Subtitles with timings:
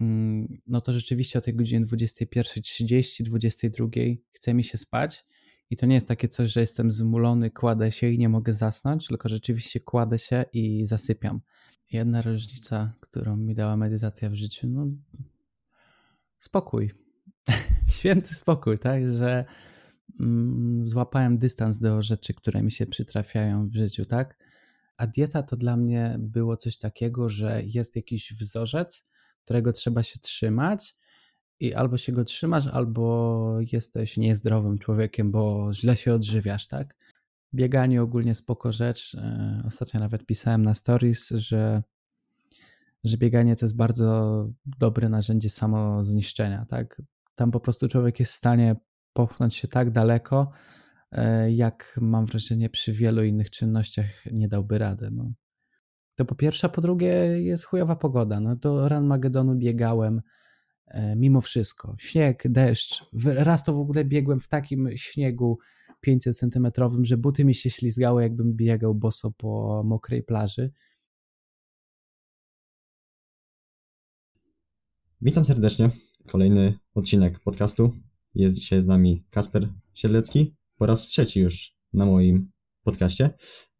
[0.00, 3.88] mm, no to rzeczywiście o tej godzinie 21.30, 22
[4.32, 5.24] chce mi się spać
[5.70, 9.06] i to nie jest takie coś, że jestem zmulony, kładę się i nie mogę zasnąć,
[9.06, 11.40] tylko rzeczywiście kładę się i zasypiam.
[11.92, 14.86] Jedna różnica, którą mi dała medytacja w życiu, no
[16.38, 16.90] spokój.
[17.98, 19.44] Święty spokój, tak, że
[20.20, 24.38] mm, złapałem dystans do rzeczy, które mi się przytrafiają w życiu, tak?
[24.96, 29.09] A dieta to dla mnie było coś takiego, że jest jakiś wzorzec,
[29.44, 30.96] którego trzeba się trzymać
[31.60, 36.96] i albo się go trzymasz, albo jesteś niezdrowym człowiekiem, bo źle się odżywiasz, tak?
[37.54, 39.14] Bieganie ogólnie spoko rzecz.
[39.14, 41.82] E, ostatnio nawet pisałem na stories, że,
[43.04, 47.02] że bieganie to jest bardzo dobre narzędzie samozniszczenia, tak?
[47.34, 48.76] Tam po prostu człowiek jest w stanie
[49.12, 50.50] popchnąć się tak daleko,
[51.12, 55.10] e, jak mam wrażenie przy wielu innych czynnościach nie dałby rady.
[55.10, 55.32] No.
[56.20, 57.08] To po pierwsze, a po drugie
[57.42, 58.40] jest chujowa pogoda.
[58.40, 60.22] No to ran Magedonu biegałem
[60.86, 61.96] e, mimo wszystko.
[61.98, 63.04] Śnieg, deszcz.
[63.24, 65.58] Raz to w ogóle biegłem w takim śniegu
[66.00, 70.70] 500 centymetrowym, że buty mi się ślizgały, jakbym biegał boso po mokrej plaży.
[75.20, 75.90] Witam serdecznie.
[76.26, 77.96] Kolejny odcinek podcastu.
[78.34, 80.56] Jest dzisiaj z nami Kasper Siedlecki.
[80.76, 82.50] Po raz trzeci już na moim
[82.82, 83.30] podcaście.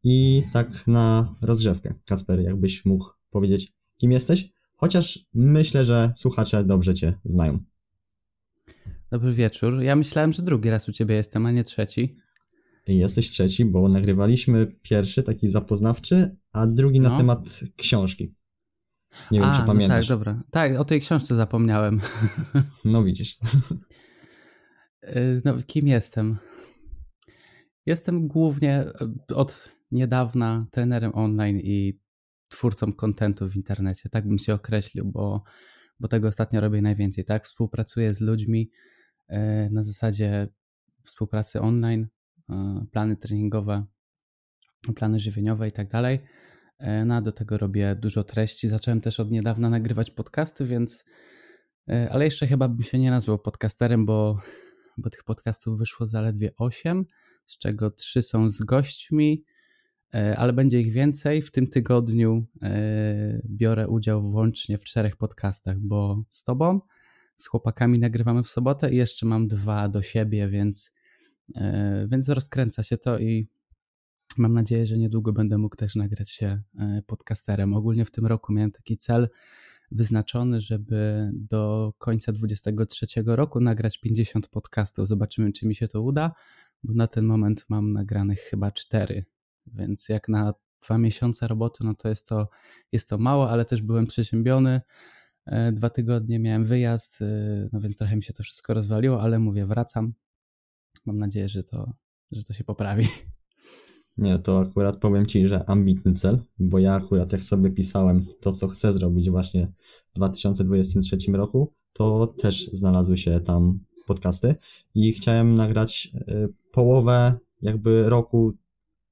[0.05, 1.95] I tak na rozgrzewkę.
[2.09, 4.53] Kasper, jakbyś mógł powiedzieć, kim jesteś?
[4.77, 7.59] Chociaż myślę, że słuchacze dobrze Cię znają.
[9.11, 9.83] Dobry wieczór.
[9.83, 12.17] Ja myślałem, że drugi raz u Ciebie jestem, a nie trzeci.
[12.87, 17.11] Jesteś trzeci, bo nagrywaliśmy pierwszy, taki zapoznawczy, a drugi no.
[17.11, 18.35] na temat książki.
[19.31, 20.09] Nie wiem, a, czy pamiętasz.
[20.09, 20.43] No tak, dobra.
[20.51, 22.01] Tak, o tej książce zapomniałem.
[22.85, 23.39] No widzisz.
[25.05, 26.39] Y, no, kim jestem?
[27.87, 28.85] Jestem głównie
[29.31, 32.01] y, od niedawna trenerem online i
[32.49, 34.09] twórcą kontentu w internecie.
[34.09, 35.43] Tak bym się określił, bo,
[36.01, 37.25] bo tego ostatnio robię najwięcej.
[37.25, 38.71] Tak, współpracuję z ludźmi
[39.31, 39.37] y,
[39.71, 40.49] na zasadzie
[41.03, 42.09] współpracy online,
[42.93, 43.85] plany treningowe,
[44.95, 46.19] plany żywieniowe i tak dalej.
[47.07, 48.69] No a do tego robię dużo treści.
[48.69, 51.05] Zacząłem też od niedawna nagrywać podcasty, więc
[52.11, 54.39] ale jeszcze chyba bym się nie nazwał podcasterem, bo
[55.01, 57.07] bo tych podcastów wyszło zaledwie 8,
[57.47, 59.60] z czego 3 są z gośćmi, e,
[60.13, 61.43] ale będzie ich więcej.
[61.43, 66.81] W tym tygodniu e, biorę udział włącznie w czterech podcastach, bo z tobą,
[67.37, 70.95] z chłopakami nagrywamy w sobotę i jeszcze mam dwa do siebie, więc,
[71.57, 73.49] e, więc rozkręca się to i
[74.37, 76.63] mam nadzieję, że niedługo będę mógł też nagrać się
[77.07, 77.75] podcasterem.
[77.75, 79.29] Ogólnie w tym roku miałem taki cel,
[79.91, 85.09] wyznaczony, żeby do końca 2023 roku nagrać 50 podcastów.
[85.09, 86.33] Zobaczymy, czy mi się to uda,
[86.83, 89.25] bo na ten moment mam nagranych chyba 4,
[89.75, 92.49] więc jak na dwa miesiące roboty, no to jest to,
[92.93, 94.81] jest to mało, ale też byłem przeziębiony.
[95.47, 99.39] E, dwa tygodnie miałem wyjazd, e, no więc trochę mi się to wszystko rozwaliło, ale
[99.39, 100.13] mówię, wracam.
[101.07, 101.93] Mam nadzieję, że to,
[102.33, 103.07] że to się poprawi.
[104.19, 108.53] Nie, to akurat powiem Ci, że ambitny cel, bo ja akurat jak sobie pisałem to,
[108.53, 109.73] co chcę zrobić właśnie
[110.11, 114.55] w 2023 roku, to też znalazły się tam podcasty
[114.95, 118.53] i chciałem nagrać y, połowę jakby roku,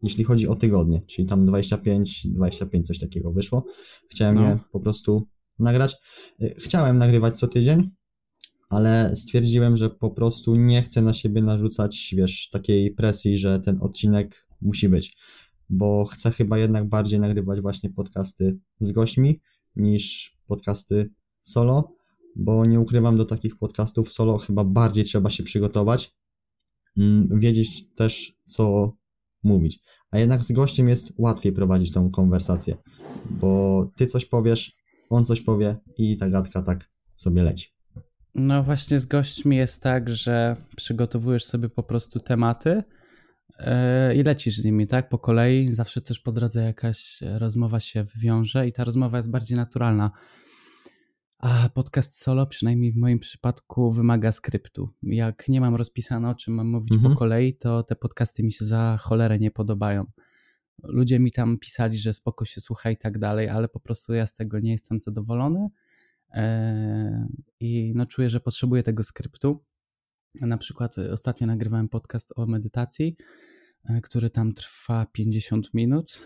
[0.02, 3.64] jeśli chodzi o tygodnie, czyli tam 25, 25 coś takiego wyszło.
[4.10, 4.42] Chciałem no.
[4.42, 5.28] je po prostu
[5.58, 5.96] nagrać.
[6.42, 7.90] Y, chciałem nagrywać co tydzień,
[8.68, 13.78] ale stwierdziłem, że po prostu nie chcę na siebie narzucać, wiesz, takiej presji, że ten
[13.80, 15.16] odcinek musi być,
[15.70, 19.40] bo chcę chyba jednak bardziej nagrywać właśnie podcasty z gośćmi
[19.76, 21.10] niż podcasty
[21.42, 21.96] solo,
[22.36, 26.14] bo nie ukrywam do takich podcastów solo chyba bardziej trzeba się przygotować,
[26.96, 28.92] mm, wiedzieć też co
[29.42, 29.80] mówić.
[30.10, 32.76] A jednak z gościem jest łatwiej prowadzić tą konwersację,
[33.30, 34.76] bo ty coś powiesz,
[35.10, 37.68] on coś powie i ta gadka tak sobie leci.
[38.34, 42.82] No właśnie z gośćmi jest tak, że przygotowujesz sobie po prostu tematy,
[43.58, 45.74] E, i lecisz z nimi, tak, po kolei.
[45.74, 50.10] Zawsze też po drodze jakaś rozmowa się wiąże i ta rozmowa jest bardziej naturalna.
[51.38, 54.88] A podcast solo, przynajmniej w moim przypadku, wymaga skryptu.
[55.02, 57.12] Jak nie mam rozpisane, o czym mam mówić mhm.
[57.12, 60.04] po kolei, to te podcasty mi się za cholerę nie podobają.
[60.82, 64.26] Ludzie mi tam pisali, że spoko się słucha i tak dalej, ale po prostu ja
[64.26, 65.68] z tego nie jestem zadowolony
[66.30, 67.26] eee,
[67.60, 69.64] i no czuję, że potrzebuję tego skryptu.
[70.40, 73.16] Na przykład y, ostatnio nagrywałem podcast o medytacji,
[73.90, 76.22] y, który tam trwa 50 minut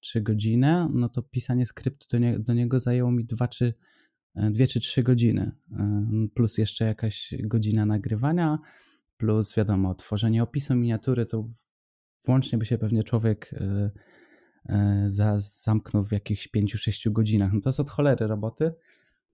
[0.00, 3.74] czy godzinę, no to pisanie skryptu do, nie, do niego zajęło mi 2 czy,
[4.34, 5.52] 2 y, czy 3 godziny,
[6.34, 8.58] plus jeszcze jakaś godzina nagrywania,
[9.16, 11.48] plus wiadomo, tworzenie opisu miniatury, to
[12.26, 13.50] włącznie by się pewnie człowiek
[15.06, 17.52] za, zamknął w jakichś 5-6 godzinach.
[17.52, 18.72] No to jest od cholery roboty.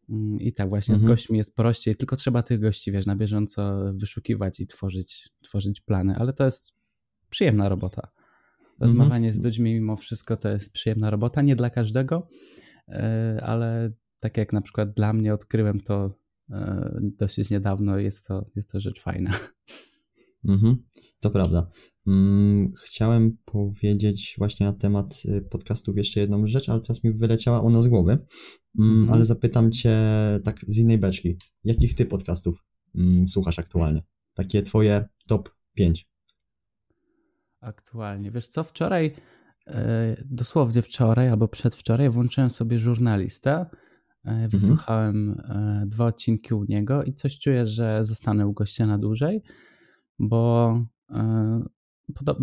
[0.08, 1.06] Mm, I tak właśnie mhm.
[1.06, 5.80] z gośćmi jest prościej, tylko trzeba tych gości, wiesz, na bieżąco wyszukiwać i tworzyć, tworzyć
[5.80, 6.78] plany, ale to jest
[7.30, 8.08] przyjemna robota.
[8.80, 9.42] Rozmawianie mhm.
[9.42, 12.28] z ludźmi mimo wszystko to jest przyjemna robota, nie dla każdego,
[12.88, 16.18] e, ale tak jak na przykład dla mnie odkryłem to
[16.50, 19.30] e, dosyć niedawno, jest to, jest to rzecz fajna.
[20.44, 20.76] Mhm,
[21.20, 21.70] to prawda.
[22.06, 27.62] Mm, chciałem powiedzieć właśnie na temat y, podcastów jeszcze jedną rzecz, ale teraz mi wyleciała
[27.62, 28.18] ona z głowy.
[28.78, 29.12] Mm, mhm.
[29.12, 29.98] Ale zapytam Cię
[30.44, 31.36] tak z innej beczki.
[31.64, 32.64] Jakich Ty podcastów
[32.94, 34.02] mm, słuchasz aktualnie?
[34.34, 36.08] Takie Twoje top 5.
[37.60, 38.30] Aktualnie.
[38.30, 39.14] Wiesz co, wczoraj,
[39.66, 43.76] e, dosłownie wczoraj albo przedwczoraj włączyłem sobie żurnalistę, mhm.
[44.48, 45.88] Wysłuchałem mhm.
[45.88, 49.42] dwa odcinki u niego i coś czuję, że zostanę u gościa na dłużej,
[50.18, 50.72] bo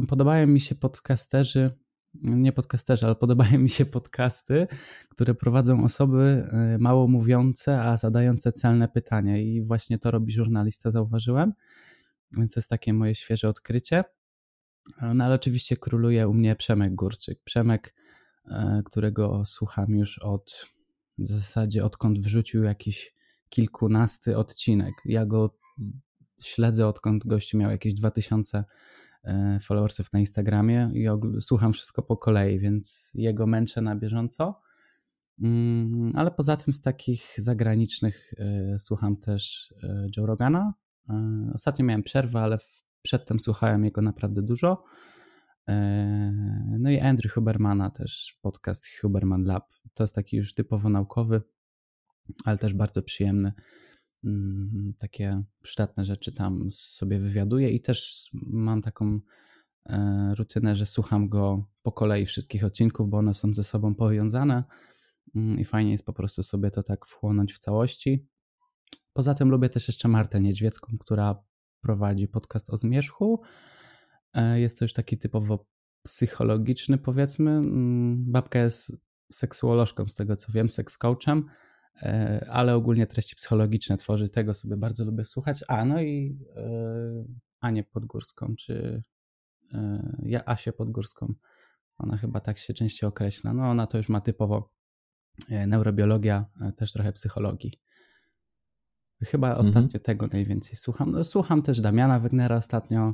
[0.07, 1.71] podobają mi się podcasterzy,
[2.13, 4.67] nie podcasterzy, ale podobają mi się podcasty,
[5.09, 6.47] które prowadzą osoby
[6.79, 9.37] mało mówiące, a zadające celne pytania.
[9.37, 11.53] I właśnie to robi żurnalista, zauważyłem.
[12.37, 14.03] Więc to jest takie moje świeże odkrycie.
[15.15, 17.39] No ale oczywiście króluje u mnie Przemek Górczyk.
[17.43, 17.95] Przemek,
[18.45, 20.72] e, którego słucham już od
[21.17, 23.15] w zasadzie odkąd wrzucił jakiś
[23.49, 24.93] kilkunasty odcinek.
[25.05, 25.57] Ja go
[26.41, 28.63] śledzę odkąd gościu miał jakieś 2000
[29.23, 31.07] e, followersów na Instagramie i
[31.39, 34.61] słucham wszystko po kolei, więc jego męczę na bieżąco.
[35.41, 39.73] Mm, ale poza tym z takich zagranicznych e, słucham też
[40.17, 40.73] Joe Rogana.
[41.53, 42.57] Ostatnio miałem przerwę, ale
[43.03, 44.83] Przedtem słuchałem jego naprawdę dużo.
[45.69, 49.73] E, no i Andrew Hubermana też, podcast Huberman Lab.
[49.93, 51.41] To jest taki już typowo naukowy,
[52.45, 53.53] ale też bardzo przyjemny.
[54.23, 59.19] Mm, takie przydatne rzeczy tam sobie wywiaduję i też mam taką
[59.85, 64.63] e, rutynę, że słucham go po kolei wszystkich odcinków, bo one są ze sobą powiązane
[65.35, 68.27] mm, i fajnie jest po prostu sobie to tak wchłonąć w całości.
[69.13, 71.43] Poza tym lubię też jeszcze Martę Niedźwiecką, która
[71.81, 73.41] prowadzi podcast o zmierzchu.
[74.33, 75.65] E, jest to już taki typowo
[76.03, 77.51] psychologiczny, powiedzmy.
[77.51, 78.97] Mm, babka jest
[79.31, 81.45] seksuolożką, z tego co wiem, seks coachem,
[82.01, 84.29] e, ale ogólnie treści psychologiczne tworzy.
[84.29, 85.63] Tego sobie bardzo lubię słuchać.
[85.67, 87.25] A no i e,
[87.59, 89.03] Anię Podgórską, czy
[90.23, 91.33] ja Asię Podgórską.
[91.97, 93.53] Ona chyba tak się częściej określa.
[93.53, 94.73] No ona to już ma typowo
[95.67, 96.45] neurobiologia,
[96.75, 97.81] też trochę psychologii.
[99.23, 99.67] Chyba mhm.
[99.67, 101.11] ostatnio tego najwięcej słucham.
[101.11, 103.13] No, słucham też Damiana Wegnera ostatnio.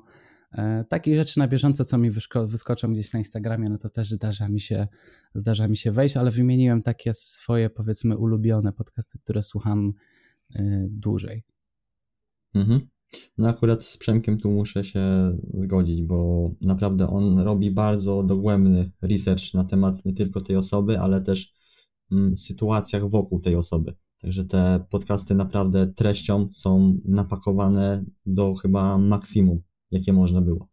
[0.51, 2.11] E, takich rzeczy na bieżąco, co mi
[2.47, 4.87] wyskoczą gdzieś na Instagramie, no to też zdarza mi się,
[5.33, 9.91] zdarza mi się wejść, ale wymieniłem takie swoje, powiedzmy, ulubione podcasty, które słucham
[10.55, 11.43] y, dłużej.
[12.53, 12.79] Mhm.
[13.37, 15.01] No akurat z Przemkiem tu muszę się
[15.53, 21.21] zgodzić, bo naprawdę on robi bardzo dogłębny research na temat nie tylko tej osoby, ale
[21.21, 21.53] też
[22.11, 23.95] mm, sytuacjach wokół tej osoby.
[24.21, 30.69] Także te podcasty naprawdę treścią są napakowane do chyba maksimum, jakie można było.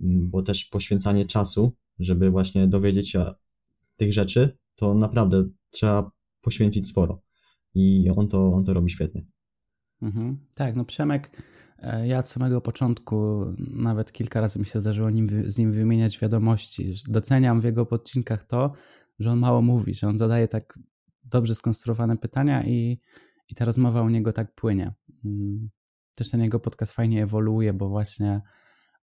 [0.00, 3.24] Bo też poświęcanie czasu, żeby właśnie dowiedzieć się
[3.96, 6.10] tych rzeczy, to naprawdę trzeba
[6.40, 7.22] poświęcić sporo.
[7.74, 9.26] I on to, on to robi świetnie.
[10.02, 10.38] Mhm.
[10.54, 11.42] Tak, no Przemek,
[11.78, 16.18] e, ja od samego początku nawet kilka razy mi się zdarzyło nim, z nim wymieniać
[16.18, 16.94] wiadomości.
[17.08, 18.72] Doceniam w jego podcinkach to,
[19.18, 20.78] że on mało mówi, że on zadaje tak
[21.24, 23.00] dobrze skonstruowane pytania i,
[23.48, 24.92] i ta rozmowa u niego tak płynie.
[26.16, 28.40] Też ten jego podcast fajnie ewoluuje, bo właśnie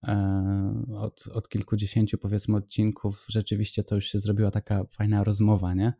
[0.04, 5.94] e, od, od kilkudziesięciu powiedzmy odcinków rzeczywiście to już się zrobiła taka fajna rozmowa, nie?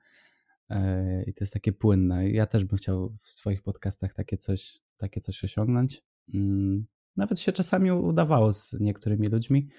[0.70, 2.30] E, I to jest takie płynne.
[2.30, 6.04] Ja też bym chciał w swoich podcastach takie coś, takie coś osiągnąć.
[6.34, 6.86] Mm,
[7.18, 9.70] nawet się czasami udawało z niektórymi ludźmi,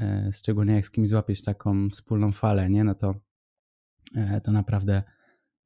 [0.00, 2.84] e, szczególnie jak z kimś złapieć taką wspólną falę, nie?
[2.84, 3.14] No to,
[4.44, 5.02] to naprawdę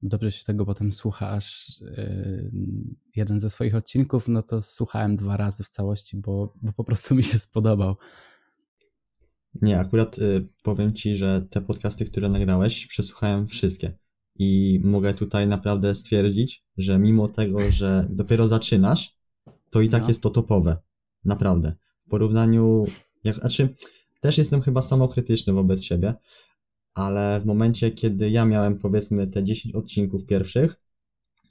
[0.03, 2.51] dobrze się tego potem słucha, aż y,
[3.17, 7.15] jeden ze swoich odcinków, no to słuchałem dwa razy w całości, bo, bo po prostu
[7.15, 7.97] mi się spodobał.
[9.63, 13.93] Nie, akurat y, powiem Ci, że te podcasty, które nagrałeś, przesłuchałem wszystkie.
[14.39, 19.17] I mogę tutaj naprawdę stwierdzić, że mimo tego, że dopiero zaczynasz,
[19.71, 20.09] to i tak no.
[20.09, 20.77] jest to topowe.
[21.25, 21.75] Naprawdę.
[22.07, 22.87] W porównaniu,
[23.25, 23.75] jak, znaczy,
[24.21, 26.15] też jestem chyba samokrytyczny wobec siebie,
[26.95, 30.77] ale w momencie, kiedy ja miałem powiedzmy te 10 odcinków pierwszych,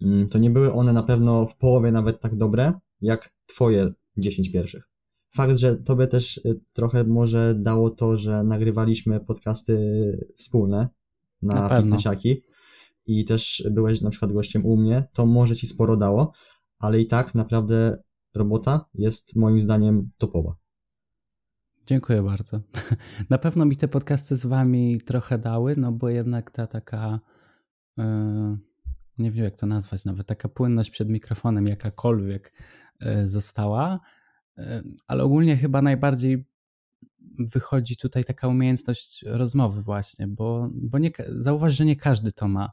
[0.02, 4.52] mm, to nie były one na pewno w połowie nawet tak dobre, jak twoje 10
[4.52, 4.90] pierwszych.
[5.36, 9.78] Fakt, że tobie też y, trochę może dało to, że nagrywaliśmy podcasty
[10.38, 10.88] wspólne
[11.42, 12.42] na, na fitnessiaki
[13.06, 16.32] i też byłeś na przykład gościem u mnie, to może ci sporo dało,
[16.80, 17.98] ale i tak naprawdę
[18.36, 20.56] robota jest moim zdaniem topowa.
[21.90, 22.62] Dziękuję bardzo.
[23.30, 27.20] Na pewno mi te podcasty z wami trochę dały, no bo jednak ta taka,
[27.98, 28.04] yy,
[29.18, 32.54] nie wiem jak to nazwać nawet, taka płynność przed mikrofonem jakakolwiek
[33.02, 34.00] e, została,
[34.58, 36.50] e, ale ogólnie chyba najbardziej
[37.40, 42.72] wychodzi tutaj taka umiejętność rozmowy właśnie, bo, bo nie, zauważ, że nie każdy to ma.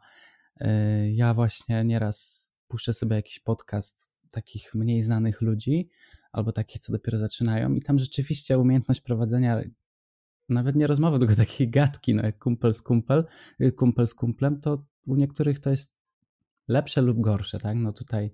[0.61, 5.89] E, ja właśnie nieraz puszczę sobie jakiś podcast takich mniej znanych ludzi,
[6.37, 9.61] albo takich, co dopiero zaczynają i tam rzeczywiście umiejętność prowadzenia
[10.49, 13.25] nawet nie rozmowy, tylko takiej gadki, no jak kumpel z kumpel,
[13.61, 16.01] y, kumpel z kumplem, to u niektórych to jest
[16.69, 17.77] lepsze lub gorsze, tak?
[17.77, 18.33] No tutaj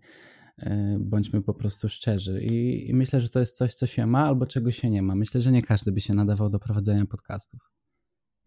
[0.62, 0.66] y,
[1.00, 4.47] bądźmy po prostu szczerzy I, I, myślę, że to jest coś, co się ma albo
[4.47, 5.14] czego się nie ma.
[5.14, 7.71] Myślę, że nie każdy by się nadawał do prowadzenia podcastów.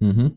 [0.01, 0.29] Mhm.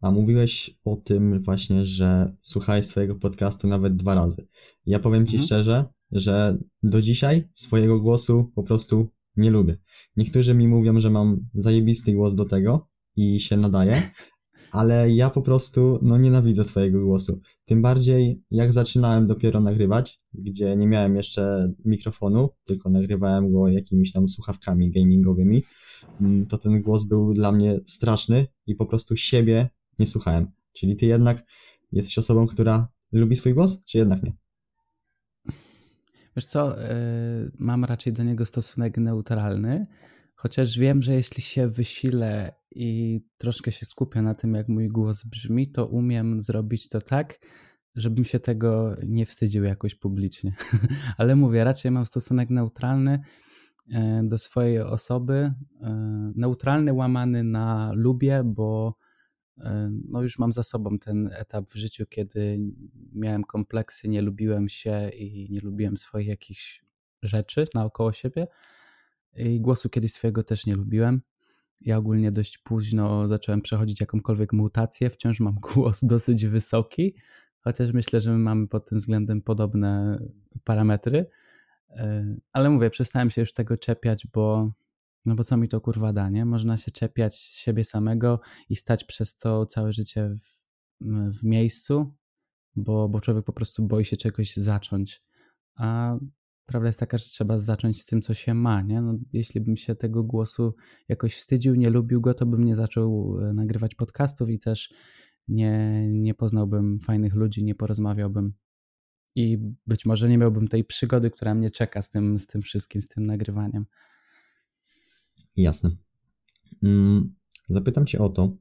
[0.00, 4.46] A mówiłeś o tym właśnie, że słuchałeś swojego podcastu nawet dwa razy.
[4.86, 5.46] Ja powiem Ci mhm.
[5.46, 9.78] szczerze, że do dzisiaj swojego głosu po prostu nie lubię.
[10.16, 14.02] Niektórzy mi mówią, że mam zajebisty głos do tego i się nadaje,
[14.72, 17.40] ale ja po prostu no nienawidzę swojego głosu.
[17.64, 24.12] Tym bardziej jak zaczynałem dopiero nagrywać, gdzie nie miałem jeszcze mikrofonu, tylko nagrywałem go jakimiś
[24.12, 25.62] tam słuchawkami gamingowymi,
[26.20, 29.68] mm, to ten głos był dla mnie straszny i po prostu siebie
[29.98, 30.46] nie słuchałem.
[30.72, 31.44] Czyli ty jednak
[31.92, 34.32] jesteś osobą, która lubi swój głos, czy jednak nie?
[36.36, 39.86] Wiesz co, yy, mam raczej do niego stosunek neutralny,
[40.34, 45.24] chociaż wiem, że jeśli się wysilę i troszkę się skupię na tym, jak mój głos
[45.24, 47.38] brzmi, to umiem zrobić to tak,
[47.94, 50.54] żebym się tego nie wstydził jakoś publicznie.
[51.18, 53.20] Ale mówię, raczej mam stosunek neutralny
[53.92, 55.52] e, do swojej osoby.
[55.82, 58.96] E, neutralny łamany na lubię, bo
[60.08, 62.58] no już mam za sobą ten etap w życiu, kiedy
[63.12, 66.84] miałem kompleksy, nie lubiłem się i nie lubiłem swoich jakichś
[67.22, 68.46] rzeczy naokoło siebie.
[69.36, 71.22] I głosu kiedyś swojego też nie lubiłem.
[71.80, 75.10] Ja ogólnie dość późno zacząłem przechodzić jakąkolwiek mutację.
[75.10, 77.14] Wciąż mam głos dosyć wysoki,
[77.60, 80.18] chociaż myślę, że my mamy pod tym względem podobne
[80.64, 81.26] parametry.
[81.90, 84.72] E, ale mówię, przestałem się już tego czepiać, bo
[85.26, 86.44] no bo co mi to kurwa da, nie?
[86.44, 90.64] Można się czepiać siebie samego i stać przez to całe życie w,
[91.38, 92.14] w miejscu,
[92.76, 95.22] bo, bo człowiek po prostu boi się czegoś zacząć.
[95.76, 96.16] A
[96.66, 99.00] prawda jest taka, że trzeba zacząć z tym, co się ma, nie?
[99.00, 100.74] No, jeśli bym się tego głosu
[101.08, 104.94] jakoś wstydził, nie lubił go, to bym nie zaczął e, nagrywać podcastów i też
[105.48, 108.54] nie, nie poznałbym fajnych ludzi, nie porozmawiałbym
[109.34, 113.02] i być może nie miałbym tej przygody, która mnie czeka z tym, z tym wszystkim,
[113.02, 113.86] z tym nagrywaniem.
[115.56, 115.90] Jasne.
[116.82, 117.34] Mm,
[117.68, 118.56] zapytam Cię o to,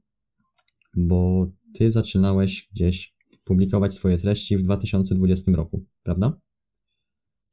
[0.95, 6.39] bo Ty zaczynałeś gdzieś publikować swoje treści w 2020 roku, prawda?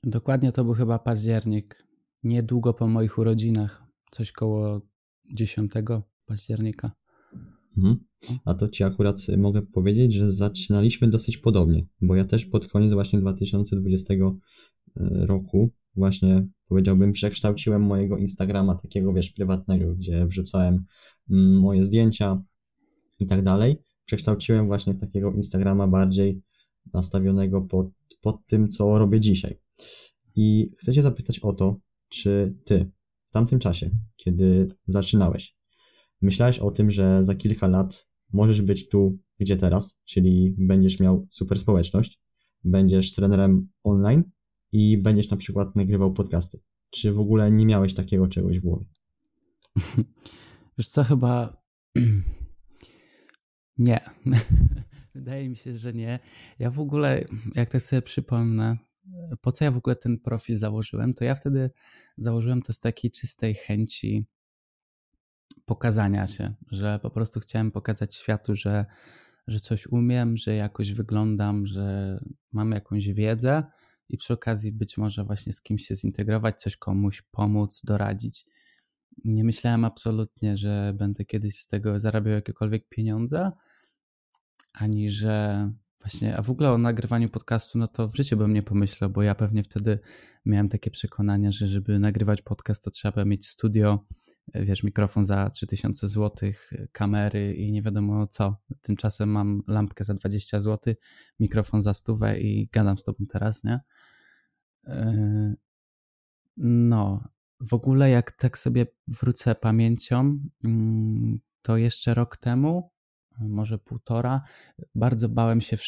[0.04, 1.86] Dokładnie to był chyba październik.
[2.24, 4.80] Niedługo po moich urodzinach, coś koło
[5.32, 5.72] 10
[6.26, 6.92] października.
[7.76, 7.96] Mhm.
[8.44, 12.92] A to Ci akurat mogę powiedzieć, że zaczynaliśmy dosyć podobnie, bo ja też pod koniec
[12.92, 14.18] właśnie 2020 e,
[15.26, 20.84] roku właśnie powiedziałbym, przekształciłem mojego Instagrama takiego, wiesz, prywatnego, gdzie wrzucałem
[21.30, 22.42] mm, moje zdjęcia
[23.20, 23.76] i tak dalej.
[24.04, 26.42] Przekształciłem właśnie takiego Instagrama bardziej
[26.94, 27.86] nastawionego pod,
[28.20, 29.58] pod tym, co robię dzisiaj.
[30.36, 31.76] I chcę Cię zapytać o to,
[32.08, 32.90] czy Ty
[33.28, 35.56] w tamtym czasie, kiedy zaczynałeś,
[36.22, 41.26] myślałeś o tym, że za kilka lat możesz być tu, gdzie teraz, czyli będziesz miał
[41.30, 42.20] super społeczność,
[42.64, 44.22] będziesz trenerem online
[44.72, 46.60] i będziesz na przykład nagrywał podcasty?
[46.90, 48.86] Czy w ogóle nie miałeś takiego czegoś w głowie?
[50.78, 51.62] Wiesz co, chyba
[53.78, 54.00] nie.
[55.14, 56.18] Wydaje mi się, że nie.
[56.58, 57.24] Ja w ogóle,
[57.54, 58.76] jak tak sobie przypomnę,
[59.40, 61.70] po co ja w ogóle ten profil założyłem, to ja wtedy
[62.16, 64.26] założyłem to z takiej czystej chęci
[65.64, 68.86] pokazania się, że po prostu chciałem pokazać światu, że,
[69.46, 72.18] że coś umiem, że jakoś wyglądam, że
[72.52, 73.62] mam jakąś wiedzę
[74.10, 78.44] i przy okazji być może właśnie z kimś się zintegrować, coś komuś pomóc, doradzić.
[79.24, 83.52] Nie myślałem absolutnie, że będę kiedyś z tego zarabiał jakiekolwiek pieniądze,
[84.72, 88.62] ani że właśnie, a w ogóle o nagrywaniu podcastu, no to w życiu bym nie
[88.62, 89.98] pomyślał, bo ja pewnie wtedy
[90.44, 94.04] miałem takie przekonania, że żeby nagrywać podcast, to trzeba mieć studio,
[94.54, 96.52] wiesz, mikrofon za 3000 zł,
[96.92, 98.56] kamery i nie wiadomo co.
[98.82, 100.94] Tymczasem mam lampkę za 20 zł,
[101.40, 103.80] mikrofon za stówę i gadam z tobą teraz, nie?
[104.86, 105.54] E,
[106.56, 107.28] no,
[107.60, 112.90] w ogóle jak tak sobie wrócę pamięcią, mm, to jeszcze rok temu,
[113.38, 114.42] może półtora,
[114.94, 115.82] bardzo bałem się w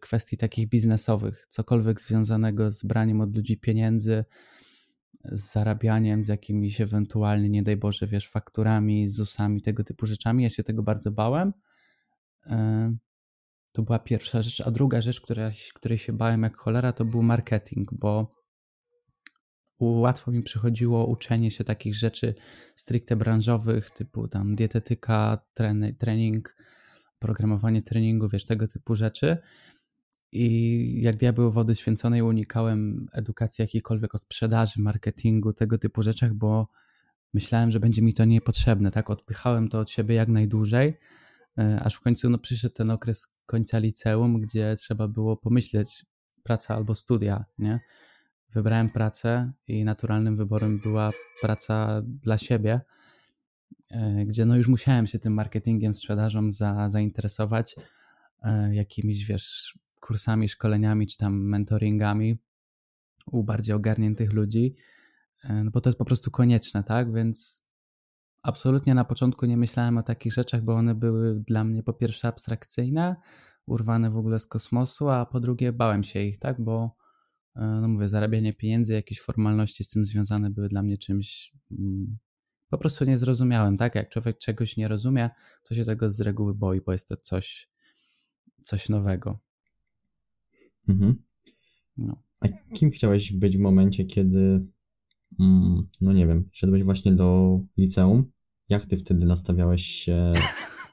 [0.00, 4.24] kwestii takich biznesowych, cokolwiek związanego z braniem od ludzi pieniędzy,
[5.24, 10.42] z zarabianiem, z jakimiś ewentualnie, nie daj Boże, wiesz, fakturami, ZUS-ami, tego typu rzeczami.
[10.44, 11.52] Ja się tego bardzo bałem.
[12.46, 12.94] E,
[13.72, 14.60] To była pierwsza rzecz.
[14.60, 18.34] A druga rzecz, która, której się bałem jak cholera, to był marketing, bo
[19.80, 22.34] łatwo mi przychodziło uczenie się takich rzeczy
[22.76, 25.38] stricte branżowych, typu tam dietetyka,
[25.98, 26.56] trening,
[27.18, 29.36] programowanie treningu, wiesz, tego typu rzeczy.
[30.32, 36.68] I jak diabeł wody święconej unikałem edukacji jakiejkolwiek o sprzedaży, marketingu, tego typu rzeczach, bo
[37.34, 39.10] myślałem, że będzie mi to niepotrzebne, tak?
[39.10, 40.98] Odpychałem to od siebie jak najdłużej,
[41.58, 46.06] e, aż w końcu no, przyszedł ten okres końca liceum, gdzie trzeba było pomyśleć
[46.42, 47.80] praca albo studia, nie?
[48.50, 52.80] Wybrałem pracę i naturalnym wyborem była praca dla siebie,
[53.90, 57.76] e, gdzie no już musiałem się tym marketingiem, sprzedażą za, zainteresować,
[58.42, 62.38] e, jakimiś, wiesz, kursami, szkoleniami czy tam mentoringami
[63.32, 64.74] u bardziej ogarniętych ludzi,
[65.44, 67.12] e, no bo to jest po prostu konieczne, tak?
[67.12, 67.68] Więc
[68.42, 72.28] absolutnie na początku nie myślałem o takich rzeczach, bo one były dla mnie po pierwsze
[72.28, 73.16] abstrakcyjne,
[73.66, 76.60] urwane w ogóle z kosmosu, a po drugie bałem się ich, tak?
[76.60, 76.96] Bo
[77.56, 82.18] e, no mówię, zarabianie pieniędzy, jakieś formalności z tym związane były dla mnie czymś mm,
[82.70, 83.94] po prostu niezrozumiałym, tak?
[83.94, 85.30] Jak człowiek czegoś nie rozumie,
[85.62, 87.70] to się tego z reguły boi, bo jest to coś,
[88.62, 89.47] coś nowego.
[90.88, 91.14] Mhm.
[91.96, 92.22] No.
[92.40, 94.66] A kim chciałeś być w momencie, kiedy,
[95.40, 98.30] mm, no nie wiem, szedłeś właśnie do liceum?
[98.68, 100.32] Jak ty wtedy nastawiałeś się,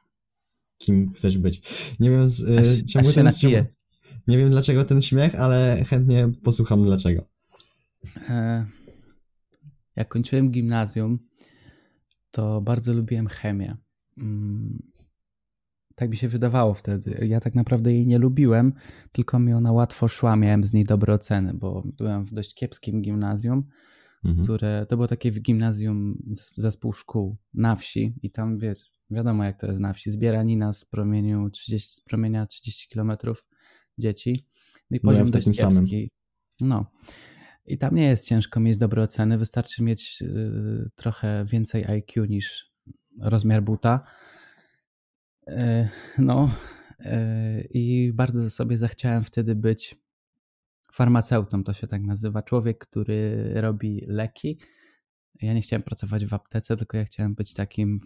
[0.84, 1.62] kim chcesz być?
[2.00, 3.56] Nie wiem, z, y, aż, czemu aż ten, czemu,
[4.28, 7.25] nie wiem dlaczego ten śmiech, ale chętnie posłucham dlaczego.
[8.30, 8.66] E,
[9.96, 11.20] jak kończyłem gimnazjum,
[12.32, 13.78] to bardzo lubiłem chemię.
[15.96, 17.28] Tak mi się wydawało wtedy.
[17.28, 18.74] Ja tak naprawdę jej nie lubiłem,
[19.12, 23.02] tylko mi ona łatwo szła, miałem z niej dobre oceny, bo byłem w dość kiepskim
[23.02, 23.64] gimnazjum,
[24.25, 24.44] mhm.
[24.44, 29.60] które to było takie gimnazjum z, zespół szkół na wsi i tam wiesz, wiadomo jak
[29.60, 33.46] to jest na wsi, zbieranina z promieniu 30, z promienia 30 kilometrów
[33.98, 34.48] dzieci
[34.92, 35.62] no i poziom dość kiepski.
[35.62, 36.08] Samym.
[36.62, 36.92] No.
[37.66, 42.72] I tam nie jest ciężko mieć dobre oceny, wystarczy mieć y, trochę więcej IQ niż
[43.22, 44.06] rozmiar buta
[46.17, 46.49] no
[46.99, 49.95] e, i bardzo sobie zachciałem wtedy być
[50.93, 52.41] farmaceutą, to się tak nazywa.
[52.41, 54.60] Człowiek, który robi leki.
[55.41, 57.97] Ja nie chciałem pracować w aptece, tylko ja chciałem być takim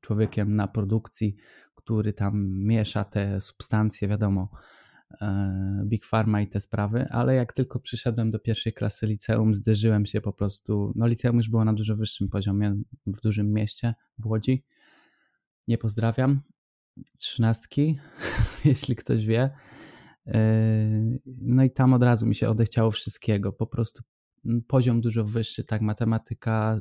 [0.00, 1.36] człowiekiem na produkcji,
[1.74, 4.50] który tam miesza te substancje, wiadomo,
[5.20, 10.06] e, Big Pharma i te sprawy, ale jak tylko przyszedłem do pierwszej klasy liceum, zderzyłem
[10.06, 14.26] się po prostu, no liceum już było na dużo wyższym poziomie, w dużym mieście, w
[14.26, 14.64] Łodzi,
[15.68, 16.40] nie pozdrawiam,
[17.18, 17.98] trzynastki,
[18.64, 19.50] jeśli ktoś wie.
[20.26, 20.40] E,
[21.42, 23.52] no i tam od razu mi się odechciało wszystkiego.
[23.52, 24.02] Po prostu
[24.66, 26.80] poziom dużo wyższy, tak, matematyka,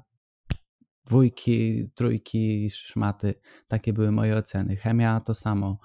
[1.06, 3.34] dwójki, trójki, szmaty.
[3.67, 4.76] Takie były moje oceny.
[4.76, 5.80] Chemia to samo.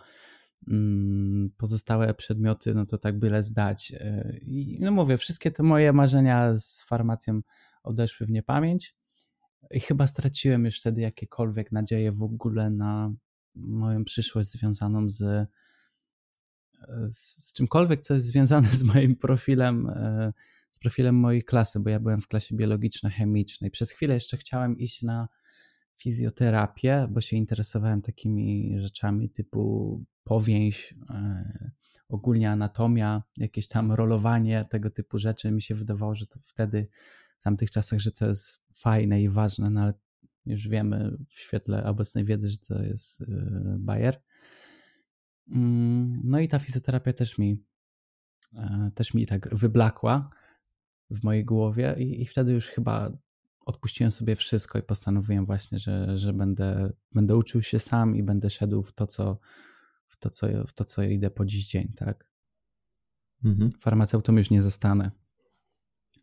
[0.69, 3.93] Mm, pozostałe przedmioty, no to tak byle zdać.
[3.97, 7.41] E, I no mówię, wszystkie te moje marzenia z farmacją
[7.83, 8.97] odeszły w niepamięć.
[9.71, 13.13] I chyba straciłem już wtedy jakiekolwiek nadzieje w ogóle na,
[13.55, 15.49] moją przyszłość związaną z,
[17.07, 20.33] z, z czymkolwiek, co jest związane z moim profilem, e,
[20.71, 23.71] z profilem mojej klasy, bo ja byłem w klasie biologiczno-chemicznej.
[23.71, 25.29] Przez chwilę jeszcze chciałem iść na
[25.97, 31.71] fizjoterapię, bo się interesowałem takimi rzeczami typu powięź, e,
[32.09, 35.51] ogólnie anatomia, jakieś tam rolowanie, tego typu rzeczy.
[35.51, 36.89] Mi się wydawało, że to wtedy,
[37.39, 39.95] w tamtych czasach, że to jest fajne i ważne, no ale
[40.47, 43.27] już wiemy w świetle obecnej wiedzy, że to jest y,
[43.79, 44.23] Bayer.
[45.49, 47.65] Mm, no i ta fizjoterapia też mi,
[48.55, 50.31] e, też mi tak wyblakła
[51.11, 53.13] w mojej głowie i, i wtedy już chyba
[53.67, 58.51] odpuściłem sobie wszystko i postanowiłem właśnie, że, że będę, będę uczył się sam i będę
[58.51, 59.39] szedł w to, co,
[60.09, 62.29] w to, co, w to, co idę po dziś dzień, tak?
[63.45, 63.71] Mhm.
[63.81, 65.11] Farmaceutą już nie zostanę.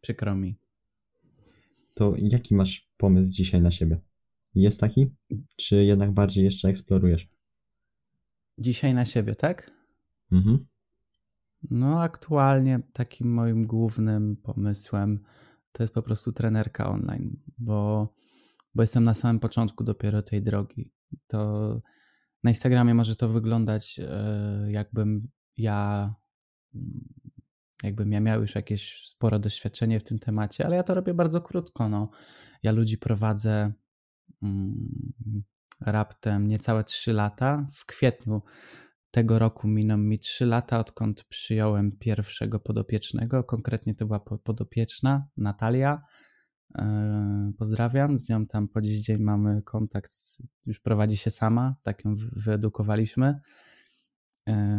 [0.02, 0.60] Przykro mi.
[1.94, 4.02] To jaki masz pomysł dzisiaj na siebie?
[4.56, 5.16] Jest taki?
[5.56, 7.30] Czy jednak bardziej jeszcze eksplorujesz?
[8.58, 9.72] Dzisiaj na siebie, tak?
[10.32, 10.66] Mhm.
[11.72, 15.24] No, aktualnie takim moim głównym pomysłem
[15.72, 18.14] to jest po prostu trenerka online, bo,
[18.76, 20.92] bo jestem na samym początku dopiero tej drogi.
[21.28, 21.82] To
[22.44, 26.14] na Instagramie może to wyglądać, e, jakbym ja
[27.84, 31.42] jakbym ja miał już jakieś spore doświadczenie w tym temacie, ale ja to robię bardzo
[31.42, 31.90] krótko.
[31.90, 32.10] No.
[32.64, 33.74] Ja ludzi prowadzę
[35.82, 37.68] raptem niecałe 3 lata.
[37.74, 38.42] W kwietniu
[39.12, 43.44] tego roku miną mi 3 lata, odkąd przyjąłem pierwszego podopiecznego.
[43.44, 46.02] Konkretnie to była podopieczna Natalia.
[46.76, 50.12] E, pozdrawiam, z nią tam po dziś dzień mamy kontakt,
[50.66, 53.40] już prowadzi się sama, tak ją wyedukowaliśmy.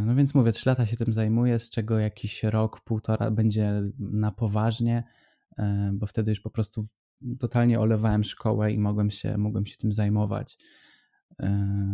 [0.06, 4.32] No więc mówię, trzy lata się tym zajmuję, z czego jakiś rok, półtora będzie na
[4.32, 5.04] poważnie,
[5.92, 6.84] bo wtedy już po prostu
[7.38, 10.58] totalnie olewałem szkołę i mogłem się, mogłem się tym zajmować.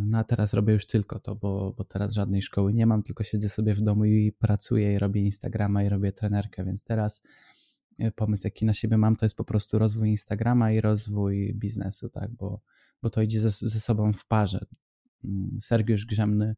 [0.07, 3.25] No a teraz robię już tylko to, bo, bo teraz żadnej szkoły nie mam, tylko
[3.25, 7.27] siedzę sobie w domu i pracuję i robię Instagrama i robię trenerkę, więc teraz
[7.99, 12.09] e, pomysł jaki na siebie mam to jest po prostu rozwój Instagrama i rozwój biznesu,
[12.09, 12.61] tak, bo,
[13.03, 14.67] bo to idzie ze, ze sobą w parze.
[15.25, 16.57] Mm, Sergiusz Grzemny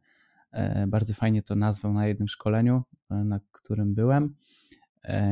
[0.52, 4.34] e, bardzo fajnie to nazwał na jednym szkoleniu, e, na którym byłem,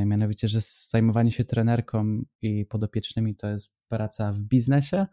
[0.07, 5.07] mianowicie, że zajmowanie się trenerką i podopiecznymi to jest praca w biznesie,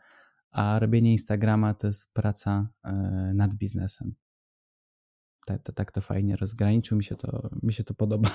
[0.52, 2.92] a robienie Instagrama to jest praca e,
[3.36, 4.16] nad biznesem.
[5.46, 8.30] Tak, tak, tak to fajnie rozgraniczył, mi się to, mi się to podoba.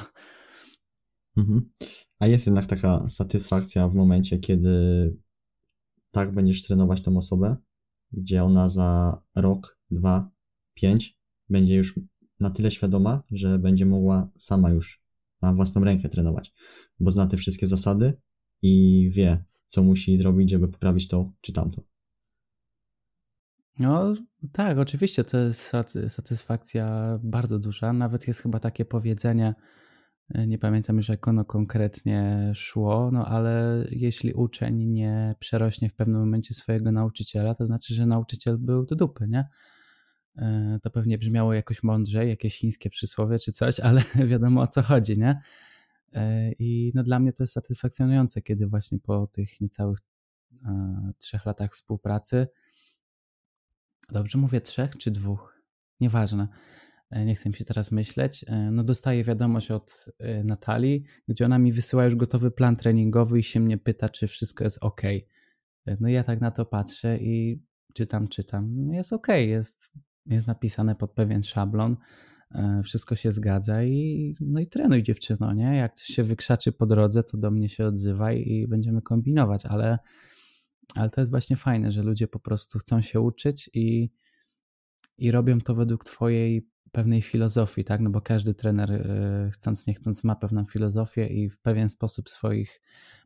[1.37, 1.71] Mhm.
[2.19, 4.71] A jest jednak taka satysfakcja w momencie, kiedy
[6.11, 7.57] tak będziesz trenować tą osobę,
[8.13, 10.31] gdzie ona za rok, dwa,
[10.75, 12.01] pięć będzie już
[12.41, 15.03] na tyle świadoma, że będzie mogła sama już
[15.43, 16.55] na własną rękę trenować,
[17.01, 18.21] bo zna te wszystkie zasady
[18.63, 21.83] i wie, co musi zrobić, żeby poprawić to czy tamto.
[23.79, 24.15] No
[24.53, 25.73] tak, oczywiście to jest
[26.09, 27.93] satysfakcja bardzo duża.
[27.93, 29.55] Nawet jest chyba takie powiedzenie,
[30.35, 35.95] e, nie pamiętam już jak ono konkretnie szło, no ale jeśli uczeń nie przerośnie w
[35.95, 39.45] pewnym momencie swojego nauczyciela, to znaczy, że nauczyciel był do dupy, nie?
[40.37, 44.83] E, to pewnie brzmiało jakoś mądrzej, jakieś chińskie przysłowie czy coś, ale wiadomo o co
[44.83, 45.41] chodzi, nie?
[46.13, 49.99] E, I no dla mnie to jest satysfakcjonujące, kiedy właśnie po tych niecałych
[51.19, 52.47] trzech latach współpracy
[54.13, 55.63] Dobrze mówię trzech czy dwóch?
[56.01, 56.49] Nieważne.
[57.11, 58.45] E, nie chcę mi się teraz myśleć.
[58.49, 63.39] E, no dostaję wiadomość od e, Natalii, gdzie ona mi wysyła już gotowy plan treningowy
[63.39, 65.03] i się mnie pyta, czy wszystko jest ok.
[66.01, 67.63] No ja tak na to patrzę i
[67.95, 68.93] czytam, czytam.
[68.93, 69.93] Jest ok, jest,
[70.35, 71.97] jest napisane pod pewien szablon,
[72.85, 75.77] wszystko się zgadza i no i trenuj dziewczyno, nie?
[75.77, 79.99] Jak coś się wykrzaczy po drodze, to do mnie się odzywaj i będziemy kombinować, ale
[80.97, 84.11] ale to jest właśnie fajne, że ludzie po prostu chcą się uczyć i,
[85.19, 88.01] i robią to według Twojej pewnej filozofii, tak?
[88.01, 92.29] No bo każdy trener, e, chcąc nie chcąc, ma pewną filozofię i w pewien sposób
[92.29, 92.81] swoich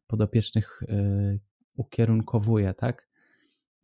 [0.06, 1.38] podopiecznych e,
[1.76, 3.08] ukierunkowuje, tak?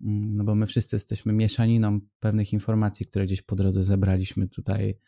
[0.02, 4.98] Mm, no bo my wszyscy jesteśmy mieszaniną pewnych informacji, które gdzieś po drodze zebraliśmy tutaj.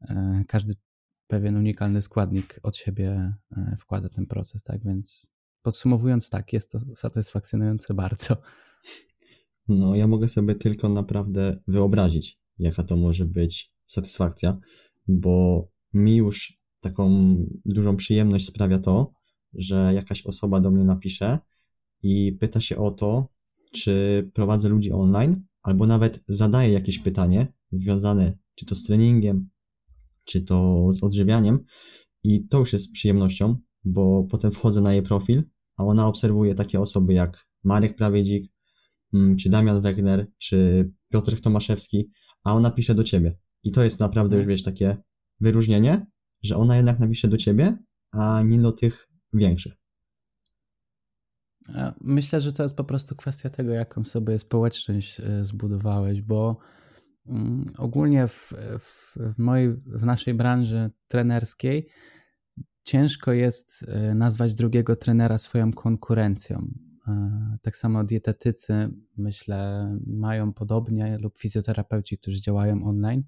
[0.00, 0.74] E, każdy
[1.26, 3.34] pewien unikalny składnik od siebie
[3.78, 4.84] wkłada ten proces, tak?
[4.84, 5.30] Więc
[5.62, 8.36] Podsumowując, tak, jest to satysfakcjonujące bardzo.
[9.68, 14.58] No, ja mogę sobie tylko naprawdę wyobrazić, jaka to może być satysfakcja,
[15.08, 19.12] bo mi już taką dużą przyjemność sprawia to,
[19.54, 21.38] że jakaś osoba do mnie napisze
[22.02, 23.28] i pyta się o to,
[23.72, 29.48] czy prowadzę ludzi online, albo nawet zadaje jakieś pytanie związane czy to z treningiem,
[30.24, 31.64] czy to z odżywianiem,
[32.22, 35.42] i to już jest przyjemnością, bo potem wchodzę na jej profil,
[35.76, 38.52] a ona obserwuje takie osoby jak Marek Prawiedzik,
[39.14, 42.10] mm, czy Damian Wegner, czy Piotr Tomaszewski,
[42.44, 43.38] a ona pisze do ciebie.
[43.62, 44.96] I to jest naprawdę już, wiesz, takie
[45.40, 46.06] wyróżnienie,
[46.42, 47.78] że ona jednak napisze do ciebie,
[48.12, 49.79] a nie do tych większych.
[52.00, 56.56] Myślę, że to jest po prostu kwestia tego, jaką sobie społeczność e, zbudowałeś, bo
[57.26, 61.88] mm, ogólnie w, w, w, mojej, w naszej branży trenerskiej
[62.82, 66.70] ciężko jest e, nazwać drugiego trenera swoją konkurencją.
[67.08, 73.22] E, tak samo dietetycy, myślę, mają podobnie, lub fizjoterapeuci, którzy działają online,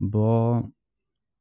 [0.00, 0.62] bo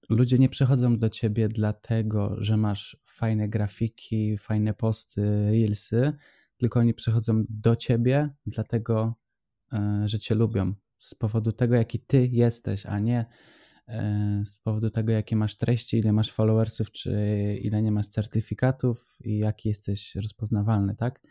[0.09, 6.13] ludzie nie przychodzą do ciebie dlatego, że masz fajne grafiki, fajne posty, reelsy,
[6.57, 9.15] tylko oni przychodzą do ciebie dlatego,
[9.73, 10.73] e, że cię lubią.
[10.97, 13.25] Z powodu tego, jaki ty jesteś, a nie
[13.87, 17.11] E, z powodu tego, jakie masz treści, ile masz followersów, czy
[17.61, 21.21] ile nie masz certyfikatów i jaki jesteś rozpoznawalny, tak?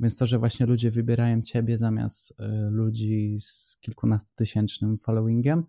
[0.00, 5.64] Więc to, że właśnie ludzie wybierają ciebie zamiast e, ludzi z kilkunastotysięcznym followingiem,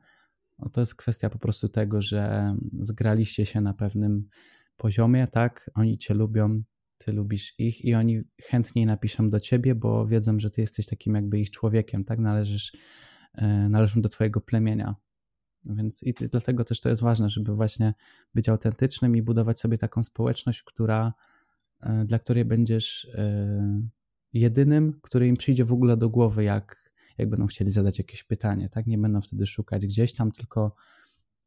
[0.69, 4.27] to jest kwestia po prostu tego, że zgraliście się na pewnym
[4.77, 5.69] poziomie, tak?
[5.73, 6.63] Oni cię lubią,
[6.97, 11.15] ty lubisz ich i oni chętniej napiszą do ciebie, bo wiedzą, że ty jesteś takim
[11.15, 12.19] jakby ich człowiekiem, tak?
[12.19, 12.73] Należysz,
[13.33, 14.95] e, należą do twojego plemienia.
[15.69, 17.93] Więc i dlatego też to jest ważne, żeby właśnie
[18.35, 21.13] być autentycznym i budować sobie taką społeczność, która,
[21.81, 23.81] e, dla której będziesz e,
[24.33, 26.82] jedynym, który im przyjdzie w ogóle do głowy, jak,
[27.17, 28.87] jak będą chcieli zadać jakieś pytanie, tak?
[28.87, 30.75] Nie będą wtedy szukać gdzieś tam, tylko,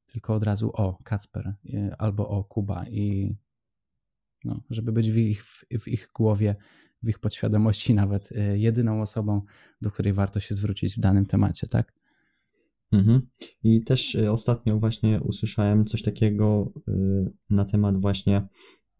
[0.07, 3.37] tylko od razu o, Kasper e, albo o, Kuba i
[4.44, 6.57] no, żeby być w ich, w, ich głowie,
[7.02, 9.42] w ich podświadomości nawet jedyną osobą,
[9.81, 11.92] do której warto się zwrócić w danym temacie, tak?
[12.92, 13.20] Mhm.
[13.62, 16.92] I też y, ostatnio właśnie usłyszałem coś takiego y,
[17.50, 18.48] na temat właśnie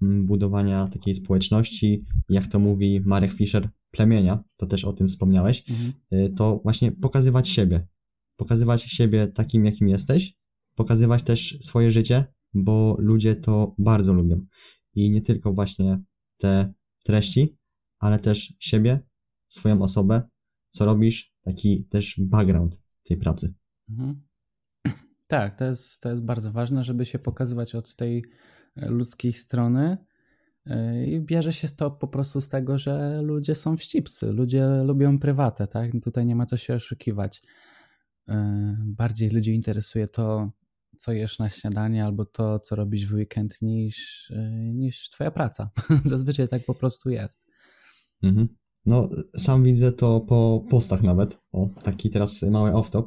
[0.02, 5.70] mm, budowania takiej społeczności, jak to mówi Marek Fischer, plemienia, to też o tym wspomniałeś,
[5.70, 5.92] mhm.
[6.12, 7.87] Y, to właśnie pokazywać siebie.
[8.37, 10.35] Pokazywać siebie takim, jakim jesteś,
[10.75, 14.46] pokazywać też swoje życie, bo ludzie to bardzo lubią.
[14.94, 16.03] I nie tylko właśnie
[16.37, 16.72] te
[17.05, 17.57] treści,
[17.99, 19.01] ale też siebie,
[19.49, 20.22] swoją osobę,
[20.70, 23.55] co robisz, taki też background tej pracy.
[23.88, 24.27] Mhm.
[25.27, 28.25] Tak, to jest, to jest bardzo ważne, żeby się pokazywać od tej
[28.77, 29.96] e, ludzkiej strony.
[30.66, 35.18] E, I bierze się to po prostu z tego, że ludzie są wścibscy, ludzie lubią
[35.18, 35.90] prywatę, tak?
[36.05, 37.42] Tutaj nie ma co się oszukiwać.
[38.29, 40.50] E, bardziej ludzi interesuje to,
[40.96, 44.33] co jesz na śniadanie, albo to, co robisz w weekend, niż,
[44.74, 45.70] niż twoja praca.
[46.05, 47.46] Zazwyczaj tak po prostu jest.
[48.22, 48.48] Mhm.
[48.87, 51.38] No, sam widzę to po postach nawet.
[51.52, 53.05] O, taki teraz mały off-top,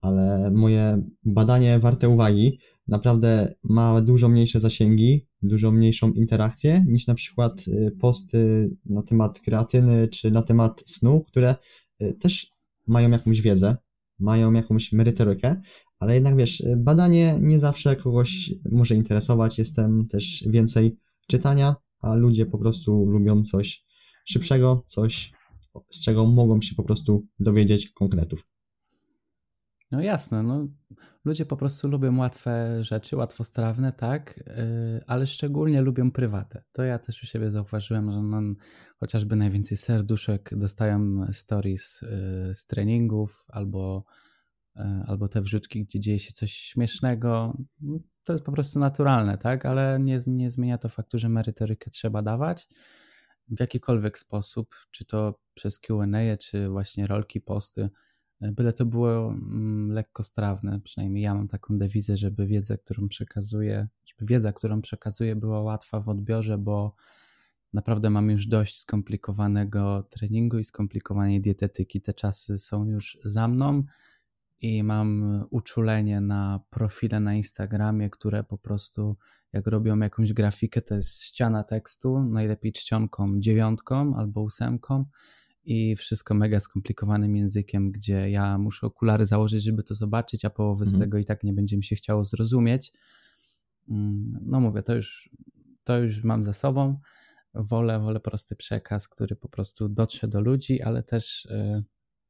[0.00, 2.58] ale moje badanie warte uwagi
[2.88, 9.40] naprawdę ma dużo mniejsze zasięgi, dużo mniejszą interakcję niż na przykład y, posty na temat
[9.40, 11.54] kreatyny czy na temat snu, które
[12.02, 12.52] y, też
[12.86, 13.76] mają jakąś wiedzę,
[14.18, 15.60] mają jakąś merytorykę,
[15.98, 20.96] ale jednak wiesz, badanie nie zawsze kogoś może interesować, jestem też więcej
[21.28, 23.84] czytania, a ludzie po prostu lubią coś
[24.24, 25.32] szybszego, coś
[25.90, 28.57] z czego mogą się po prostu dowiedzieć konkretów.
[29.90, 30.68] No jasne, no
[31.24, 36.62] ludzie po prostu lubią łatwe rzeczy, łatwostrawne, tak, yy, ale szczególnie lubią prywatę.
[36.72, 38.42] To ja też u siebie zauważyłem, że no,
[39.00, 44.04] chociażby najwięcej serduszek dostają stories yy, z treningów albo,
[44.76, 47.56] yy, albo te wrzutki, gdzie dzieje się coś śmiesznego.
[48.24, 52.22] To jest po prostu naturalne, tak, ale nie, nie zmienia to faktu, że merytorykę trzeba
[52.22, 52.68] dawać
[53.48, 57.90] w jakikolwiek sposób, czy to przez Q&A, czy właśnie rolki, posty
[58.40, 60.80] byle to było mm, lekko strawne.
[60.80, 66.00] Przynajmniej ja mam taką dewizę, żeby wiedza, którą przekazuję, żeby wiedza, którą przekazuję, była łatwa
[66.00, 66.94] w odbiorze, bo
[67.72, 72.00] naprawdę mam już dość skomplikowanego treningu i skomplikowanej dietetyki.
[72.00, 73.82] Te czasy są już za mną
[74.60, 79.16] i mam uczulenie na profile na Instagramie, które po prostu
[79.52, 85.04] jak robią jakąś grafikę, to jest ściana tekstu, najlepiej czcionką dziewiątką albo ósemką
[85.68, 90.86] i wszystko mega skomplikowanym językiem, gdzie ja muszę okulary założyć, żeby to zobaczyć, a połowę
[90.86, 91.00] z mhm.
[91.00, 92.92] tego i tak nie będzie mi się chciało zrozumieć.
[93.88, 95.30] Mm, no mówię, to już,
[95.84, 97.00] to już mam za sobą.
[97.54, 101.84] Wolę, wolę prosty przekaz, który po prostu dotrze do ludzi, ale też, yy,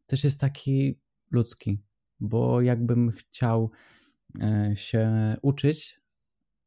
[0.06, 1.82] też jest taki ludzki,
[2.20, 3.70] bo jakbym chciał
[4.38, 6.00] yy, się uczyć,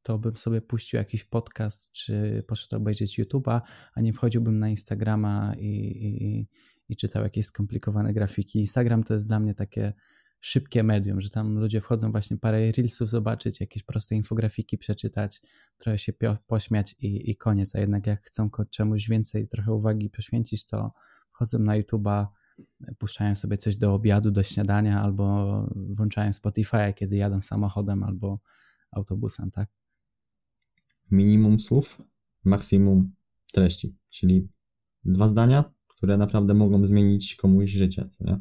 [0.03, 3.61] to bym sobie puścił jakiś podcast, czy poszedł obejrzeć YouTube'a,
[3.93, 6.47] a nie wchodziłbym na Instagrama i, i,
[6.89, 8.59] i czytał jakieś skomplikowane grafiki.
[8.59, 9.93] Instagram to jest dla mnie takie
[10.39, 15.41] szybkie medium, że tam ludzie wchodzą właśnie parę reelsów zobaczyć, jakieś proste infografiki przeczytać,
[15.77, 16.13] trochę się
[16.47, 17.75] pośmiać i, i koniec.
[17.75, 20.93] A jednak jak chcą czemuś więcej, trochę uwagi poświęcić, to
[21.31, 22.25] wchodzą na YouTube'a,
[22.97, 28.39] puszczają sobie coś do obiadu, do śniadania, albo włączają Spotify, kiedy jadą samochodem albo
[28.91, 29.69] autobusem, tak?
[31.11, 32.01] Minimum słów,
[32.43, 33.11] maksimum
[33.53, 34.49] treści, czyli
[35.05, 38.39] dwa zdania, które naprawdę mogą zmienić komuś życie, co nie?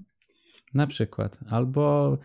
[0.75, 2.19] Na przykład, albo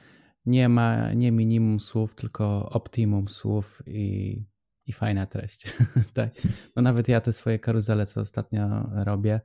[0.45, 4.43] nie ma nie minimum słów, tylko optimum słów i,
[4.87, 5.73] i fajna treść.
[6.13, 6.41] tak.
[6.75, 9.41] No nawet ja te swoje karuzele, co ostatnio robię,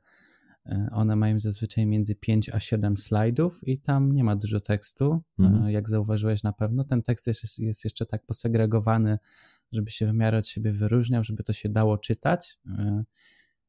[0.65, 5.21] e, one mają zazwyczaj między 5 a 7 slajdów i tam nie ma dużo tekstu.
[5.39, 5.65] Mhm.
[5.65, 9.17] E, jak zauważyłeś na pewno, ten tekst jest, jest jeszcze tak posegregowany
[9.71, 12.57] żeby się w miarę od siebie wyróżniał, żeby to się dało czytać.
[12.67, 13.03] E,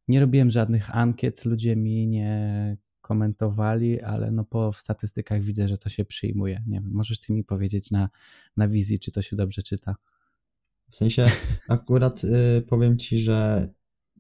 [0.09, 5.89] nie robiłem żadnych ankiet, ludzie mi nie komentowali, ale no po statystykach widzę, że to
[5.89, 6.63] się przyjmuje.
[6.67, 8.09] Nie wiem, możesz ty mi powiedzieć na,
[8.57, 9.97] na wizji, czy to się dobrze czyta?
[10.91, 11.27] W sensie
[11.69, 13.69] akurat y, powiem ci, że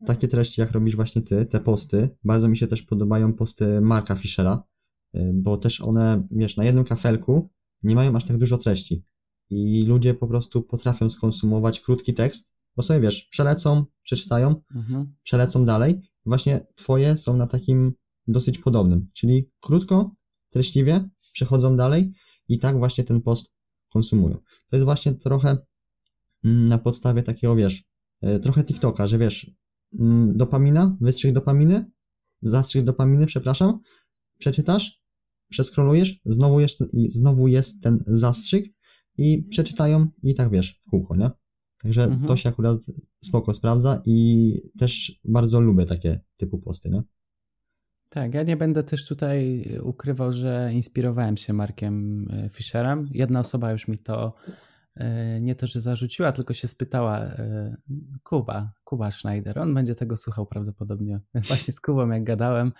[0.06, 4.14] takie treści, jak robisz właśnie ty, te posty, bardzo mi się też podobają posty Marka
[4.14, 4.62] Fischera,
[5.14, 7.50] y, bo też one, wiesz, na jednym kafelku
[7.82, 9.04] nie mają aż tak dużo treści
[9.52, 15.14] i ludzie po prostu potrafią skonsumować krótki tekst, bo sobie wiesz, przelecą, przeczytają, mhm.
[15.22, 16.00] przelecą dalej.
[16.26, 17.92] Właśnie twoje są na takim
[18.28, 20.14] dosyć podobnym, czyli krótko,
[20.50, 22.12] treściwie, przechodzą dalej
[22.48, 23.52] i tak właśnie ten post
[23.92, 24.36] konsumują.
[24.70, 25.56] To jest właśnie trochę
[26.44, 27.84] mm, na podstawie takiego, wiesz,
[28.20, 29.50] e, trochę TikToka, że wiesz,
[29.98, 31.90] mm, dopamina, wystrzyk dopaminy,
[32.42, 33.80] zastrzyk dopaminy, przepraszam,
[34.38, 35.02] przeczytasz,
[35.48, 38.66] przeskrolujesz, znowu jest, znowu jest ten zastrzyk
[39.18, 41.30] i przeczytają i tak wiesz, w kółko, nie?
[41.82, 42.26] Także mhm.
[42.26, 42.80] to się akurat
[43.24, 47.02] spoko sprawdza i też bardzo lubię takie typu posty, nie?
[48.08, 53.08] Tak, ja nie będę też tutaj ukrywał, że inspirowałem się Markiem e, Fisherem.
[53.10, 54.34] Jedna osoba już mi to
[54.94, 57.76] e, nie to, że zarzuciła, tylko się spytała e,
[58.22, 59.58] Kuba, Kuba Schneider.
[59.58, 61.20] On będzie tego słuchał prawdopodobnie.
[61.48, 62.72] Właśnie z Kubą jak gadałem,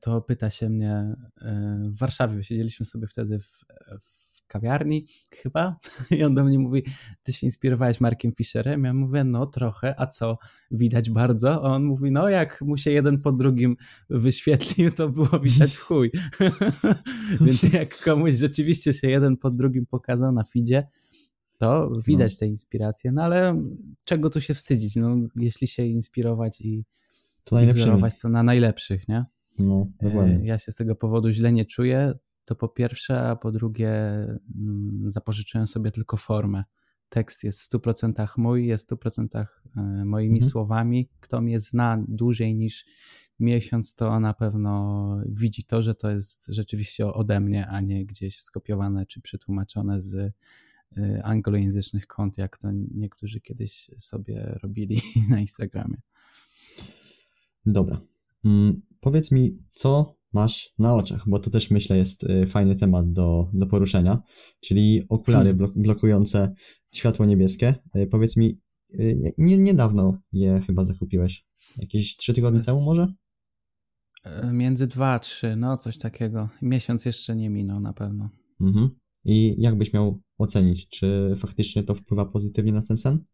[0.00, 1.16] to pyta się mnie
[1.90, 3.64] w Warszawie, siedzieliśmy sobie wtedy w,
[4.00, 5.76] w kawiarni chyba
[6.18, 6.82] i on do mnie mówi,
[7.22, 8.84] ty się inspirowałeś Markiem Fisherem?
[8.84, 10.38] Ja mówię, no trochę, a co?
[10.70, 11.50] Widać bardzo?
[11.50, 13.76] A on mówi, no jak mu się jeden po drugim
[14.10, 16.10] wyświetlił, to było widać w chuj.
[17.40, 20.88] Więc jak komuś rzeczywiście się jeden po drugim pokazał na feedzie,
[21.58, 22.38] to widać no.
[22.38, 23.62] te inspiracje, no ale
[24.04, 26.84] czego tu się wstydzić, no jeśli się inspirować i
[27.44, 27.56] to
[28.22, 29.24] to na najlepszych, nie?
[29.58, 30.40] No, dokładnie.
[30.46, 32.14] Ja się z tego powodu źle nie czuję
[32.48, 33.90] to po pierwsze, a po drugie
[34.56, 36.64] mm, zapożyczyłem sobie tylko formę.
[37.08, 40.50] Tekst jest w 100% mój, jest w 100% e, moimi mhm.
[40.50, 41.08] słowami.
[41.20, 42.84] Kto mnie zna dłużej niż
[43.40, 48.40] miesiąc, to na pewno widzi to, że to jest rzeczywiście ode mnie, a nie gdzieś
[48.40, 50.32] skopiowane czy przetłumaczone z e,
[51.24, 56.00] anglojęzycznych kont, jak to niektórzy kiedyś sobie robili na Instagramie.
[57.66, 58.00] Dobra.
[58.44, 63.12] Mm, powiedz mi, co masz na oczach, bo to też myślę jest y, fajny temat
[63.12, 64.22] do, do poruszenia,
[64.60, 65.72] czyli okulary hmm.
[65.76, 66.54] blokujące
[66.94, 67.74] światło niebieskie.
[67.96, 68.60] Y, powiedz mi,
[68.94, 71.46] y, nie, niedawno je chyba zakupiłeś.
[71.76, 73.12] Jakieś trzy tygodnie temu może?
[74.24, 76.48] E, między dwa a trzy, no coś takiego.
[76.62, 78.30] Miesiąc jeszcze nie minął na pewno.
[78.60, 78.90] Mhm.
[79.24, 83.24] I jak byś miał ocenić, czy faktycznie to wpływa pozytywnie na ten sen?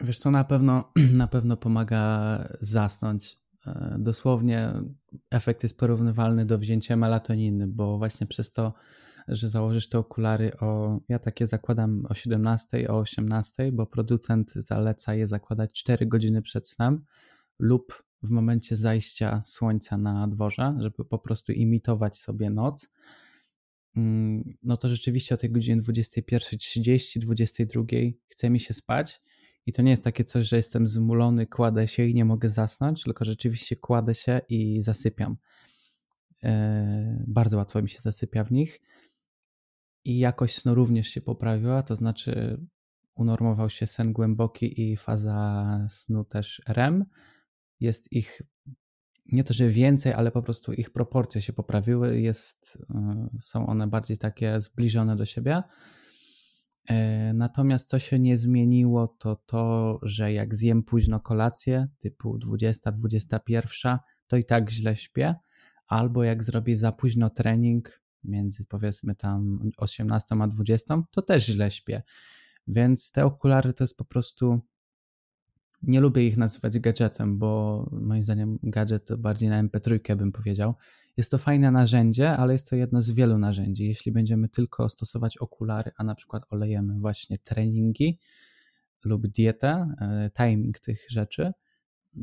[0.00, 3.43] Wiesz co, na pewno, na pewno pomaga zasnąć.
[3.66, 4.72] E, dosłownie
[5.30, 8.74] efekt jest porównywalny do wzięcia melatoniny, bo właśnie przez to,
[9.28, 15.14] że założysz te okulary o, ja takie zakładam o 17, o 18, bo producent zaleca
[15.14, 17.04] je zakładać 4 godziny przed snem
[17.58, 22.92] lub w momencie zajścia słońca na dworze, żeby po prostu imitować sobie noc.
[23.96, 27.82] Mm, no to rzeczywiście o tej godzinie 21.30, 22
[28.28, 29.20] chce mi się spać
[29.66, 33.02] i to nie jest takie coś, że jestem zmulony, kładę się i nie mogę zasnąć,
[33.02, 35.36] tylko rzeczywiście kładę się i zasypiam.
[36.44, 38.80] E, bardzo łatwo mi się zasypia w nich.
[40.04, 42.60] I jakość snu również się poprawiła, to znaczy
[43.16, 47.04] unormował się sen głęboki i faza snu też REM.
[47.80, 48.42] Jest ich
[49.26, 52.20] nie to, że więcej, ale po prostu ich proporcje się poprawiły.
[52.20, 55.62] Jest, e, są one bardziej takie zbliżone do siebie.
[56.88, 63.98] E, natomiast co się nie zmieniło, to to, że jak zjem późno kolację, typu 20-21,
[64.26, 65.34] to i tak źle śpię,
[65.86, 71.70] albo jak zrobię za późno trening, między powiedzmy tam 18 a 20, to też źle
[71.70, 72.02] śpię.
[72.66, 74.60] Więc te okulary to jest po prostu.
[75.86, 80.74] Nie lubię ich nazywać gadżetem, bo moim zdaniem gadżet to bardziej na MP3 bym powiedział.
[81.16, 83.84] Jest to fajne narzędzie, ale jest to jedno z wielu narzędzi.
[83.84, 88.18] Jeśli będziemy tylko stosować okulary, a na przykład olejemy właśnie treningi
[89.04, 91.52] lub dietę, e, timing tych rzeczy,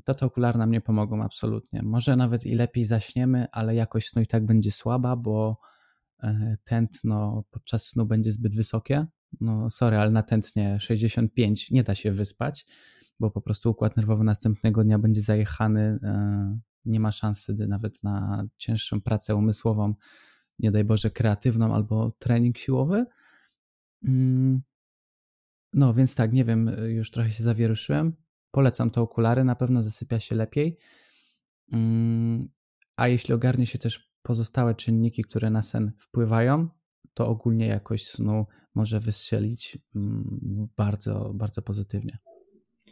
[0.04, 1.82] to te okulary nam nie pomogą absolutnie.
[1.84, 5.60] Może nawet i lepiej zaśniemy, ale jakość snu i tak będzie słaba, bo
[6.24, 9.06] e, tętno podczas snu będzie zbyt wysokie.
[9.41, 12.65] No sorry, ale na tętnie 65 nie da się wyspać,
[13.21, 18.03] bo po prostu układ nerwowy następnego dnia będzie zajechany e, nie ma szans wtedy nawet
[18.03, 19.93] na cięższą pracę umysłową,
[20.60, 23.05] nie daj Boże, kreatywną albo trening siłowy.
[24.03, 24.62] Mm.
[25.73, 28.13] No więc tak, nie wiem, już trochę się zawieruszyłem.
[28.51, 30.77] Polecam te okulary, na pewno zasypia się lepiej.
[31.71, 32.39] Mm.
[32.95, 36.69] A jeśli ogarnie się też pozostałe czynniki, które na sen wpływają,
[37.13, 42.31] to ogólnie jakość snu może wystrzelić mm, bardzo, bardzo pozytywnie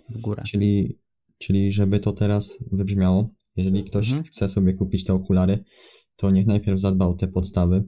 [0.10, 0.44] w górę.
[0.46, 1.00] Czyli,
[1.38, 4.24] czyli żeby to teraz wybrzmiało, jeżeli ktoś mhm.
[4.24, 5.64] chce sobie kupić te okulary,
[6.16, 7.84] to niech najpierw zadba o te podstawy,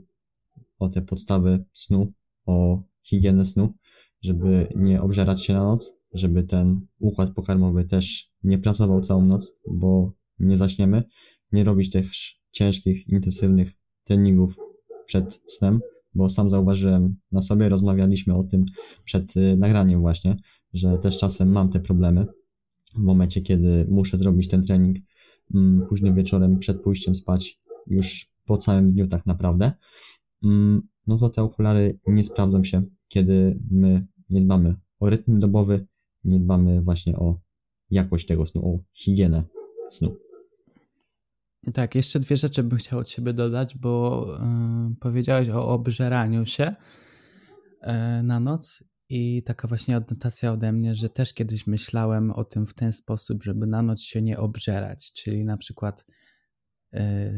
[0.79, 2.13] o te podstawy snu,
[2.45, 3.73] o higienę snu,
[4.21, 9.53] żeby nie obżerać się na noc, żeby ten układ pokarmowy też nie pracował całą noc,
[9.71, 11.03] bo nie zaśniemy,
[11.51, 14.57] nie robić też ciężkich, intensywnych treningów
[15.05, 15.79] przed snem,
[16.13, 18.65] bo sam zauważyłem na sobie, rozmawialiśmy o tym
[19.05, 20.36] przed y, nagraniem właśnie,
[20.74, 22.26] że też czasem mam te problemy
[22.95, 24.97] w momencie, kiedy muszę zrobić ten trening
[25.53, 29.72] Mm, późnym wieczorem przed pójściem spać, już po całym dniu tak naprawdę,
[30.43, 35.88] mm, no to te okulary nie sprawdzą się, kiedy my nie dbamy o rytm dobowy,
[36.24, 37.39] nie dbamy właśnie o
[37.89, 39.43] jakość tego snu, o higienę
[39.89, 40.15] snu.
[41.74, 44.26] Tak, jeszcze dwie rzeczy bym chciał od siebie dodać, bo
[44.89, 46.76] yy, powiedziałeś o obżeraniu się
[47.82, 52.68] yy, na noc i taka właśnie adnotacja ode mnie, że też kiedyś myślałem o tym
[52.68, 56.05] w ten sposób, żeby na noc się nie obżerać, czyli na przykład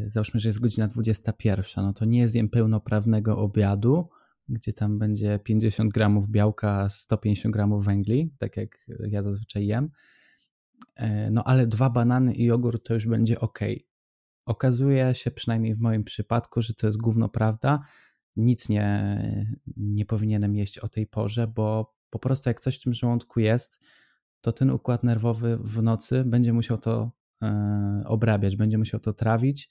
[0.05, 4.09] załóżmy, że jest godzina 21, no to nie zjem pełnoprawnego obiadu,
[4.49, 9.89] gdzie tam będzie 50 gramów białka, 150 gramów węgli, tak jak ja zazwyczaj jem.
[11.31, 13.59] No ale dwa banany i jogurt to już będzie ok.
[14.45, 17.79] Okazuje się, przynajmniej w moim przypadku, że to jest gówno prawda.
[18.35, 19.19] Nic nie,
[19.77, 23.83] nie powinienem jeść o tej porze, bo po prostu jak coś w tym żołądku jest,
[24.41, 27.11] to ten układ nerwowy w nocy będzie musiał to
[27.41, 29.69] e, obrabiać, będzie musiał to trawić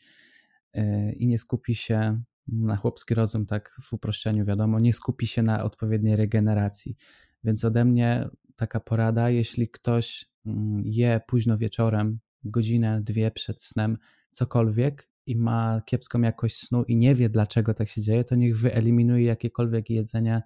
[0.75, 5.43] e, i nie skupi się na chłopski rozum, tak w uproszczeniu wiadomo, nie skupi się
[5.43, 6.97] na odpowiedniej regeneracji.
[7.45, 13.99] Więc ode mnie taka porada, jeśli ktoś mm, je późno wieczorem, godzinę, dwie przed snem,
[14.31, 18.59] cokolwiek i ma kiepską jakość snu i nie wie dlaczego tak się dzieje, to niech
[18.59, 20.43] wyeliminuje jakiekolwiek jedzenie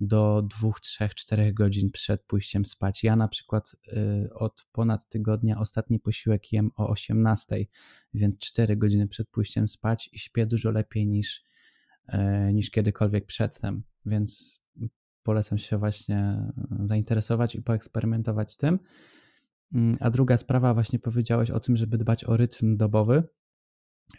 [0.00, 3.04] do dwóch, trzech, czterech godzin przed pójściem spać.
[3.04, 7.56] Ja na przykład y, od ponad tygodnia ostatni posiłek jem o 18,
[8.14, 11.44] więc 4 godziny przed pójściem spać i śpię dużo lepiej niż,
[12.14, 14.62] y, niż kiedykolwiek przedtem, więc
[15.22, 16.52] polecam się właśnie
[16.84, 18.78] zainteresować i poeksperymentować z tym.
[19.74, 23.22] Mm, a druga sprawa, właśnie powiedziałeś o tym, żeby dbać o rytm dobowy.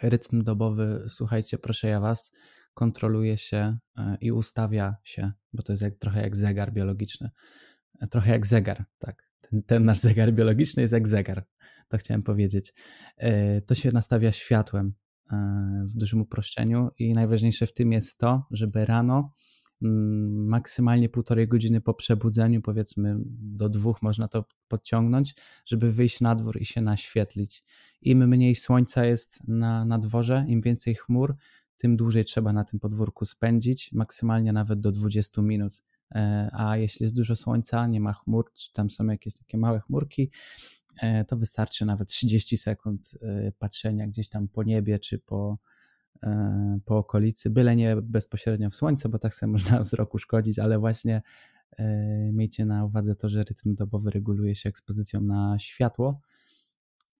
[0.01, 2.33] Rytm dobowy, słuchajcie, proszę ja Was,
[2.73, 7.29] kontroluje się e, i ustawia się, bo to jest jak, trochę jak zegar biologiczny.
[8.01, 9.29] E, trochę jak zegar, tak.
[9.41, 11.45] Ten, ten nasz zegar biologiczny jest jak zegar,
[11.87, 12.73] to chciałem powiedzieć.
[13.17, 14.93] E, to się nastawia światłem
[15.85, 19.33] w dużym uproszczeniu i najważniejsze w tym jest to, żeby rano
[20.47, 26.61] maksymalnie półtorej godziny po przebudzeniu, powiedzmy do dwóch można to podciągnąć, żeby wyjść na dwór
[26.61, 27.63] i się naświetlić.
[28.01, 31.36] Im mniej słońca jest na, na dworze, im więcej chmur,
[31.77, 35.73] tym dłużej trzeba na tym podwórku spędzić, maksymalnie nawet do 20 minut.
[36.15, 39.79] E, a jeśli jest dużo słońca, nie ma chmur, czy tam są jakieś takie małe
[39.79, 40.31] chmurki,
[41.01, 45.57] e, to wystarczy nawet 30 sekund e, patrzenia gdzieś tam po niebie czy po,
[46.86, 51.22] po okolicy, byle nie bezpośrednio w słońce, bo tak sobie można wzroku szkodzić, ale właśnie
[51.78, 51.86] e,
[52.32, 56.22] miejcie na uwadze to, że rytm dobowy reguluje się ekspozycją na światło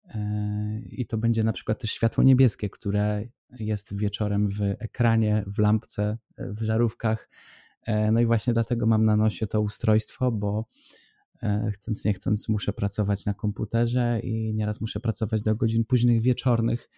[0.06, 3.28] e, i to będzie na przykład też światło niebieskie, które
[3.60, 7.30] jest wieczorem w ekranie, w lampce, w żarówkach.
[8.12, 10.66] No i właśnie dlatego mam na nosie to ustrojstwo, bo
[11.72, 16.90] chcąc nie chcąc muszę pracować na komputerze i nieraz muszę pracować do godzin późnych wieczornych,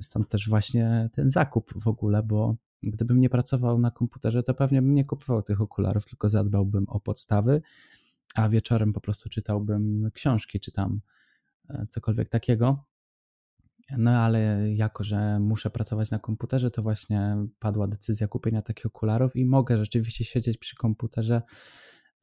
[0.00, 4.82] Stąd też właśnie ten zakup w ogóle, bo gdybym nie pracował na komputerze, to pewnie
[4.82, 7.62] bym nie kupował tych okularów, tylko zadbałbym o podstawy,
[8.34, 11.00] a wieczorem po prostu czytałbym książki, czy tam
[11.70, 12.84] e, cokolwiek takiego.
[13.98, 19.36] No ale jako, że muszę pracować na komputerze, to właśnie padła decyzja kupienia takich okularów
[19.36, 21.42] i mogę rzeczywiście siedzieć przy komputerze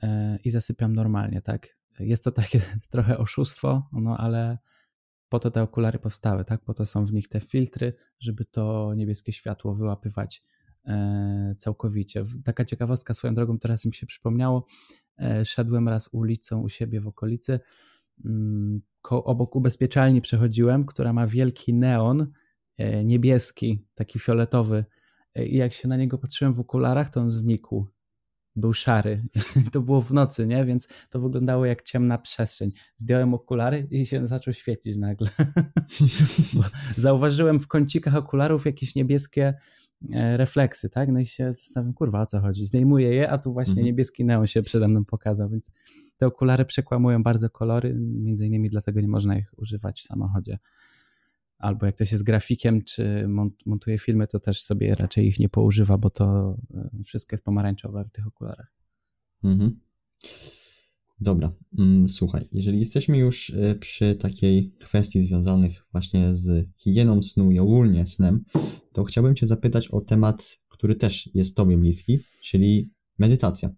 [0.03, 1.77] e, i zasypiam normalnie, tak?
[1.99, 2.61] Jest to takie
[2.91, 4.57] trochę oszustwo, no ale
[5.29, 6.63] po to te okulary powstały, tak?
[6.63, 10.43] Po to są w nich te filtry, żeby to niebieskie światło wyłapywać
[10.85, 12.23] e, całkowicie.
[12.43, 14.65] Taka ciekawostka swoją drogą, teraz mi się przypomniało.
[15.21, 17.59] E, szedłem raz ulicą u siebie w okolicy.
[18.25, 22.31] Mm, obok ubezpieczalni przechodziłem, która ma wielki neon
[22.77, 24.85] e, niebieski, taki fioletowy.
[25.35, 27.87] I jak się na niego patrzyłem w okularach, to on znikł
[28.59, 29.23] był szary.
[29.73, 30.65] to było w nocy, nie?
[30.65, 32.71] Więc to wyglądało jak ciemna przestrzeń.
[32.97, 35.29] Zdjąłem okulary i się zaczął świecić nagle.
[36.95, 39.53] zauważyłem w kącikach okularów jakieś niebieskie
[40.13, 41.09] e, refleksy, tak?
[41.09, 42.65] No i się zastanawiam, kurwa, o co chodzi?
[42.65, 43.85] Zdejmuję je, a tu właśnie mhm.
[43.85, 45.71] niebieski neon się przede mną pokazał, więc
[46.17, 50.57] te okulary przekłamują bardzo kolory, między innymi dlatego nie można ich używać w samochodzie
[51.59, 53.25] albo jak ktoś jest grafikiem, czy
[53.65, 58.05] montuje filmy, to też sobie raczej ich nie poużywa, bo to e, wszystko jest pomarańczowe
[58.05, 58.73] w tych okularach.
[59.43, 59.79] Mhm.
[61.21, 67.51] Dobra, mm, słuchaj, jeżeli jesteśmy już e, przy takiej kwestii związanych właśnie z higieną snu
[67.51, 68.43] i ogólnie snem,
[68.93, 73.69] to chciałbym Cię zapytać o temat, który też jest Tobie bliski, czyli medytacja.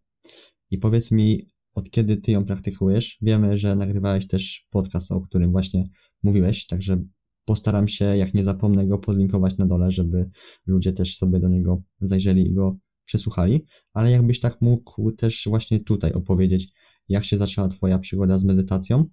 [0.71, 3.17] I powiedz mi, od kiedy Ty ją praktykujesz?
[3.21, 5.89] Wiemy, że nagrywałeś też podcast, o którym właśnie
[6.23, 7.03] mówiłeś, także
[7.51, 10.29] postaram się, jak nie zapomnę go podlinkować na dole, żeby
[10.65, 15.79] ludzie też sobie do niego zajrzeli i go przesłuchali, ale jakbyś tak mógł też właśnie
[15.79, 16.73] tutaj opowiedzieć,
[17.09, 19.05] jak się zaczęła Twoja przygoda z medytacją,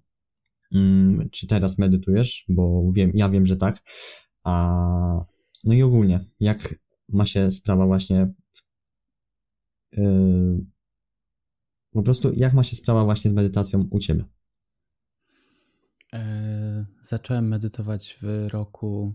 [0.73, 3.81] hmm, czy teraz medytujesz, bo wiem, ja wiem, że tak,
[4.43, 5.25] a
[5.63, 6.75] no i ogólnie, jak
[7.09, 8.33] ma się sprawa właśnie
[9.97, 10.65] yy,
[11.91, 14.25] po prostu jak ma się sprawa właśnie z medytacją u Ciebie?
[16.15, 19.13] E, zacząłem medytować w roku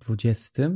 [0.00, 0.70] 20,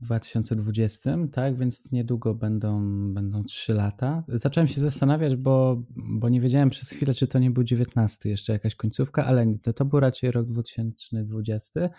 [0.00, 2.80] 2020, tak, więc niedługo będą,
[3.14, 4.24] będą 3 lata.
[4.28, 8.52] Zacząłem się zastanawiać, bo, bo nie wiedziałem przez chwilę, czy to nie był 19, jeszcze
[8.52, 11.90] jakaś końcówka, ale to, to był raczej rok 2020.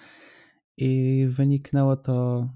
[0.78, 2.49] I wyniknęło to,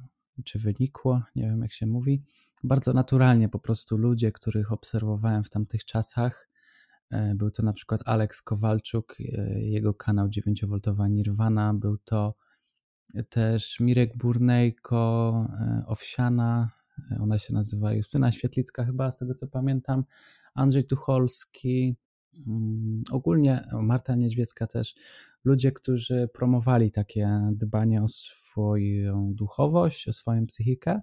[0.45, 2.23] czy wynikło, nie wiem jak się mówi,
[2.63, 6.49] bardzo naturalnie po prostu ludzie, których obserwowałem w tamtych czasach.
[7.11, 12.35] E, był to na przykład Alex Kowalczuk, e, jego kanał 9V Nirvana, był to
[13.29, 16.71] też Mirek Burnejko, e, Owsiana,
[17.19, 20.03] ona się nazywa Justyna Świetlicka chyba, z tego co pamiętam,
[20.53, 21.95] Andrzej Tucholski,
[22.47, 24.95] mm, ogólnie Marta Niedźwiecka też,
[25.43, 31.01] ludzie, którzy promowali takie dbanie o swoją duchowość, o swoją psychikę.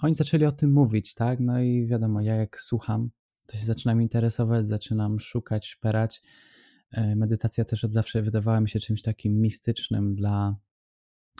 [0.00, 1.40] Oni zaczęli o tym mówić, tak?
[1.40, 3.10] No i wiadomo, ja jak słucham,
[3.50, 6.22] to się zaczynam interesować, zaczynam szukać, szperać.
[6.92, 10.56] E, medytacja też od zawsze wydawała mi się czymś takim mistycznym dla,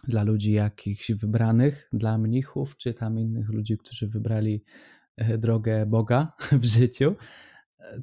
[0.08, 4.64] dla ludzi jakichś wybranych, dla mnichów, czy tam innych ludzi, którzy wybrali
[5.16, 6.32] e, drogę Boga
[6.62, 7.16] w życiu.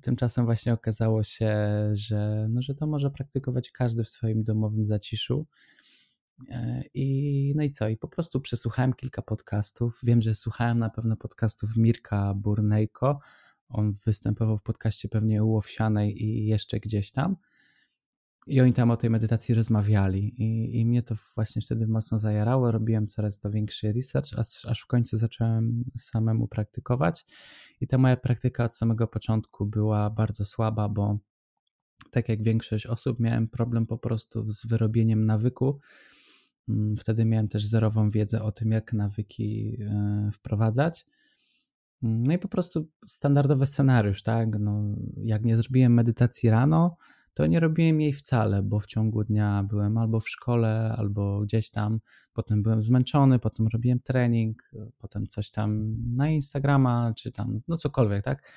[0.01, 1.55] Tymczasem właśnie okazało się,
[1.93, 5.47] że, no, że to może praktykować każdy w swoim domowym zaciszu.
[6.49, 7.87] E, I, no i co?
[7.89, 9.99] I po prostu przesłuchałem kilka podcastów.
[10.03, 13.19] Wiem, że słuchałem na pewno podcastów Mirka Burnejko.
[13.69, 17.35] On występował w podcaście pewnie u Owsianej i jeszcze gdzieś tam.
[18.47, 20.43] I oni tam o tej medytacji rozmawiali.
[20.43, 22.71] I, i mnie to właśnie wtedy mocno zajarało.
[22.71, 27.25] Robiłem coraz to większy research, aż, aż w końcu zacząłem samemu praktykować.
[27.81, 31.19] I ta moja praktyka od samego początku była bardzo słaba, bo
[32.11, 35.79] tak jak większość osób, miałem problem po prostu z wyrobieniem nawyku
[36.69, 41.05] Mm, wtedy miałem też zerową wiedzę o tym, jak nawyki e, wprowadzać.
[42.01, 44.59] No i po prostu standardowy scenariusz, tak?
[44.59, 46.97] No, jak nie zrobiłem medytacji rano,
[47.33, 51.69] to nie robiłem jej wcale, bo w ciągu dnia byłem albo w szkole, albo gdzieś
[51.69, 51.99] tam,
[52.33, 58.23] potem byłem zmęczony, potem robiłem trening, potem coś tam na Instagrama, czy tam, no cokolwiek,
[58.23, 58.51] tak?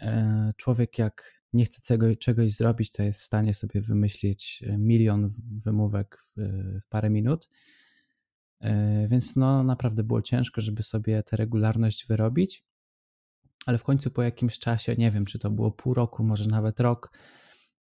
[0.00, 5.30] E, człowiek jak nie chce czegoś zrobić, to jest w stanie sobie wymyślić milion
[5.64, 6.42] wymówek w,
[6.84, 7.48] w parę minut.
[8.62, 12.64] E, więc no naprawdę było ciężko, żeby sobie tę regularność wyrobić.
[13.66, 16.80] Ale w końcu po jakimś czasie, nie wiem, czy to było pół roku, może nawet
[16.80, 17.10] rok,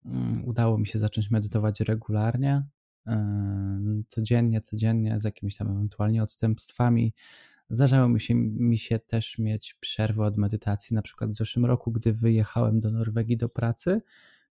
[0.05, 2.63] mm, udało mi się zacząć medytować regularnie,
[3.07, 7.13] e, codziennie, codziennie, z jakimiś tam ewentualnie odstępstwami,
[7.69, 10.95] Zdarzało mi się, mi się też mieć przerwę od medytacji.
[10.95, 14.01] Na przykład w zeszłym roku, gdy wyjechałem do Norwegii do pracy,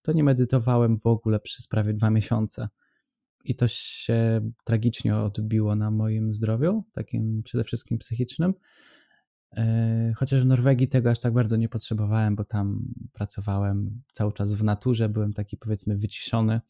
[0.01, 2.67] to nie medytowałem w ogóle przez prawie dwa miesiące.
[3.47, 8.53] I to się tragicznie odbiło na moim zdrowiu, takim przede wszystkim psychicznym.
[9.57, 14.53] E, chociaż w Norwegii tego aż tak bardzo nie potrzebowałem, bo tam pracowałem cały czas
[14.53, 16.61] w naturze, byłem taki powiedzmy wyciszony.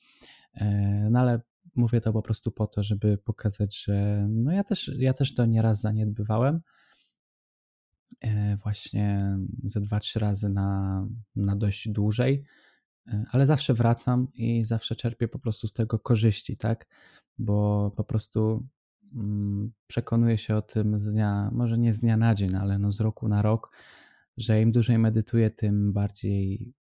[0.53, 1.41] E, no ale
[1.75, 5.45] mówię to po prostu po to, żeby pokazać, że no ja też, ja też to
[5.45, 6.61] nieraz zaniedbywałem.
[8.21, 12.43] E, właśnie ze dwa, trzy razy na, na dość dłużej,
[13.31, 16.87] ale zawsze wracam i zawsze czerpię po prostu z tego korzyści, tak?
[17.37, 18.67] Bo po prostu
[19.15, 22.91] mm, przekonuję się o tym z dnia, może nie z dnia na dzień, ale no
[22.91, 23.71] z roku na rok,
[24.37, 26.73] że im dłużej medytuję, tym bardziej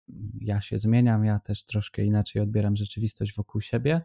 [0.41, 4.01] ja się zmieniam, ja też troszkę inaczej odbieram rzeczywistość wokół siebie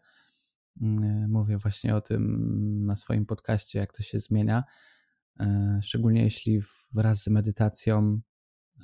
[0.81, 4.63] Mm, mówię właśnie o tym na swoim podcaście, jak to się zmienia.
[5.39, 6.59] E, szczególnie jeśli
[6.91, 8.19] wraz z medytacją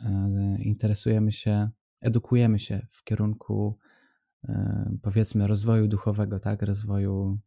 [0.05, 1.69] e, interesujemy się,
[2.05, 3.77] edukujemy się w kierunku
[4.43, 7.39] e, powiedzmy rozwoju duchowego, tak, rozwoju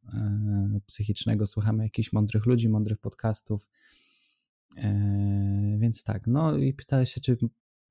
[0.87, 3.69] psychicznego, słuchamy jakichś mądrych ludzi, mądrych podcastów.
[5.79, 7.37] Więc tak, no i pytałeś się, czy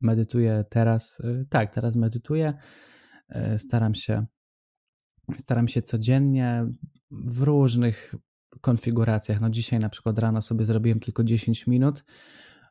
[0.02, 1.22] medytuję teraz?
[1.50, 2.54] Tak, teraz medytuję.
[3.58, 4.26] Staram się
[5.38, 6.66] Staram się codziennie
[7.12, 8.16] w różnych
[8.62, 9.42] konfiguracjach.
[9.42, 12.04] No dzisiaj na przykład rano sobie zrobiłem tylko 10 minut,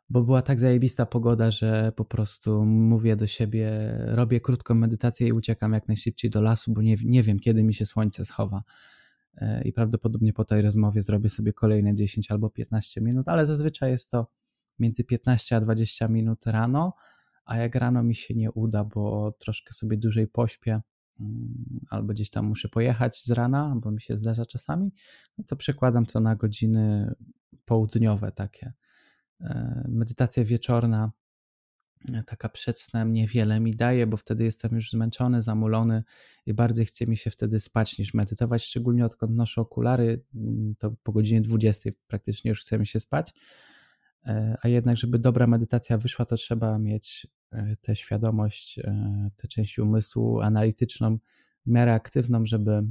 [0.09, 3.71] bo była tak zajebista pogoda, że po prostu mówię do siebie,
[4.07, 7.75] robię krótką medytację i uciekam jak najszybciej do lasu, bo nie, nie wiem, kiedy mi
[7.75, 8.63] się słońce schowa.
[9.37, 13.91] E, I prawdopodobnie po tej rozmowie zrobię sobie kolejne 10 albo 15 minut, ale zazwyczaj
[13.91, 14.27] jest to
[14.79, 16.95] między 15 a 20 minut rano,
[17.45, 20.81] a jak rano mi się nie uda, bo troszkę sobie dłużej pośpię,
[21.21, 24.93] Mm, albo gdzieś tam muszę pojechać z rana, bo mi się zdarza czasami,
[25.39, 27.15] no to przekładam to na godziny
[27.65, 28.73] południowe takie.
[29.41, 31.13] E, medytacja wieczorna,
[32.13, 36.05] e, taka przed snem niewiele mi daje, bo wtedy jestem już zmęczony, zamulony
[36.47, 40.91] i bardziej chce mi się wtedy spać niż medytować, szczególnie odkąd noszę okulary, mm, to
[41.03, 43.33] po godzinie 20 praktycznie już chce mi się spać.
[44.27, 47.27] E, a jednak, żeby dobra medytacja wyszła, to trzeba mieć
[47.81, 48.81] tę świadomość,
[49.37, 51.19] tę część umysłu analityczną,
[51.67, 52.83] w miarę aktywną, żeby,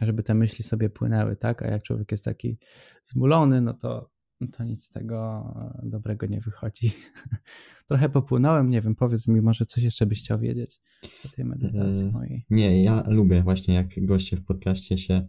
[0.00, 1.62] żeby te myśli sobie płynęły, tak?
[1.62, 2.58] A jak człowiek jest taki
[3.04, 4.10] zmulony, no to,
[4.52, 5.44] to nic z tego
[5.82, 6.92] dobrego nie wychodzi.
[7.88, 10.80] Trochę popłynąłem, nie wiem, powiedz mi, może coś jeszcze byś chciał wiedzieć
[11.26, 12.44] o tej medytacji mojej.
[12.50, 15.26] Nie, ja lubię właśnie, jak goście w podcaście się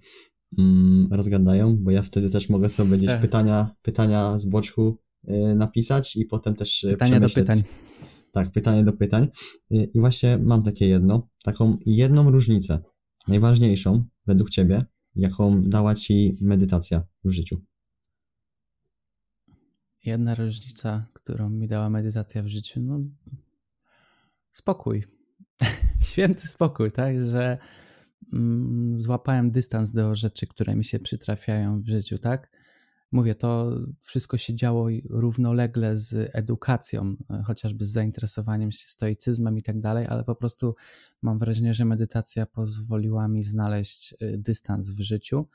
[0.57, 3.21] mm, rozgadają, bo ja wtedy też mogę sobie gdzieś Tak.
[3.21, 4.97] pytania, pytania z boczku
[5.29, 7.63] y, napisać i potem też Pytania do pytań.
[8.31, 9.27] Tak, pytanie do pytań.
[9.71, 12.79] Y, I właśnie mam takie jedno, taką jedną różnicę,
[13.27, 14.85] najważniejszą według Ciebie,
[15.15, 17.61] jaką dała Ci medytacja w życiu.
[20.05, 22.99] Jedna różnica, którą mi dała medytacja w życiu, no
[24.51, 25.03] spokój.
[26.11, 27.57] Święty spokój, tak, że
[28.33, 32.51] mm, złapałem dystans do rzeczy, które mi się przytrafiają w życiu, tak?
[33.11, 33.71] Mówię, to
[34.01, 40.23] wszystko się działo równolegle z edukacją, chociażby z zainteresowaniem się stoicyzmem i tak dalej, ale
[40.23, 40.75] po prostu
[41.21, 45.47] mam wrażenie, że medytacja pozwoliła mi znaleźć e, dystans w życiu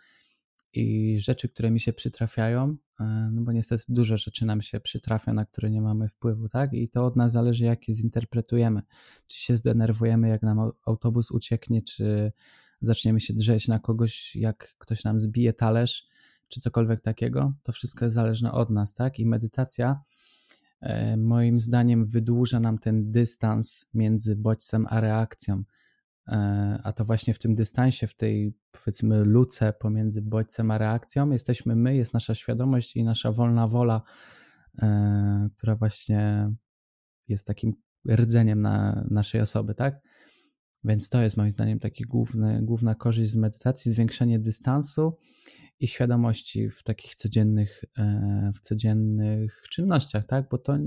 [0.75, 5.33] i rzeczy, które mi się przytrafiają, e, no bo niestety dużo rzeczy nam się przytrafia,
[5.33, 6.73] na które nie mamy wpływu, tak?
[6.73, 8.83] I to od nas zależy, jak je zinterpretujemy.
[9.27, 12.33] Czy się zdenerwujemy, jak nam au- autobus ucieknie, czy
[12.81, 16.09] zaczniemy się drzeć na kogoś, jak ktoś nam zbije talerz,
[16.49, 17.53] czy cokolwiek takiego.
[17.63, 19.19] To wszystko jest zależne od nas, tak?
[19.19, 20.01] I medytacja
[20.81, 25.65] e, moim zdaniem wydłuża nam ten dystans między bodźcem a reakcją.
[26.29, 31.31] E, A to właśnie w tym dystansie, w tej powiedzmy luce pomiędzy bodźcem a reakcją,
[31.31, 34.03] jesteśmy my, jest nasza świadomość i nasza wolna wola,
[34.83, 36.51] e, która właśnie
[37.29, 37.75] jest takim
[38.11, 40.01] rdzeniem na naszej osoby, tak?
[40.85, 45.17] Więc to jest moim zdaniem taki główny, główna korzyść z medytacji, zwiększenie dystansu
[45.81, 50.49] i świadomości w takich codziennych, e, w codziennych czynnościach, tak?
[50.51, 50.79] Bo to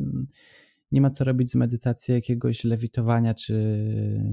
[0.91, 3.53] nie ma co robić z medytacji jakiegoś lewitowania czy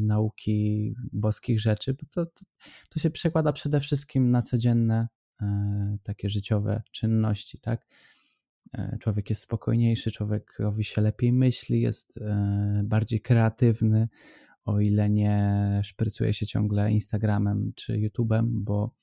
[0.01, 2.45] nauki boskich rzeczy, bo to, to,
[2.91, 5.09] to się przekłada przede wszystkim na codzienne
[5.43, 7.87] e, takie życiowe czynności, tak?
[8.73, 14.09] E, Człowiek jest spokojniejszy, człowiekowi się lepiej myśli, jest e, bardziej kreatywny,
[14.65, 18.95] o ile nie szprycuje się ciągle Instagramem czy YouTube'em, bo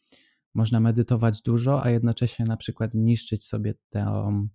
[0.54, 4.48] można medytować dużo, a jednocześnie na przykład niszczyć sobie tą,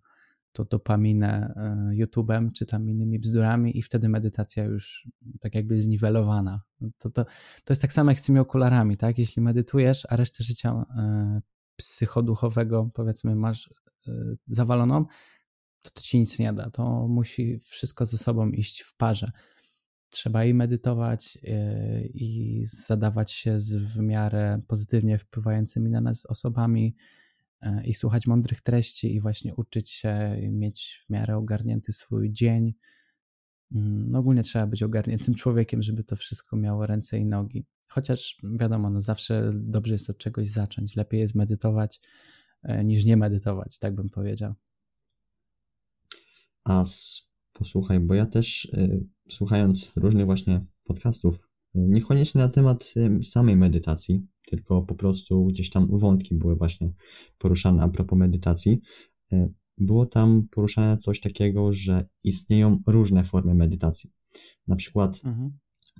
[0.57, 5.09] tą dopaminę e, YouTube'em czy tam innymi bzdurami i wtedy medytacja już
[5.41, 6.63] tak jakby zniwelowana.
[6.99, 7.25] To, to,
[7.65, 9.19] to jest tak samo jak z tymi okularami, tak?
[9.19, 11.41] Jeśli medytujesz, a resztę życia e,
[11.77, 13.71] psychoduchowego powiedzmy masz
[14.09, 14.13] e,
[14.47, 15.05] zawaloną,
[15.83, 16.71] to to ci nic nie da.
[16.71, 19.33] To musi wszystko ze sobą iść w parze.
[20.09, 21.39] Trzeba i medytować,
[22.15, 26.97] i zadawać się z w miarę pozytywnie wpływającymi na nas osobami,
[27.85, 32.75] i słuchać mądrych treści, i właśnie uczyć się, mieć w miarę ogarnięty swój dzień.
[33.75, 37.65] Mm, No ogólnie trzeba być ogarniętym człowiekiem, żeby to wszystko miało ręce i nogi.
[37.89, 40.97] Chociaż wiadomo, no zawsze dobrze jest od czegoś zacząć.
[40.97, 42.01] Lepiej jest medytować
[42.65, 44.55] yy, niż nie medytować, tak bym powiedział.
[46.65, 46.85] A
[47.53, 51.39] posłuchaj, bo ja też y, słuchając różnych właśnie podcastów,
[51.75, 52.95] niekoniecznie na temat
[53.25, 56.93] samej medytacji, tylko po prostu gdzieś tam wątki były właśnie
[57.39, 58.81] poruszane a propos medytacji.
[59.33, 64.11] y, Było tam poruszane coś takiego, że istnieją różne formy medytacji.
[64.69, 65.53] Na przykład Mhm.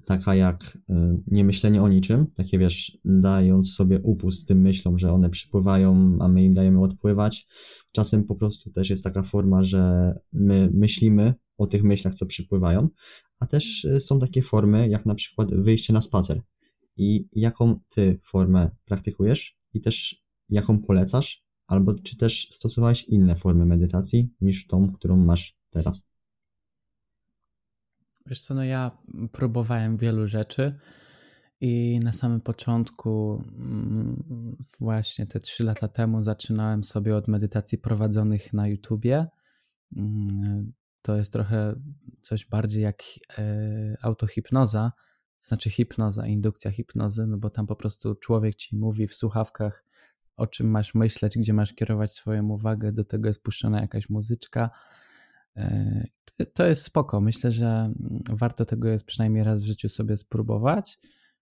[0.05, 0.95] taka jak y,
[1.27, 6.45] niemyślenie o niczym, takie wiesz, dając sobie upust tym myślom, że one przypływają, a my
[6.45, 7.47] im dajemy odpływać.
[7.93, 12.89] Czasem po prostu też jest taka forma, że my myślimy o tych myślach, co przypływają,
[13.41, 16.43] a też y, są takie formy, jak na przykład wyjście na spacer.
[16.97, 23.67] I jaką ty formę praktykujesz i też jaką polecasz, albo czy też stosowałeś inne formy
[23.67, 26.07] medytacji niż tą, którą masz teraz?
[28.27, 28.99] Wiesz co, no ja
[29.33, 30.79] próbowałem wielu rzeczy
[31.61, 38.53] i na samym początku, mm, właśnie te trzy lata temu, zaczynałem sobie od medytacji prowadzonych
[38.53, 39.27] na YouTubie.
[39.97, 40.73] Mm,
[41.03, 41.75] To jest trochę
[42.21, 43.03] coś bardziej jak
[43.39, 45.03] e, autohipnoza, to
[45.47, 49.85] znaczy hipnoza, indukcja hipnozy, no bo tam po prostu człowiek ci mówi w słuchawkach,
[50.37, 54.71] o czym masz myśleć, gdzie masz kierować swoją uwagę, do tego jest puszczona jakaś muzyczka.
[55.57, 56.05] E,
[56.55, 57.21] to- jest spoko.
[57.21, 57.95] Myślę, że mm,
[58.31, 60.99] warto tego jest przynajmniej raz w życiu sobie spróbować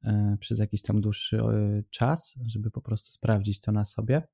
[0.04, 4.28] e, przez jakiś tam dłuższy e, czas, żeby po prostu sprawdzić to na sobie.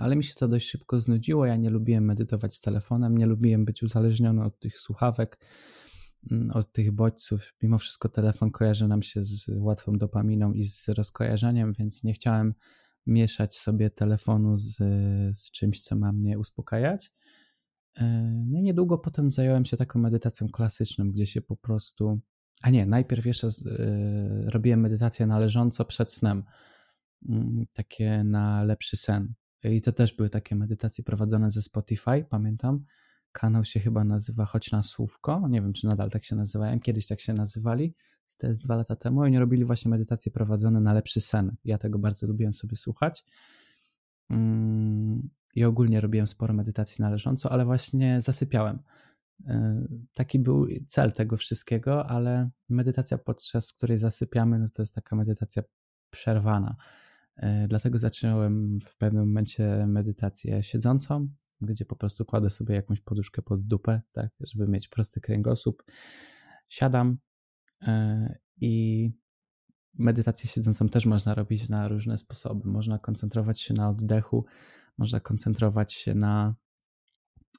[0.00, 1.46] Ale mi się to dość szybko znudziło.
[1.46, 5.38] Ja nie lubiłem medytować z telefonem, nie lubiłem być uzależniony od tych słuchawek,
[6.54, 7.54] od tych bodźców.
[7.62, 12.54] Mimo wszystko telefon kojarzy nam się z łatwą dopaminą i z rozkojarzeniem, więc nie chciałem
[13.06, 14.76] mieszać sobie telefonu z,
[15.38, 17.12] z czymś, co ma mnie uspokajać.
[17.96, 18.04] E,
[18.46, 22.20] No i niedługo potem zająłem się taką medytacją klasyczną, gdzie się po prostu.
[22.62, 26.44] A nie, najpierw jeszcze z, e, robiłem medytację na leżąco przed snem.
[27.28, 29.34] Mm, Takie na lepszy sen.
[29.64, 32.84] I to też były takie medytacje prowadzone ze Spotify, pamiętam.
[33.32, 35.48] Kanał się chyba nazywa Chodź na Słówko.
[35.48, 36.80] Nie wiem, czy nadal tak się nazywałem.
[36.80, 37.94] Kiedyś tak się nazywali.
[38.38, 39.20] To jest dwa lata temu.
[39.20, 41.56] Oni robili właśnie medytacje prowadzone na lepszy sen.
[41.64, 43.24] Ja tego bardzo lubiłem sobie słuchać.
[44.30, 48.78] Mm, I ogólnie robiłem sporo medytacji na leżąco, ale właśnie zasypiałem.
[49.46, 55.16] E, taki był cel tego wszystkiego, ale medytacja, podczas której zasypiamy, no to jest taka
[55.16, 55.62] medytacja
[56.10, 56.76] przerwana.
[57.36, 61.28] E, dlatego zacząłem w pewnym momencie medytację siedzącą,
[61.60, 65.82] gdzie po prostu kładę sobie jakąś poduszkę pod dupę, tak, żeby mieć prosty kręgosłup.
[66.68, 67.18] Siadam
[67.82, 69.10] e, i
[69.94, 72.68] medytację siedzącą też można robić na różne sposoby.
[72.68, 74.44] Można koncentrować się na oddechu,
[74.98, 76.54] można koncentrować się na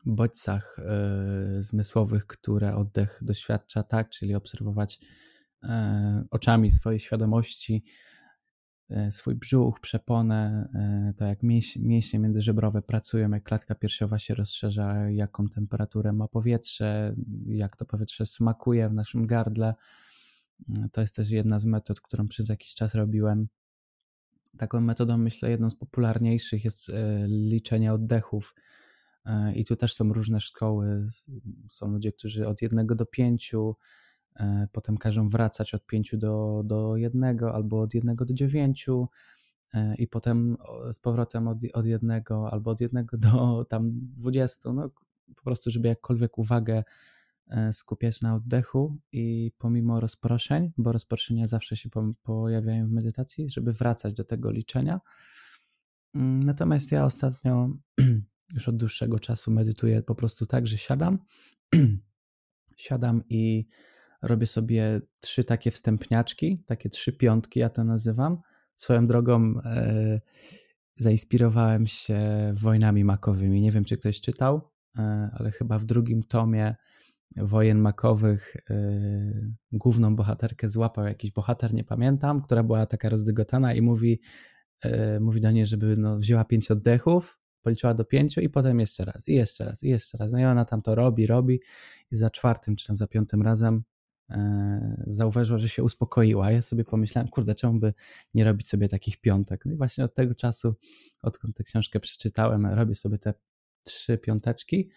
[0.06, 5.00] bodźcach y, zmysłowych, które oddech doświadcza, tak, czyli obserwować
[5.64, 5.68] y,
[6.32, 7.84] oczami swojej świadomości
[9.10, 10.70] swój brzuch, przeponę,
[11.18, 17.16] to jak mięśnie, mięśnie międzyżebrowe pracują, jak klatka piersiowa się rozszerza, jaką temperaturę ma powietrze,
[17.46, 19.74] jak to powietrze smakuje w naszym gardle.
[20.92, 23.48] To jest też jedna z metod, którą przez jakiś czas robiłem.
[24.58, 26.92] Taką metodą, myślę, jedną z popularniejszych jest
[27.28, 28.54] liczenie oddechów
[29.26, 31.08] E, I tu też są różne szkoły.
[31.70, 33.76] Są ludzie, którzy od jednego do pięciu, e,
[34.72, 39.08] potem każą wracać od pięciu do, do jednego albo od jednego do dziewięciu
[39.74, 40.58] e, i potem
[40.92, 44.74] z powrotem od, od jednego albo od jednego do tam dwudziestu.
[44.74, 44.90] No,
[45.36, 46.84] po prostu, żeby jakkolwiek uwagę
[47.72, 51.90] skupiać na oddechu i pomimo rozproszeń, bo rozproszenia zawsze się
[52.24, 55.00] pojawiają w medytacji, żeby wracać do tego liczenia.
[56.16, 57.70] Mm, natomiast ja ostatnio
[58.56, 61.20] już od dłuższego czasu medytuję po prostu tak, że siadam,
[62.78, 63.68] siadam i
[64.22, 68.38] robię sobie trzy takie wstępniaczki, takie trzy piątki, ja to nazywam.
[68.76, 70.22] Swoją drogą e,
[70.96, 72.20] zainspirowałem się
[72.54, 73.62] wojnami makowymi.
[73.62, 74.62] Nie wiem, czy ktoś czytał,
[74.98, 76.76] e, ale chyba w drugim tomie
[77.38, 78.76] wojen makowych e,
[79.72, 84.22] główną bohaterkę złapał jakiś bohater, nie pamiętam, która była taka rozdygotana i mówi,
[84.82, 89.06] e, mówi do niej, żeby no, wzięła pięć oddechów, policzyła do pięciu i potem jeszcze
[89.06, 90.32] raz, i jeszcze raz, i jeszcze raz.
[90.32, 91.62] No i ona tam to robi, robi
[92.12, 93.84] i za czwartym czy tam za piątym razem
[95.08, 96.52] zauważyła, że się uspokoiła.
[96.52, 97.94] Ja sobie pomyślałem, kurde, czemu by
[98.34, 99.66] nie robić sobie takich piątek?
[99.66, 100.76] No i właśnie od tego czasu,
[101.22, 103.34] odkąd tę książkę przeczytałem, robię sobie te
[103.84, 104.90] trzy piąteczki,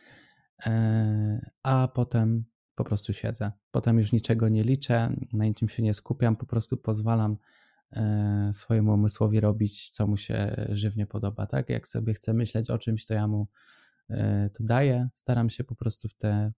[0.67, 3.53] e, a potem po prostu siedzę.
[3.71, 7.37] Potem już niczego nie liczę, na niczym się nie skupiam, po prostu pozwalam
[7.97, 11.69] E, swojemu umysłowi robić, co mu się żywnie podoba, tak?
[11.69, 13.49] Jak sobie chcę myśleć o czymś, to ja mu
[14.11, 15.09] e, to daję.
[15.15, 16.53] Staram się po prostu w te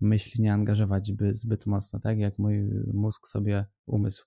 [0.00, 2.18] myśli nie angażować zbyt mocno, tak?
[2.18, 4.24] Jak mój mózg sobie, umysł,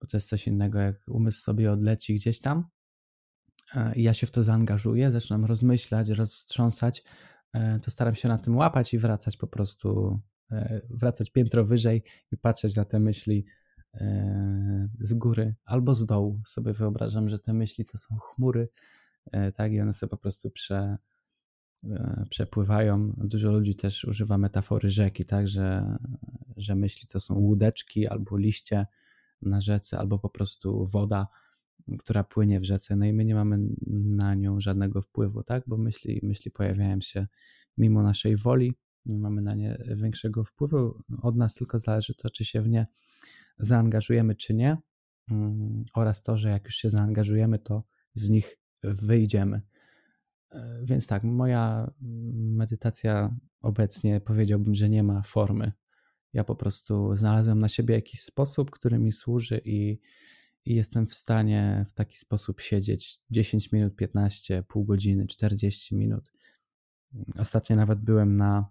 [0.00, 2.64] bo to jest coś innego, jak umysł sobie odleci gdzieś tam
[3.74, 7.04] e, i ja się w to zaangażuję, zaczynam rozmyślać, roztrząsać,
[7.82, 10.20] to staram się na tym łapać i wracać po prostu,
[10.90, 13.46] wracać piętro wyżej i patrzeć na te myśli
[14.00, 16.42] E, z góry albo z dołu.
[16.46, 18.68] Sobie wyobrażam, że te myśli to są chmury,
[19.32, 20.98] e, tak, i one sobie po prostu prze, e,
[22.30, 23.12] przepływają.
[23.16, 25.96] Dużo ludzi też używa metafory rzeki, tak, że,
[26.56, 28.86] że myśli to są łódeczki albo liście
[29.42, 31.26] na rzece, albo po prostu woda,
[31.98, 32.96] która płynie w rzece.
[32.96, 37.26] No i my nie mamy na nią żadnego wpływu, tak, bo myśli, myśli pojawiają się
[37.78, 38.74] mimo naszej woli,
[39.06, 40.94] nie mamy na nie większego wpływu.
[41.22, 42.86] Od nas tylko zależy to, czy się w nie
[43.58, 44.76] zaangażujemy czy nie,
[45.30, 47.82] mm, oraz to, że jak już się zaangażujemy, to
[48.14, 49.60] z nich wyjdziemy.
[50.56, 51.90] E, więc tak, moja
[52.32, 55.72] medytacja obecnie powiedziałbym, że nie ma formy.
[56.32, 60.00] Ja po prostu znalazłem na siebie jakiś sposób, który mi służy i,
[60.64, 66.32] i jestem w stanie w taki sposób siedzieć 10 minut, 15, pół godziny, 40 minut.
[67.38, 68.70] Ostatnio nawet byłem na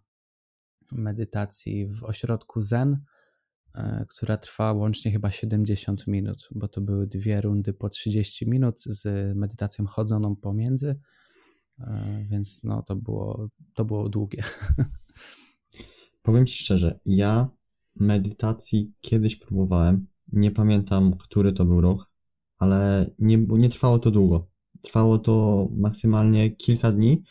[0.92, 3.06] medytacji w ośrodku Zen
[3.76, 8.82] E, która trwa łącznie chyba 70 minut, bo to były dwie rundy po 30 minut
[8.82, 11.00] z medytacją chodzoną pomiędzy,
[12.30, 14.44] więc no to było, to było długie.
[16.22, 17.50] Powiem Ci szczerze, ja
[17.96, 22.12] medytacji kiedyś próbowałem, nie pamiętam, który to był rok,
[22.60, 24.48] ale nie, nie trwało to długo.
[24.82, 27.24] Trwało to maksymalnie kilka dni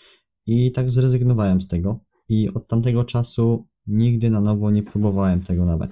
[0.47, 2.01] i tak zrezygnowałem z tego.
[2.29, 5.91] I od tamtego czasu nigdy na nowo nie próbowałem tego nawet.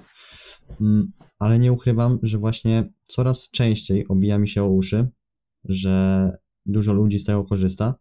[0.81, 5.09] Mm, ale nie ukrywam, że właśnie coraz częściej obija mi się o uszy,
[5.63, 6.31] że
[6.65, 7.95] dużo ludzi z tego korzysta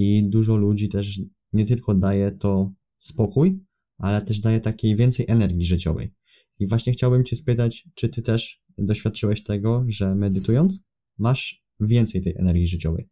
[0.00, 1.20] i dużo ludzi też
[1.52, 3.64] nie tylko daje to spokój,
[3.98, 6.14] ale też daje takiej więcej energii życiowej.
[6.58, 10.82] I właśnie chciałbym Cię spytać, czy Ty też doświadczyłeś tego, że medytując
[11.18, 13.08] masz więcej tej energii życiowej?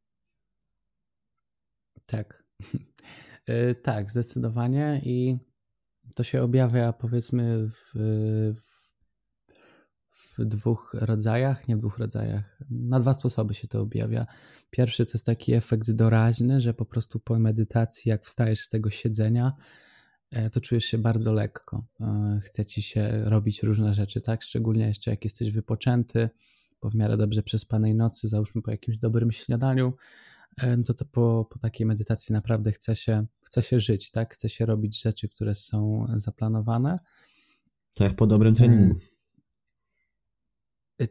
[2.06, 2.44] Tak.
[3.82, 5.36] Tak, zdecydowanie i
[6.14, 7.92] to się objawia powiedzmy w,
[8.60, 8.87] w,
[10.38, 12.58] w, dwóch rodzajach, nie w dwóch rodzajach.
[12.70, 14.26] Na dwa sposoby się to objawia.
[14.70, 18.90] Pierwszy to jest taki efekt doraźny, że po prostu po medytacji, jak wstajesz z tego
[18.90, 19.52] siedzenia,
[20.30, 21.84] e, to czujesz się bardzo lekko.
[22.00, 24.42] E, chce ci się robić różne rzeczy, tak?
[24.42, 26.28] Szczególnie jeszcze jak jesteś wypoczęty,
[26.80, 29.92] po w miarę dobrze przespanej nocy, załóżmy po jakimś dobrym śniadaniu,
[30.84, 34.34] to, to po, po takiej medytacji naprawdę chce się, chce się żyć, tak?
[34.34, 36.98] Chce się robić rzeczy, które są zaplanowane.
[37.94, 38.94] Tak, po dobrym treningu.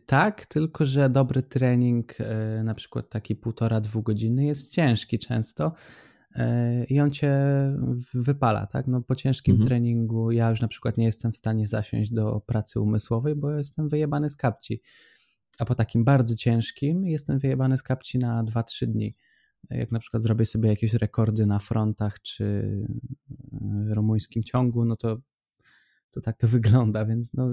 [0.05, 5.73] Tak, tylko że dobry trening, e, na przykład taki półtora, dwugodzinny, jest ciężki często
[6.35, 7.31] e, i on cię
[8.13, 8.87] wypala, tak?
[8.87, 9.67] No po ciężkim mhm.
[9.67, 13.89] treningu ja już na przykład nie jestem w stanie zasiąść do pracy umysłowej, bo jestem
[13.89, 14.81] wyjebany z kapci.
[15.59, 19.15] A po takim bardzo ciężkim jestem wyjebany z kapci na 2-3 dni
[19.69, 22.45] jak na przykład zrobię sobie jakieś rekordy na frontach czy
[23.89, 25.17] e, rumuńskim ciągu, no to,
[26.11, 27.49] to tak to wygląda, więc no,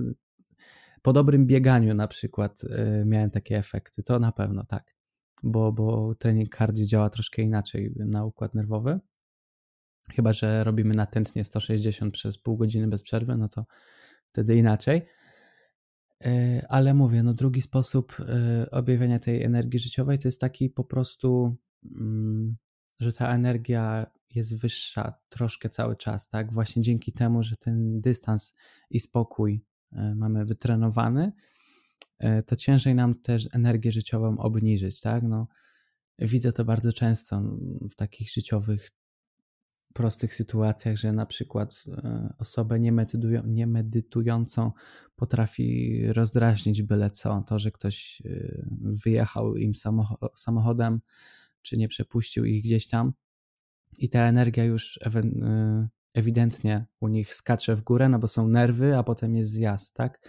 [1.04, 4.96] po dobrym bieganiu na przykład e, miałem takie efekty, to na pewno tak,
[5.42, 9.00] bo, bo trening cardio działa troszkę inaczej na układ nerwowy,
[10.14, 13.66] chyba, że robimy natętnie 160 przez pół godziny bez przerwy, no to
[14.32, 15.02] wtedy inaczej,
[16.24, 18.16] e, ale mówię, no drugi sposób
[18.70, 22.56] objawiania tej energii życiowej to jest taki po prostu Mm,
[23.00, 26.52] że ta energia jest wyższa troszkę cały czas, tak?
[26.52, 28.56] Właśnie dzięki temu, że ten dystans
[28.90, 29.73] i spokój e,
[30.16, 31.32] mamy wytrenowany,
[32.18, 35.22] e, to ciężej nam też energię życiową obniżyć, tak?
[35.22, 35.48] No,
[36.18, 37.42] widzę to bardzo często
[37.90, 38.90] w takich życiowych,
[39.94, 42.80] prostych sytuacjach, że na przykład e, osobę
[43.44, 44.72] niemedytującą
[45.16, 47.44] potrafi rozdrażnić byle co.
[47.46, 48.22] To, że ktoś
[48.80, 49.72] wyjechał im
[50.36, 51.00] samochodem,
[51.62, 53.12] czy nie przepuścił ich gdzieś tam.
[53.98, 54.98] I ta energia już
[56.14, 60.28] ewidentnie u nich skacze w górę, no bo są nerwy, a potem jest zjazd, tak?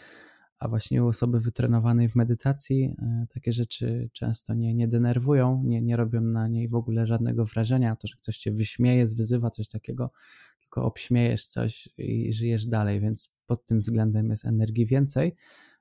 [0.60, 5.82] A właśnie u osoby wytrenowanej w medytacji y, takie rzeczy często nie, nie denerwują, nie,
[5.82, 7.96] nie robią na niej w ogóle żadnego wrażenia.
[7.96, 10.12] To, że ktoś cię wyśmieje, wyzywa coś takiego,
[10.60, 15.36] tylko obśmiejesz coś i żyjesz dalej, więc pod tym względem jest energii więcej,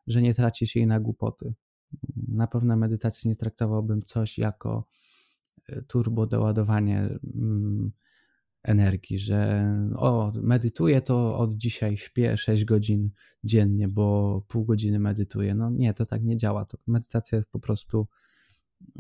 [0.07, 1.55] że nie tracisz jej na głupoty.
[2.29, 4.87] Na pewno medytacji nie traktowałbym coś jako
[5.87, 6.99] turbo doładowanie
[7.35, 7.93] mm,
[8.65, 13.11] energii, że o, medytuję to od dzisiaj śpię 6 godzin
[13.45, 15.55] dziennie, bo pół godziny medytuję.
[15.55, 16.65] No nie, to tak nie działa.
[16.65, 18.07] To medytacja jest po prostu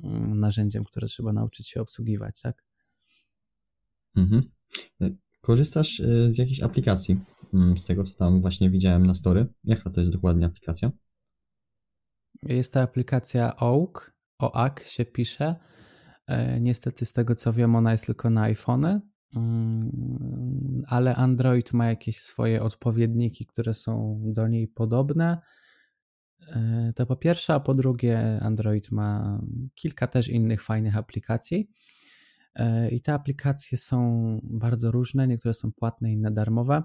[0.02, 2.64] mm, narzędziem, które trzeba nauczyć się obsługiwać, tak?
[4.16, 4.42] Mhm.
[5.40, 7.20] Korzystasz e, z jakiejś aplikacji,
[7.54, 9.46] mm, z tego co tam właśnie widziałem na story.
[9.64, 10.90] Jaka to jest dokładnie aplikacja?
[12.42, 15.56] Jest to aplikacja OAK, OAK się pisze
[16.26, 19.00] E, niestety, z tego co wiem, ona jest tylko na iPhony,
[20.87, 25.39] ale Android ma jakieś swoje odpowiedniki, które są do niej podobne.
[26.49, 29.41] E, to po pierwsze, a po drugie, Android ma
[29.74, 31.70] kilka też innych fajnych aplikacji.
[32.55, 36.82] E, I te aplikacje są bardzo różne, niektóre są płatne, inne darmowe.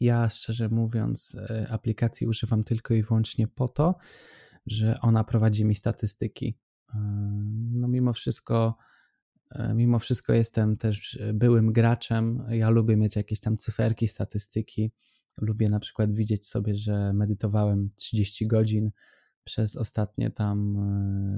[0.00, 1.36] Ja szczerze mówiąc,
[1.70, 3.94] aplikacji używam tylko i wyłącznie po to,
[4.66, 6.58] że ona prowadzi mi statystyki
[7.72, 8.91] no mimo wszystko, e,
[9.74, 12.42] mimo wszystko jestem też byłym graczem.
[12.50, 14.92] Ja lubię mieć jakieś tam cyferki, statystyki.
[15.40, 18.90] Lubię na przykład widzieć sobie, że medytowałem 30 godzin
[19.44, 20.76] przez ostatnie tam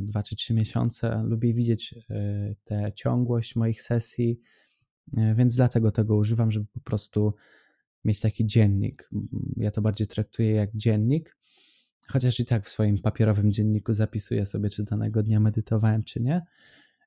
[0.02, 1.22] 2 e, czy 3 miesiące.
[1.24, 4.40] Lubię widzieć e, tę ciągłość moich sesji,
[5.36, 7.34] więc dlatego tego używam, żeby po prostu
[8.04, 9.10] mieć taki dziennik.
[9.56, 11.36] Ja to bardziej traktuję jak dziennik
[12.08, 16.42] Chociaż i tak w swoim papierowym dzienniku zapisuję sobie, czy danego dnia medytowałem, czy nie.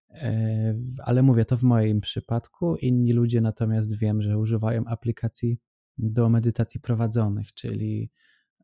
[0.09, 2.75] E, ale mówię to w moim przypadku.
[2.75, 5.59] Inni ludzie natomiast wiem, że używają aplikacji
[5.97, 8.11] do medytacji prowadzonych, czyli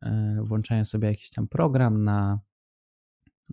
[0.02, 2.40] e, włączają sobie jakiś tam program na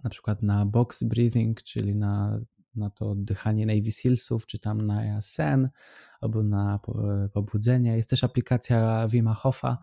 [0.04, 2.40] na przykład na box breathing, czyli na,
[2.74, 5.70] na to oddychanie Navy Sealsów, czy tam na sen,
[6.20, 6.80] albo na
[7.32, 7.96] pobudzenie.
[7.96, 9.78] Jest też aplikacja Wima Hofa,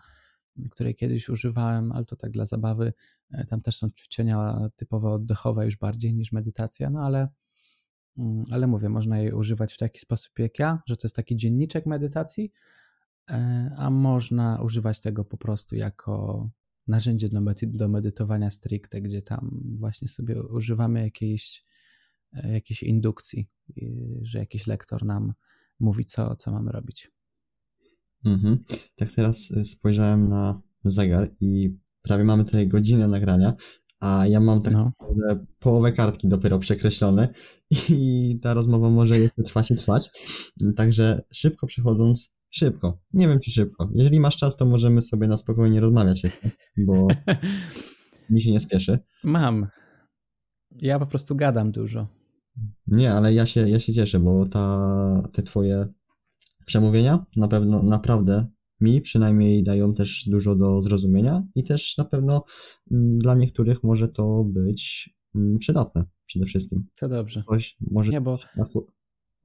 [0.72, 2.94] której kiedyś używałem, ale to tak dla zabawy.
[3.32, 7.28] E, tam też są ćwiczenia typowo oddechowe już bardziej niż medytacja, no ale,
[8.52, 11.86] ale mówię, można jej używać w taki sposób jak ja, że to jest taki dzienniczek
[11.86, 12.52] medytacji,
[13.30, 16.50] e, a można używać tego po prostu jako
[16.88, 21.64] narzędzie do, medy do medytowania stricte, gdzie tam właśnie sobie używamy jakiejś,
[22.34, 23.50] e, jakiejś indukcji,
[24.22, 25.34] że jakiś lektor nam
[25.80, 27.12] mówi, co, co mamy robić.
[28.26, 28.64] Mhm.
[28.96, 33.54] Tak teraz y, spojrzałem na zegar i prawie mamy tutaj godzinę nagrania,
[34.00, 34.92] a ja mam tak no.
[35.60, 37.28] połowę kartki dopiero przekreślone
[37.90, 40.10] i ta rozmowa może jeszcze trwać i trwać.
[40.76, 43.90] Także szybko przechodząc, szybko, nie wiem czy szybko.
[43.96, 47.08] Jeżeli masz czas, to możemy sobie na spokojnie rozmawiać jeszcze, bo
[48.30, 49.00] mi się nie spieszy.
[49.24, 49.68] Mam.
[50.72, 52.08] Ja po prostu gadam dużo.
[52.88, 55.86] Nie, ale ja się, ja się cieszę, bo ta, te twoje
[56.66, 58.48] przemówienia na pewno naprawdę
[58.82, 62.44] mi przynajmniej dają też dużo do zrozumienia i też na pewno
[62.92, 66.88] mm, dla niektórych może to być mm, przydatne przede wszystkim.
[67.00, 67.44] To dobrze.
[67.50, 68.12] Coś może...
[68.12, 68.40] Nie, bo...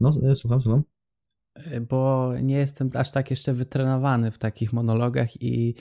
[0.00, 0.82] No, e, słucham, słucham.
[1.54, 5.74] E, bo nie jestem aż tak jeszcze wytrenowany w takich monologach i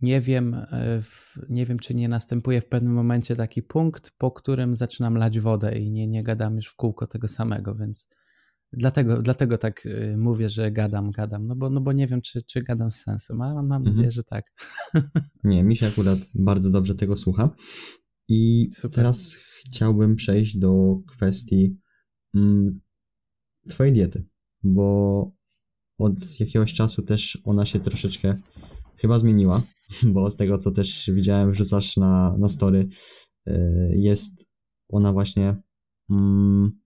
[0.00, 1.02] nie wiem, e,
[1.48, 5.78] nie wiem, czy nie następuje w pewnym momencie taki punkt, po którym zaczynam lać wodę
[5.78, 8.10] i nie, nie gadam już w kółko tego samego, więc
[8.72, 12.42] Dlatego, dlatego tak y, mówię, że gadam, gadam, no bo, no bo nie wiem, czy,
[12.42, 13.84] czy gadam z sensem, ale mam mhm.
[13.84, 14.44] nadzieję, że tak.
[15.44, 17.50] Nie, mi się akurat bardzo dobrze tego słucha.
[18.28, 18.94] I Super.
[18.94, 21.78] teraz chciałbym przejść do kwestii
[22.34, 22.80] mm,
[23.68, 24.24] Twojej diety,
[24.62, 25.30] bo
[25.98, 28.36] od jakiegoś czasu też ona się troszeczkę
[28.96, 29.62] chyba zmieniła,
[30.14, 32.88] bo z tego co też widziałem, rzucasz na, na story,
[33.48, 33.52] y,
[33.96, 34.46] jest
[34.88, 35.56] ona właśnie.
[36.10, 36.80] Mm,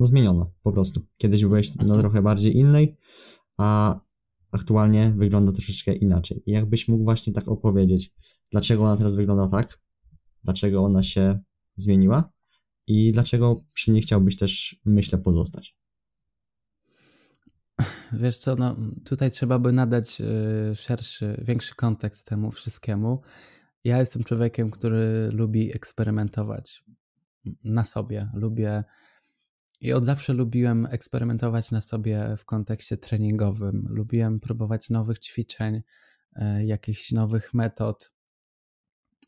[0.00, 1.06] no zmieniona po prostu.
[1.16, 2.96] Kiedyś byłeś na trochę bardziej innej,
[3.56, 4.00] a
[4.52, 6.42] aktualnie wygląda troszeczkę inaczej.
[6.46, 8.14] I jakbyś mógł właśnie tak opowiedzieć,
[8.50, 9.80] dlaczego ona teraz wygląda tak,
[10.44, 11.38] dlaczego ona się
[11.76, 12.32] zmieniła
[12.86, 15.76] i dlaczego przy niej chciałbyś też, myślę, pozostać.
[18.12, 23.20] Wiesz co, no tutaj trzeba by nadać y, szerszy, większy kontekst temu wszystkiemu.
[23.84, 26.84] Ja jestem człowiekiem, który lubi eksperymentować
[27.64, 28.28] na sobie.
[28.34, 28.84] Lubię
[29.80, 33.86] i od zawsze lubiłem eksperymentować na sobie w kontekście treningowym.
[33.88, 35.82] Lubiłem próbować nowych ćwiczeń,
[36.36, 38.12] e, jakichś nowych metod,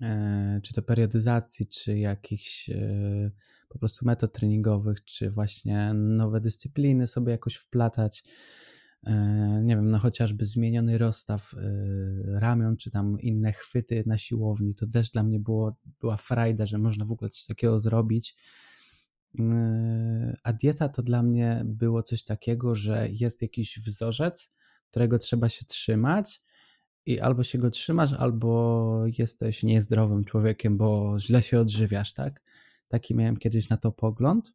[0.03, 3.31] e, czy to periodyzacji, czy jakichś e,
[3.69, 8.25] po prostu metod treningowych, czy właśnie nowe dyscypliny sobie jakoś wplatać.
[9.63, 11.55] Nie wiem, no chociażby zmieniony rozstaw
[12.27, 16.79] ramion, czy tam inne chwyty na siłowni, to też dla mnie było, była frajda, że
[16.79, 18.37] można w ogóle coś takiego zrobić
[20.43, 24.53] a dieta to dla mnie było coś takiego, że jest jakiś wzorzec,
[24.91, 26.43] którego trzeba się trzymać
[27.07, 32.43] i albo się go trzymasz, albo jesteś niezdrowym człowiekiem, bo źle się odżywiasz, tak?
[32.89, 34.53] Taki miałem kiedyś na to pogląd.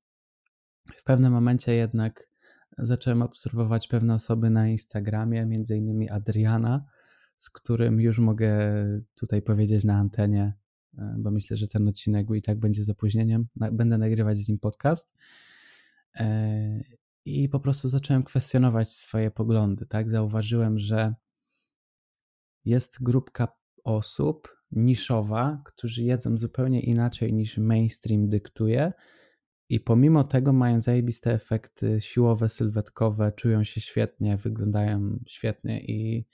[0.95, 2.29] W pewnym momencie jednak
[2.77, 6.85] zacząłem obserwować pewne osoby na Instagramie, między innymi Adriana,
[7.37, 8.59] z którym już mogę
[9.15, 10.53] tutaj powiedzieć na antenie,
[11.17, 13.47] bo myślę, że ten odcinek i tak będzie z opóźnieniem.
[13.55, 15.15] Będę nagrywać z nim podcast.
[16.15, 16.81] E,
[17.25, 19.85] I po prostu zacząłem kwestionować swoje poglądy.
[19.85, 21.13] Tak, zauważyłem, że
[22.65, 23.47] jest grupka
[23.83, 28.93] osób niszowa, którzy jedzą zupełnie inaczej niż mainstream dyktuje.
[29.69, 36.25] I pomimo tego mają zajebiste efekty siłowe, sylwetkowe, czują się świetnie, wyglądają świetnie i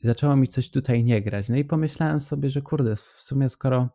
[0.00, 1.48] zaczęło mi coś tutaj nie grać.
[1.48, 3.88] No i pomyślałem sobie, że kurde, w sumie skoro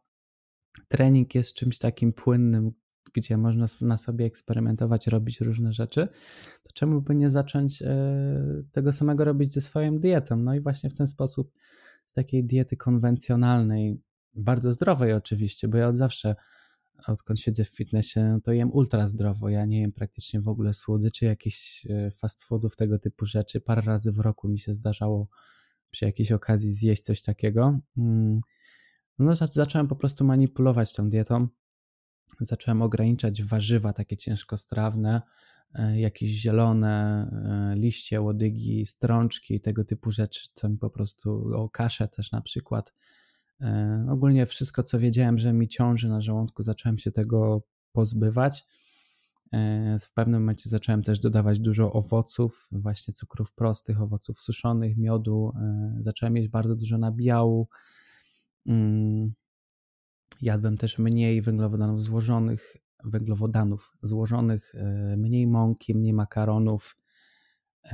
[0.87, 2.71] trening jest czymś takim płynnym,
[3.13, 6.07] gdzie można na sobie eksperymentować, robić różne rzeczy,
[6.63, 7.87] to czemu by nie zacząć e,
[8.71, 10.37] tego samego robić ze swoją dietą?
[10.37, 11.51] No i właśnie w ten sposób,
[12.05, 14.01] z takiej diety konwencjonalnej,
[14.33, 16.35] bardzo zdrowej oczywiście, bo ja od zawsze,
[17.07, 19.49] odkąd siedzę w fitnessie, to jem ultra zdrowo.
[19.49, 23.61] Ja nie jem praktycznie w ogóle słodyczy, jakichś e, fast foodów, tego typu rzeczy.
[23.61, 25.27] Parę razy w roku mi się zdarzało
[25.95, 27.79] przy jakiejś okazji zjeść coś takiego.
[27.97, 28.41] Mm,
[29.19, 31.47] no, zacząłem po prostu manipulować tą dietą.
[32.39, 35.21] Zacząłem ograniczać warzywa takie ciężkostrawne,
[35.75, 37.27] e, jakieś zielone
[37.73, 42.41] e, liście, łodygi, strączki, tego typu rzeczy, co mi po prostu, o kaszę też na
[42.41, 42.93] przykład.
[43.61, 48.65] E, ogólnie wszystko, co wiedziałem, że mi ciąży na żołądku, zacząłem się tego pozbywać.
[49.53, 55.51] E, w pewnym momencie zacząłem też dodawać dużo owoców, właśnie cukrów prostych, owoców suszonych, miodu.
[55.55, 57.67] E, zacząłem jeść bardzo dużo nabiału.
[58.65, 59.33] Mm,
[60.41, 66.97] jadłem też mniej węglowodanów złożonych, węglowodanów złożonych, e, mniej mąki, mniej makaronów.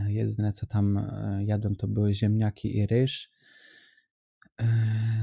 [0.08, 1.12] Jedyne co tam
[1.46, 3.32] jadłem to były ziemniaki i ryż.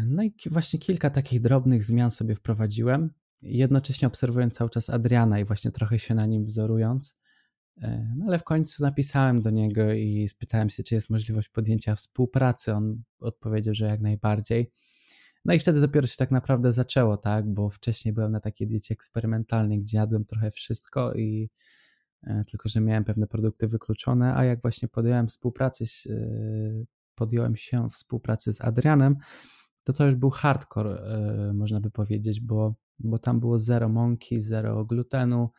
[0.07, 3.11] No i właśnie kilka takich drobnych zmian sobie wprowadziłem
[3.43, 7.21] jednocześnie obserwując cały czas Adriana i właśnie trochę się na nim wzorując.
[7.83, 11.95] E, no ale w końcu napisałem do niego i spytałem się, czy jest możliwość podjęcia
[11.95, 12.73] współpracy.
[12.73, 14.73] On odpowiedział, że jak najbardziej.
[15.45, 18.95] No i wtedy dopiero się tak naprawdę zaczęło, tak, bo wcześniej byłem na takiej diecie
[18.95, 21.51] eksperymentalnej, gdzie jadłem trochę wszystko i
[22.23, 26.15] e, tylko, że miałem pewne produkty wykluczone, a jak właśnie podjąłem współpracę, e,
[27.15, 29.17] podjąłem się współpracy z Adrianem,
[29.85, 31.03] to to już był hardcore,
[31.55, 35.51] można by powiedzieć, bo, bo tam było zero mąki, zero glutenu,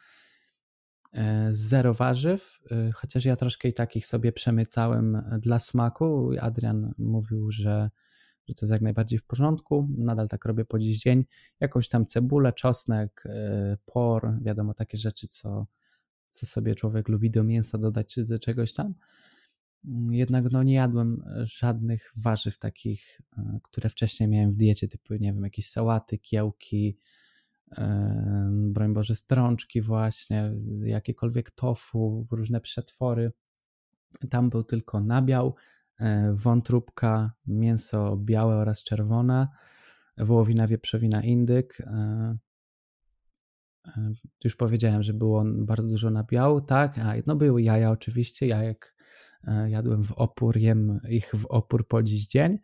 [1.52, 2.60] zero warzyw,
[2.94, 6.32] chociaż ja troszkę i takich sobie przemycałem dla smaku.
[6.40, 7.90] Adrian mówił, że
[8.48, 9.88] że to jest jak najbardziej w porządku.
[9.98, 11.26] Nadal tak robię po dziś dzień.
[11.60, 13.24] Jakąś tam cebulę, czosnek,
[13.86, 15.68] por, wiadomo, takie rzeczy, co,
[16.30, 18.94] co sobie człowiek lubi do mięsa dodać czy do czegoś tam.
[20.12, 23.22] Jednak no, nie jadłem żadnych warzyw takich,
[23.64, 26.98] które wcześniej miałem w diecie, typu, nie wiem, jakieś sałaty, kiełki,
[28.51, 30.51] broń Boże, strączki właśnie,
[30.84, 33.32] jakiekolwiek tofu, różne przetwory.
[34.30, 35.55] Tam był tylko nabiał,
[35.99, 39.47] E, wątróbka, mięso białe oraz czerwone,
[40.17, 41.82] wołowina, wieprzowina, indyk.
[41.82, 42.38] E,
[43.88, 44.13] e,
[44.43, 46.97] już powiedziałem, że było bardzo dużo nabiału, tak?
[46.97, 48.95] A, no były jaja oczywiście, jajek
[49.67, 52.57] jadłem w opór, jem ich w opór po dziś dzień.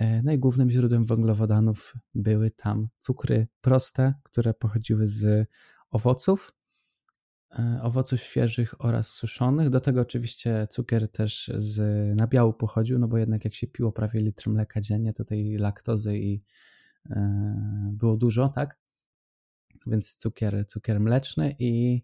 [0.00, 5.48] No i głównym źródłem węglowodanów były tam cukry proste, które pochodziły z
[5.90, 6.52] owoców,
[7.50, 9.70] E, owoców świeżych oraz suszonych.
[9.70, 11.80] Do tego oczywiście cukier też z
[12.16, 16.18] nabiału pochodził, no bo jednak jak się piło prawie litr mleka dziennie, to tej laktozy
[16.18, 16.42] i
[17.10, 18.78] e, było dużo, tak?
[19.86, 22.02] Więc cukier, cukier mleczny i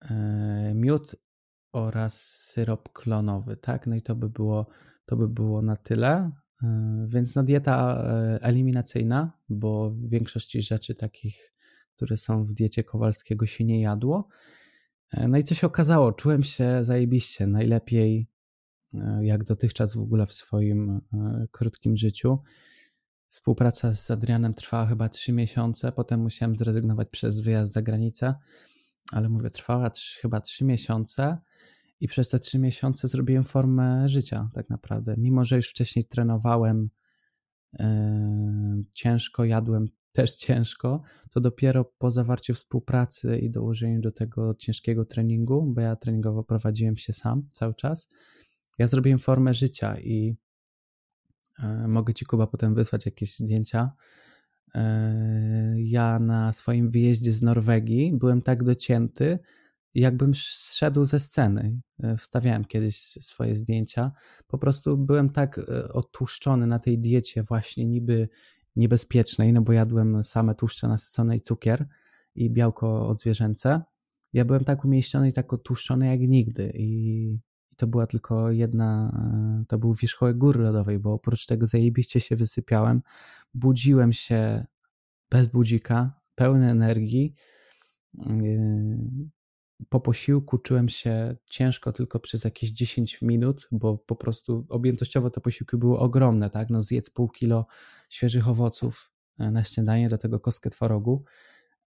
[0.00, 1.16] e, miód
[1.72, 3.86] oraz syrop klonowy, tak?
[3.86, 4.66] No i to by było,
[5.06, 6.30] to by było na tyle.
[7.06, 8.04] Więc no dieta
[8.40, 11.54] eliminacyjna, bo większości rzeczy takich
[11.96, 14.28] które są w diecie Kowalskiego, się nie jadło.
[15.10, 16.12] E, no i co się okazało?
[16.12, 18.26] Czułem się zajebiście, najlepiej
[18.94, 22.38] e, jak dotychczas w ogóle w swoim e, krótkim życiu.
[23.28, 28.34] Współpraca z Adrianem trwała chyba 3 miesiące, potem musiałem zrezygnować przez wyjazd za granicę,
[29.12, 29.90] ale mówię, trwała
[30.20, 31.38] chyba 3 miesiące
[32.04, 35.14] i przez te 3 miesiące zrobiłem formę życia tak naprawdę.
[35.18, 36.90] Mimo, że już wcześniej trenowałem
[37.78, 37.86] yy,
[38.92, 45.72] ciężko, jadłem też ciężko, to dopiero po zawarciu współpracy i dołożeniu do tego ciężkiego treningu,
[45.74, 48.12] bo ja treningowo prowadziłem się sam cały czas,
[48.78, 50.36] ja zrobiłem formę życia i
[51.58, 53.92] e, mogę Ci, Kuba, potem wysłać jakieś zdjęcia.
[54.74, 59.38] E, ja na swoim wyjeździe z Norwegii byłem tak docięty,
[59.94, 61.80] jakbym zszedł ze sceny.
[62.02, 64.12] E, wstawiałem kiedyś swoje zdjęcia.
[64.46, 65.60] Po prostu byłem tak
[65.92, 68.28] otłuszczony na tej diecie, właśnie niby
[68.76, 71.88] niebezpiecznej, no bo jadłem same tłuszcze nasycone i cukier
[72.34, 73.82] i białko odzwierzęce.
[74.32, 77.38] Ja byłem tak umieściony i tak otłuszczony jak nigdy i,
[77.76, 79.10] to była tylko jedna,
[79.62, 83.02] e, to był wierzchołek góry lodowej, bo oprócz tego zajebiście się wysypiałem,
[83.54, 84.66] budziłem się
[85.30, 87.34] bez budzika, pełny energii,
[88.14, 88.98] yy,
[89.88, 95.40] po posiłku czułem się ciężko tylko przez jakieś 10 minut, bo po prostu objętościowo te
[95.40, 96.70] posiłki były ogromne, tak?
[96.70, 97.66] No zjedz pół kilo
[98.10, 101.24] świeżych owoców e, na śniadanie, do tego kostkę twarogu,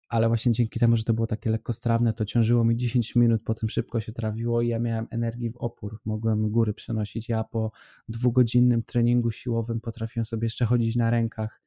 [0.10, 3.70] ale właśnie dzięki temu, że to było takie lekkostrawne, to ciążyło mi 10 minut, potem
[3.70, 7.30] szybko się trawiło i ja miałem energii w opór, mogłem góry przenosić.
[7.30, 7.72] Ja po
[8.10, 11.62] dwugodzinnym treningu siłowym potrafiłem sobie jeszcze chodzić na rękach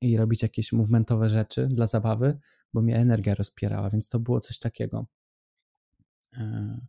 [0.00, 2.38] i robić jakieś movementowe rzeczy dla zabawy,
[2.74, 5.06] bo mnie energia rozpierała, więc to było coś takiego.
[6.36, 6.80] E,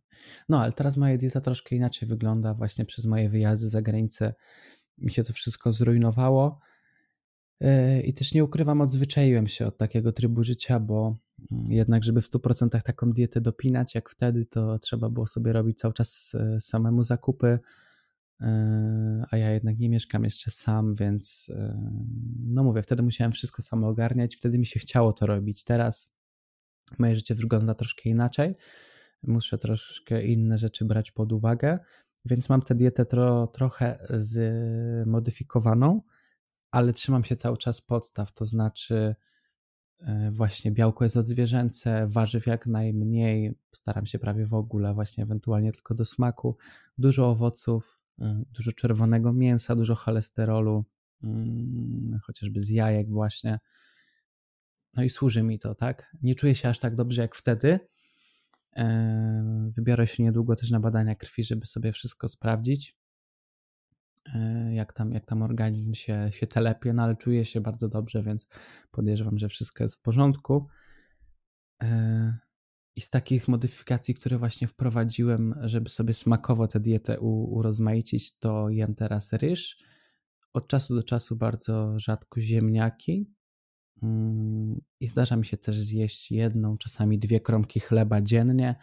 [0.48, 2.54] no, ale teraz moja dieta troszkę inaczej wygląda.
[2.54, 4.34] Właśnie przez moje wyjazdy za granicę
[4.98, 6.60] mi się to wszystko zrujnowało.
[7.60, 11.16] E, I też nie ukrywam, odzwyczaiłem się od takiego trybu życia, bo
[11.52, 15.78] mm, jednak, żeby w 100% taką dietę dopinać, jak wtedy, to trzeba było sobie robić
[15.78, 17.58] cały czas e, samemu zakupy.
[19.30, 21.52] A ja jednak nie mieszkam jeszcze sam, więc
[22.46, 25.64] no mówię, wtedy musiałem wszystko samo ogarniać, wtedy mi się chciało to robić.
[25.64, 26.14] Teraz
[26.98, 28.54] moje życie wygląda troszkę inaczej
[29.22, 31.78] muszę troszkę inne rzeczy brać pod uwagę,
[32.24, 36.02] więc mam tę dietę tro, trochę zmodyfikowaną,
[36.70, 39.14] ale trzymam się cały czas podstaw, to znaczy
[40.00, 45.72] e, właśnie białko jest odzwierzęce, warzyw jak najmniej, staram się prawie w ogóle, właśnie ewentualnie
[45.72, 46.56] tylko do smaku,
[46.98, 50.84] dużo owoców, e, dużo czerwonego mięsa, dużo cholesterolu,
[51.22, 53.58] mm, chociażby z jajek właśnie.
[54.94, 56.16] No i służy mi to, tak?
[56.22, 57.80] Nie czuję się aż tak dobrze jak wtedy,
[59.76, 62.96] Wybiorę się niedługo też na badania krwi, żeby sobie wszystko sprawdzić,
[64.34, 68.22] e, jak tam, jak tam organizm się, się telepie, no ale czuję się bardzo dobrze,
[68.22, 68.48] więc
[68.90, 70.66] podejrzewam, że wszystko jest w porządku.
[71.82, 72.38] E,
[72.96, 78.94] I z takich modyfikacji, które właśnie wprowadziłem, żeby sobie smakowo tę dietę urozmaicić, to jem
[78.94, 79.84] teraz ryż.
[80.52, 83.34] Od czasu do czasu bardzo rzadko ziemniaki,
[85.00, 88.74] I zdarza mi się też zjeść jedną, czasami dwie kromki chleba dziennie,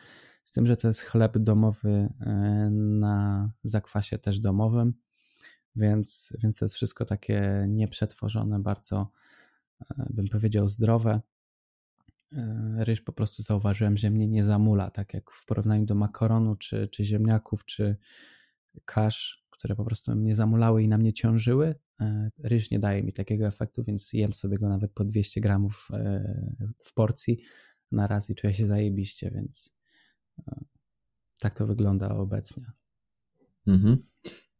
[0.44, 2.34] z tym, że to jest chleb domowy e,
[2.72, 4.94] na zakwasie też domowym.
[5.76, 9.12] więc, więc to jest wszystko takie nieprzetworzone, bardzo
[9.82, 11.22] e, bym powiedział zdrowe.
[12.34, 16.56] E, ryż po prostu zauważyłem, że mnie nie zamula, tak jak w porównaniu do makaronu,
[16.56, 17.98] czy, czy ziemniaków, czy
[18.86, 21.76] kasz, które po prostu mnie zamulały i na mnie ciążyły.
[22.02, 25.88] E, ryż nie daje mi takiego efektu, więc jem sobie go nawet po 200 gramów
[26.84, 27.42] w porcji
[27.92, 29.78] na raz i czuję się zajebiście, więc
[31.40, 32.66] tak to wygląda obecnie.
[33.68, 33.98] Mhm.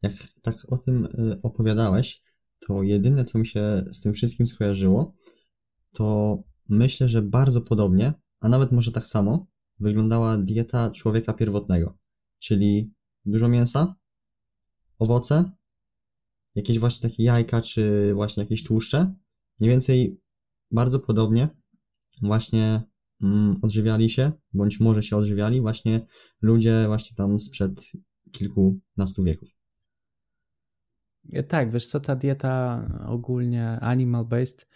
[0.02, 0.12] Jak
[0.42, 1.08] tak o tym
[1.42, 2.22] opowiadałeś,
[2.58, 5.14] to jedyne, co mi się z tym wszystkim skojarzyło,
[5.92, 6.38] to
[6.68, 9.46] myślę, że bardzo podobnie, a nawet może tak samo,
[9.80, 11.98] wyglądała dieta człowieka pierwotnego.
[12.38, 12.92] Czyli
[13.24, 13.94] dużo mięsa,
[14.98, 15.50] owoce,
[16.58, 19.14] jakieś właśnie takie jajka, czy właśnie jakieś tłuszcze.
[19.60, 20.20] Mniej więcej
[20.70, 21.48] bardzo podobnie
[22.22, 22.82] właśnie
[23.22, 26.06] mm, odżywiali się, bądź może się odżywiali właśnie
[26.42, 27.92] ludzie właśnie tam sprzed
[28.32, 29.48] kilkunastu wieków.
[31.32, 34.66] E, tak, wiesz co, ta dieta ogólnie animal-based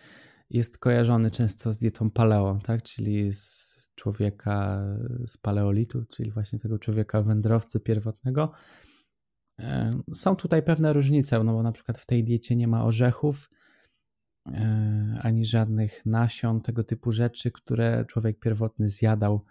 [0.51, 4.85] jest kojarzony często z dietą paleo, tak, czyli z człowieka
[5.27, 8.53] z paleolitu, czyli właśnie tego człowieka wędrowcy pierwotnego.
[9.62, 13.51] E, są tutaj pewne różnice, no bo na przykład w tej diecie nie ma orzechów,
[14.47, 19.44] e, ani żadnych nasion, tego typu rzeczy, które człowiek pierwotny zjadał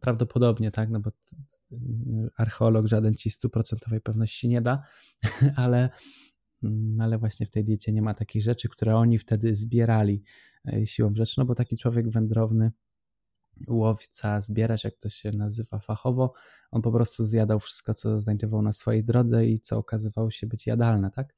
[0.00, 1.10] Prawdopodobnie tak, no bo
[2.36, 4.82] archeolog żaden ci stuprocentowej pewności nie da,
[5.56, 5.90] ale,
[6.62, 10.22] mm, ale właśnie w tej diecie nie ma takich rzeczy, które oni wtedy zbierali
[10.72, 12.70] e, siłą rzeczy, no bo taki człowiek wędrowny,
[13.68, 16.32] łowca, zbierać, jak to się nazywa fachowo,
[16.70, 20.66] on po prostu zjadał wszystko, co znajdował na swojej drodze i co okazywało się być
[20.66, 21.34] jadalne, tak?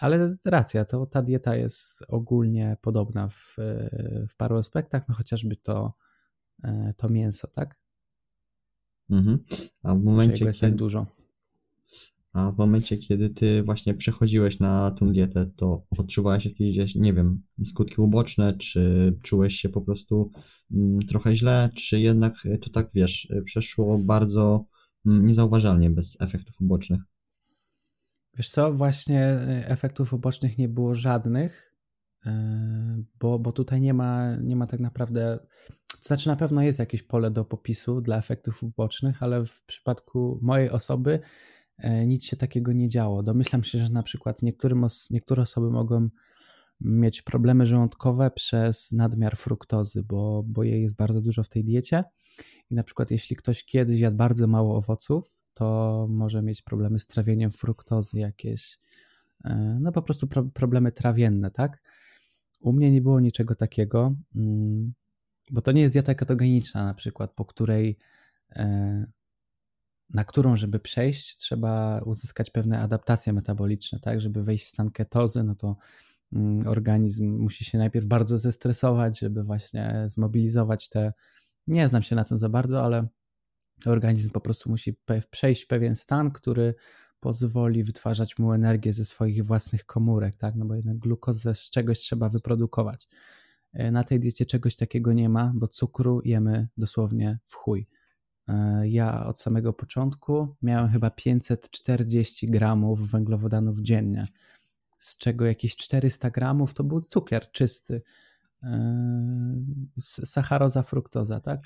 [0.00, 3.56] Ale racja, to ta dieta jest ogólnie podobna w,
[4.30, 5.92] w paru aspektach, no chociażby to
[6.64, 7.76] E, to mięso, tak?
[9.10, 9.44] Mhm.
[9.82, 10.72] A w momencie, jest kiedy...
[10.72, 11.06] tak dużo.
[12.36, 17.42] A w momencie, kiedy ty właśnie przechodziłeś na tą dietę, to odczuwałeś jakieś, nie wiem,
[17.64, 20.30] skutki uboczne, czy czułeś się po prostu
[20.70, 24.64] mm, trochę źle, czy jednak to tak, wiesz, przeszło bardzo
[25.06, 27.00] mm, niezauważalnie, bez efektów ubocznych?
[28.34, 31.76] Wiesz co, właśnie e, efektów ubocznych nie było żadnych,
[32.26, 35.38] e, bo, bo tutaj nie ma, nie ma tak naprawdę
[35.88, 40.38] to znaczy, na pewno jest jakieś pole do popisu dla efektów ubocznych, ale w przypadku
[40.42, 41.20] mojej osoby
[42.06, 43.22] nic się takiego nie działo.
[43.22, 44.40] Domyślam się, że na przykład
[44.84, 46.08] os niektóre osoby mogą
[46.80, 52.04] mieć problemy żołądkowe przez nadmiar fruktozy, bo, bo jej jest bardzo dużo w tej diecie.
[52.70, 57.06] I na przykład, jeśli ktoś kiedyś jadł bardzo mało owoców, to może mieć problemy z
[57.06, 58.78] trawieniem fruktozy, jakieś,
[59.44, 61.82] e, no po prostu pro problemy trawienne, tak?
[62.60, 64.14] U mnie nie było niczego takiego.
[64.36, 64.92] Mm,
[65.50, 67.98] bo to nie jest dieta ketogeniczna na przykład, po której
[68.50, 69.06] e,
[70.10, 74.20] na którą, żeby przejść, trzeba uzyskać pewne adaptacje metaboliczne, tak?
[74.20, 75.76] Żeby wejść w stan ketozy, no to
[76.32, 81.12] mm, organizm musi się najpierw bardzo zestresować, żeby właśnie zmobilizować te.
[81.66, 83.08] Nie znam się na tym za bardzo, ale
[83.86, 84.96] organizm po prostu musi
[85.30, 86.74] przejść w pewien stan, który
[87.20, 90.54] pozwoli wytwarzać mu energię ze swoich własnych komórek, tak?
[90.56, 93.08] No bo jednak glukozę z czegoś trzeba wyprodukować.
[93.72, 97.88] E, na tej diecie czegoś takiego nie ma, bo cukru jemy dosłownie w chuj.
[98.48, 104.26] E, ja od samego początku miałem chyba 540 gramów węglowodanów dziennie,
[104.98, 108.02] z czego jakieś 400 gramów to był cukier czysty,
[108.62, 109.64] e,
[110.00, 111.60] sacharoza, fruktoza, tak?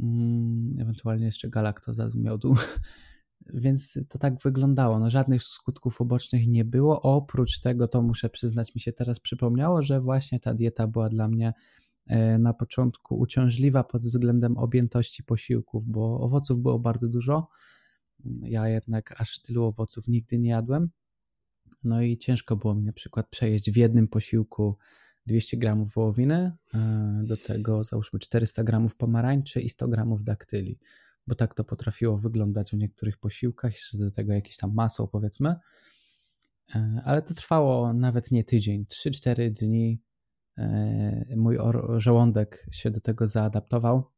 [0.00, 2.54] Mm, ewentualnie jeszcze galaktoza z miodu.
[3.54, 4.98] Więc to tak wyglądało.
[4.98, 7.02] No, żadnych skutków ubocznych nie było.
[7.02, 11.28] Oprócz tego, to muszę przyznać, mi się teraz przypomniało, że właśnie ta dieta była dla
[11.28, 11.52] mnie
[12.38, 17.48] na początku uciążliwa pod względem objętości posiłków, bo owoców było bardzo dużo.
[18.42, 20.90] Ja jednak aż tylu owoców nigdy nie jadłem.
[21.84, 24.76] No i ciężko było mi na przykład przejeść w jednym posiłku
[25.26, 30.78] 200 gramów wołowiny, e, do tego załóżmy 400 gramów pomarańczy i 100 gramów daktyli
[31.26, 35.54] bo tak to potrafiło wyglądać w niektórych posiłkach, jeszcze do tego jakieś tam masło powiedzmy.
[36.74, 40.02] E, ale to trwało nawet nie tydzień, 3-4 dni.
[40.58, 41.58] E, mój
[41.98, 44.10] żołądek się do tego zaadaptował.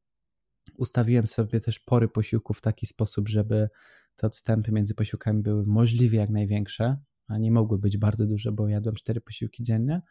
[0.76, 3.68] Ustawiłem sobie też pory posiłku w taki sposób, żeby
[4.16, 6.96] te odstępy między posiłkami były możliwie jak największe,
[7.26, 10.02] a nie mogły być bardzo duże, bo jadłem cztery posiłki dziennie,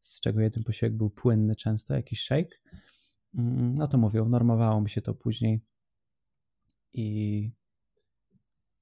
[0.00, 2.56] z czego jeden posiłek był płynny często, jakiś shake.
[3.34, 5.64] Mm, no to mówię, normowało mi się to później
[6.92, 7.50] i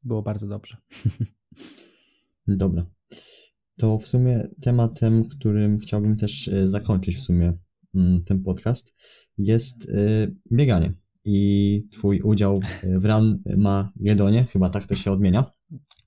[0.03, 0.77] było bardzo dobrze.
[2.47, 2.87] Dobra.
[3.77, 7.53] To w sumie tematem, którym chciałbym też e, zakończyć w sumie
[7.95, 8.95] mm, ten podcast,
[9.39, 10.93] jest e, bieganie
[11.25, 12.61] i twój udział
[13.01, 15.45] w Run Magedonie, chyba tak to się odmienia.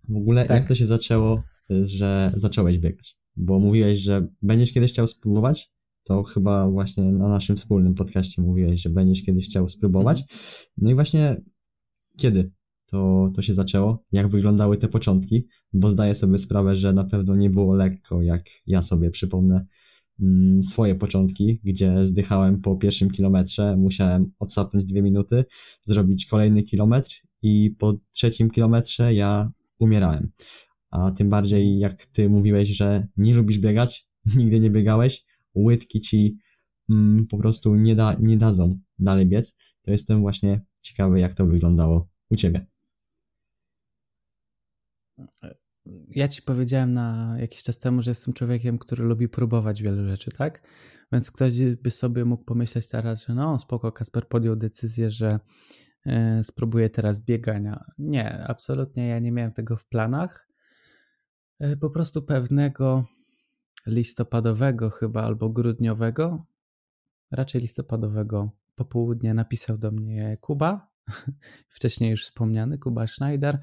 [0.10, 0.60] W ogóle tak.
[0.60, 3.18] jak to się zaczęło, że zacząłeś biegać?
[3.36, 5.72] Bo mówiłeś, że będziesz kiedyś chciał spróbować,
[6.04, 10.22] to chyba właśnie na naszym wspólnym podcaście mówiłeś, że będziesz kiedyś chciał spróbować.
[10.22, 10.40] Mhm.
[10.78, 11.42] No i właśnie
[12.18, 12.52] kiedy
[12.88, 14.04] to, to się zaczęło?
[14.12, 15.48] Jak wyglądały te początki?
[15.74, 19.66] Bo zdaję sobie sprawę, że na pewno nie było lekko, jak ja sobie przypomnę
[20.20, 25.46] mm, swoje początki, gdzie zdychałem po pierwszym kilometrze, musiałem odsapnąć dwie minuty,
[25.84, 27.10] zrobić kolejny kilometr
[27.42, 30.32] i po trzecim kilometrze ja umierałem.
[30.92, 34.08] A tym bardziej jak ty mówiłeś, że nie lubisz biegać,
[34.38, 36.38] nigdy nie biegałeś, łydki ci
[36.90, 41.46] mm, po prostu nie, da, nie dadzą dalej biec, to jestem właśnie ciekawy, jak to
[41.46, 42.66] wyglądało u ciebie.
[46.10, 50.32] Ja ci powiedziałem na jakiś czas temu, że jestem człowiekiem, który lubi próbować wiele rzeczy,
[50.32, 50.62] tak?
[51.12, 55.40] Więc ktoś by sobie mógł pomyśleć teraz, że no spoko, Kasper podjął decyzję, że
[56.06, 57.86] e, spróbuję teraz biegania.
[57.98, 60.48] Nie, absolutnie ja nie miałem tego w planach.
[61.60, 63.06] E, po prostu pewnego
[63.88, 66.46] listopadowego chyba albo grudniowego,
[67.32, 70.92] raczej listopadowego popołudnia napisał do mnie Kuba,
[71.76, 73.60] wcześniej już wspomniany Kuba Schneider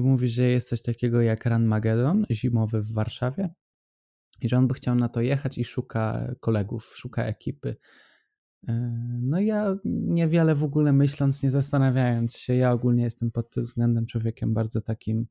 [0.00, 3.54] mówi, że jest coś takiego jak Run Magedon zimowy w Warszawie
[4.42, 7.76] i że on by chciał na to jechać i szuka kolegów, szuka ekipy.
[8.68, 8.72] E,
[9.20, 14.06] no ja niewiele w ogóle myśląc, nie zastanawiając się, ja ogólnie jestem pod tym względem
[14.06, 15.26] człowiekiem bardzo takim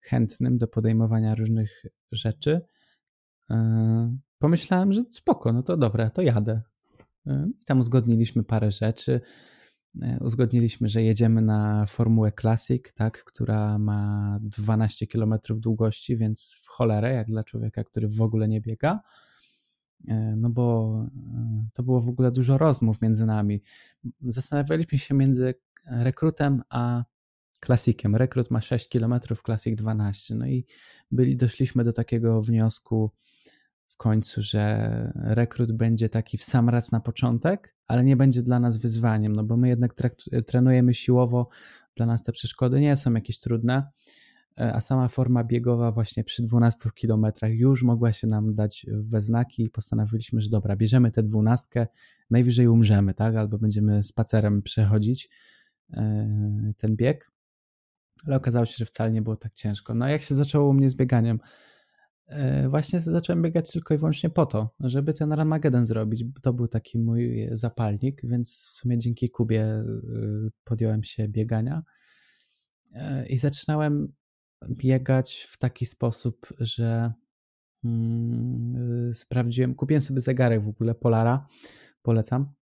[0.00, 2.60] chętnym do podejmowania różnych rzeczy.
[3.50, 6.62] E, pomyślałem, że spoko, no to dobra, to jadę.
[7.26, 9.20] E, I tam uzgodniliśmy parę rzeczy.
[10.02, 16.68] E, uzgodniliśmy, że jedziemy na Formułę Classic, tak, która ma 12 km długości, więc w
[16.68, 19.00] cholerę, jak dla człowieka, który w ogóle nie biega.
[20.36, 20.96] No bo
[21.72, 23.62] to było w ogóle dużo rozmów między nami.
[24.22, 25.54] Zastanawialiśmy się między
[25.86, 27.04] rekrutem a
[27.60, 28.16] klasikiem.
[28.16, 30.34] Rekrut ma 6 km, klasik 12.
[30.34, 30.64] No i
[31.10, 33.10] byli, doszliśmy do takiego wniosku
[33.94, 38.60] w końcu, że rekrut będzie taki w sam raz na początek, ale nie będzie dla
[38.60, 39.94] nas wyzwaniem, no bo my jednak
[40.46, 41.48] trenujemy siłowo,
[41.96, 43.90] dla nas te przeszkody nie są jakieś trudne,
[44.56, 49.64] a sama forma biegowa właśnie przy 12 kilometrach już mogła się nam dać we znaki
[49.64, 51.86] i postanowiliśmy, że dobra, bierzemy tę dwunastkę,
[52.30, 55.28] najwyżej umrzemy, tak, albo będziemy spacerem przechodzić
[55.92, 57.34] e, ten bieg
[58.26, 59.94] ale okazało się, że wcale nie było tak ciężko.
[59.94, 61.40] No jak się zaczęło u mnie z bieganiem?
[62.26, 66.24] E, właśnie zacząłem biegać tylko i wyłącznie po to, żeby ten Ramagedon zrobić.
[66.42, 69.84] To był taki mój zapalnik, więc w sumie dzięki Kubie e,
[70.64, 71.82] podjąłem się biegania
[72.92, 74.12] e, i zaczynałem
[74.70, 77.12] biegać w taki sposób, że
[77.84, 81.46] mm, sprawdziłem, kupiłem sobie zegarek w ogóle Polara,
[82.02, 82.52] polecam,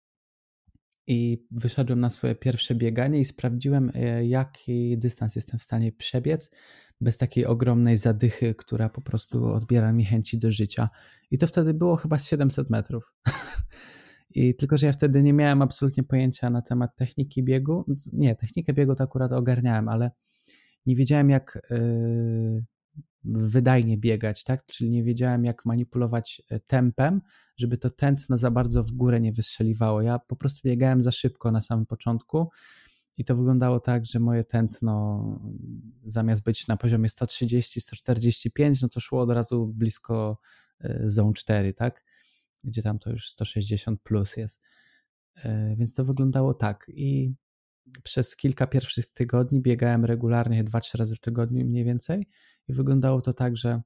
[1.06, 6.54] i wyszedłem na swoje pierwsze bieganie i sprawdziłem, e, jaki dystans jestem w stanie przebiec
[7.00, 10.88] bez takiej ogromnej zadychy, która po prostu odbiera mi chęci do życia.
[11.30, 13.14] I to wtedy było chyba 700 metrów.
[14.34, 17.84] I tylko, że ja wtedy nie miałem absolutnie pojęcia na temat techniki biegu.
[18.12, 20.10] Nie, technikę biegu to akurat ogarniałem, ale
[20.86, 22.64] nie wiedziałem, jak yy,
[23.24, 24.66] wydajnie biegać, tak?
[24.66, 27.20] Czyli nie wiedziałem, jak manipulować e, tempem,
[27.56, 30.02] żeby to tętno za bardzo w górę nie wystrzeliwało.
[30.02, 32.50] Ja po prostu biegałem za szybko na samym początku
[33.18, 35.22] i to wyglądało tak, że moje tętno
[36.06, 40.38] zamiast być na poziomie 130-145, no to szło od razu blisko
[40.80, 42.04] e, zone 4, tak?
[42.64, 44.64] Gdzie tam to już 160 plus jest.
[45.36, 47.34] E, więc to wyglądało tak i
[48.02, 52.28] przez kilka pierwszych tygodni biegałem regularnie, 2-3 razy w tygodniu mniej więcej
[52.68, 53.82] i wyglądało to tak, że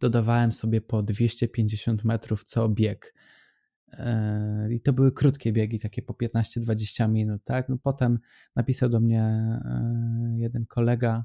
[0.00, 3.14] dodawałem sobie po 250 metrów co bieg.
[3.92, 7.68] E, I to były krótkie biegi, takie po 15-20 minut, tak?
[7.68, 8.18] No potem
[8.56, 11.24] napisał do mnie e, jeden kolega,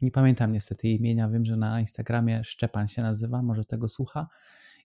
[0.00, 4.26] nie pamiętam niestety imienia, wiem, że na Instagramie Szczepan się nazywa, może tego słucha,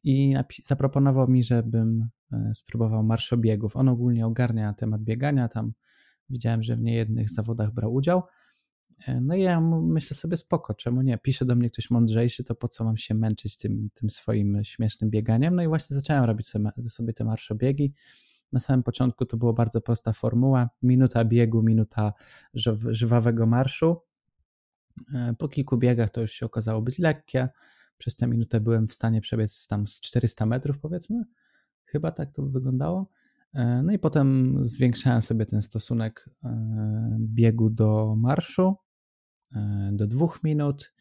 [0.03, 3.75] i zaproponował mi, żebym e, spróbował marszobiegów.
[3.75, 5.73] On ogólnie ogarnia temat biegania, tam
[6.29, 8.23] widziałem, że w niejednych zawodach brał udział,
[9.05, 11.17] E, no i ja myślę sobie spoko, czemu nie?
[11.17, 15.09] Pisze do mnie ktoś mądrzejszy, to po co mam się męczyć tym, tym swoim śmiesznym
[15.09, 15.55] bieganiem?
[15.55, 17.93] No i właśnie zacząłem robić sobie, sobie te marszobiegi.
[18.51, 20.69] Na samym początku to była bardzo prosta formuła.
[20.81, 22.13] Minuta biegu, minuta
[22.89, 24.01] żywawego marszu.
[25.13, 27.49] E, po kilku biegach to już się okazało być lekkie.
[27.97, 31.23] Przez tę minutę byłem w stanie przebiec tam z 400 metrów powiedzmy.
[31.85, 33.09] Chyba tak to wyglądało.
[33.53, 36.29] E, no i potem zwiększałem sobie ten stosunek
[37.19, 38.75] biegu do marszu
[39.55, 40.93] E, do 2 minut,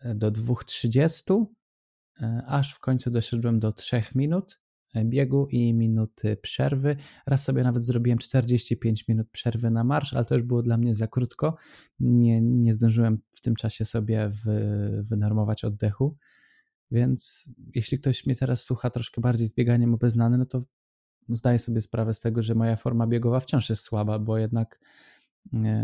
[0.00, 1.46] e, do 2.30,
[2.20, 4.60] e, aż w końcu doszedłem do 3 minut
[5.04, 6.96] biegu i minuty przerwy.
[7.26, 10.94] Raz sobie nawet zrobiłem 45 minut przerwy na marsz, ale to już było dla mnie
[10.94, 11.56] za krótko.
[12.00, 16.16] Nie, nie zdążyłem w tym czasie sobie wy, wynormować oddechu.
[16.90, 20.60] Więc jeśli ktoś mnie teraz słucha troszkę bardziej z bieganiem obeznany, no to
[21.28, 24.80] zdaję sobie sprawę z tego, że moja forma biegowa wciąż jest słaba, bo jednak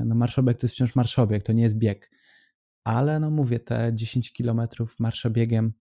[0.04, 2.10] no marszobieg to jest wciąż marszobieg, to nie jest bieg.
[2.84, 5.72] Ale no mówię, te 10 kilometrów marszobiegiem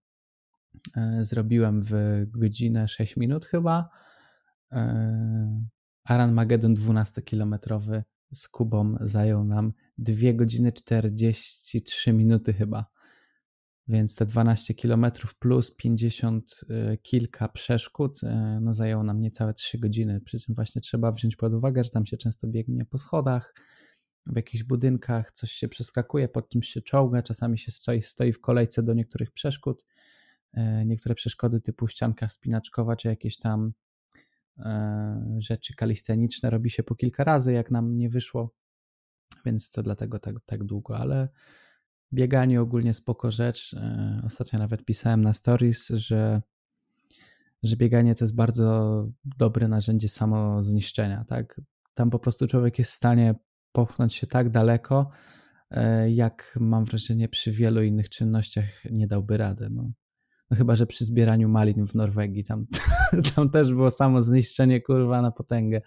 [0.98, 3.90] e, zrobiłem w godzinę 6 minut chyba.
[4.72, 5.64] E,
[6.04, 8.02] Aran Magedon 12-kilometrowy
[8.34, 12.86] z Kubą zajął nam 2 godziny 43 minuty chyba.
[13.88, 15.06] Więc te 12 km
[15.40, 16.62] plus 50
[16.94, 18.28] y, kilka przeszkód y,
[18.62, 20.22] no zajęło nam niecałe 3 godziny.
[20.22, 23.54] Przy czym właśnie trzeba wziąć pod uwagę, że tam się często biegnie po schodach,
[24.26, 28.42] w jakichś budynkach, coś się przeskakuje, pod czymś się czołga, czasami się stoi, stoi w
[28.42, 29.86] kolejce do niektórych przeszkód.
[30.58, 33.74] Y, niektóre przeszkody typu ścianka spinaczkowa, czy jakieś tam
[35.38, 38.56] rzeczy kalisteniczne robi się po kilka razy, jak nam nie wyszło,
[39.46, 41.30] więc to dlatego tak, tak długo, ale
[42.14, 43.74] bieganie ogólnie spoko rzecz.
[43.74, 46.42] E, ostatnio nawet pisałem na stories, że,
[47.64, 51.62] że bieganie to jest bardzo dobre narzędzie samozniszczenia, tak?
[51.94, 53.36] Tam po prostu człowiek jest w stanie
[53.72, 55.10] popchnąć się tak daleko,
[55.72, 59.70] e, jak mam wrażenie przy wielu innych czynnościach nie dałby rady.
[59.70, 59.92] No.
[60.52, 62.66] No chyba, że przy zbieraniu malin w Norwegii, tam,
[63.36, 65.82] tam też było samo zniszczenie kurwa na potęgę,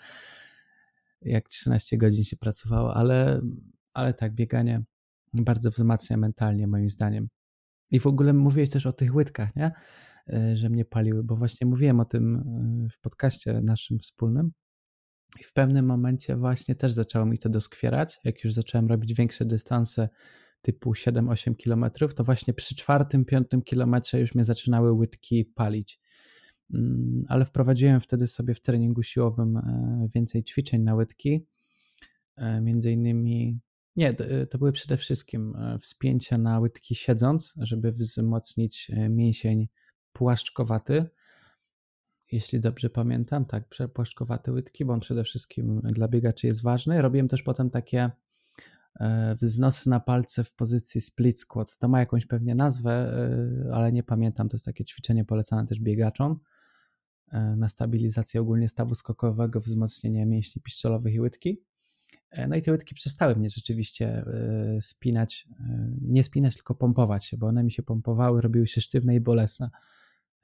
[1.22, 3.40] jak 13 godzin się pracowało, ale,
[3.92, 4.82] ale tak, bieganie
[5.42, 7.28] bardzo wzmacnia mentalnie, moim zdaniem.
[7.90, 9.72] I w ogóle mówiłeś też o tych łydkach, nie?
[10.32, 14.52] E, że mnie paliły, bo właśnie mówiłem o tym e, w podcaście naszym wspólnym.
[15.40, 18.18] I w pewnym momencie właśnie też zaczęło mi to doskwierać.
[18.24, 20.08] Jak już zacząłem robić większe dystanse
[20.62, 26.00] typu 7-8 kilometrów, to właśnie przy czwartym, piątym kilometrze już mnie zaczynały łydki palić.
[26.74, 31.46] Mm, ale wprowadziłem wtedy sobie w treningu siłowym e, więcej ćwiczeń na łydki.
[32.62, 33.60] Między innymi
[33.96, 39.68] nie, y, to były przede wszystkim e, wspięcia na łydki siedząc, żeby wzmocnić e, mięsień
[40.12, 41.04] płaszczkowaty.
[42.32, 47.02] Jeśli dobrze pamiętam, tak, płaszczkowaty łydki, bo on przede wszystkim dla biegaczy jest ważny.
[47.02, 48.10] Robiłem też potem takie
[49.00, 51.78] e, wznosy na palce w pozycji split squat.
[51.78, 53.12] To ma jakąś pewnie nazwę,
[53.72, 54.48] ale nie pamiętam.
[54.48, 56.40] To jest takie ćwiczenie polecane też biegaczom
[57.56, 61.64] na stabilizację ogólnie stawu skokowego, wzmocnienie mięśni piszczelowych i łydki.
[62.30, 67.24] E, no i te łydki przestały mnie rzeczywiście e, spinać, e, nie spinać, tylko pompować
[67.24, 69.70] się, bo one mi się pompowały, robiły się sztywne i bolesne.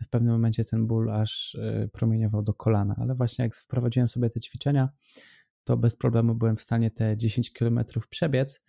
[0.03, 1.57] W pewnym momencie ten ból aż
[1.93, 4.89] promieniował do kolana, ale właśnie jak wprowadziłem sobie te ćwiczenia,
[5.65, 7.81] to bez problemu byłem w stanie te 10 km
[8.11, 8.65] przebiec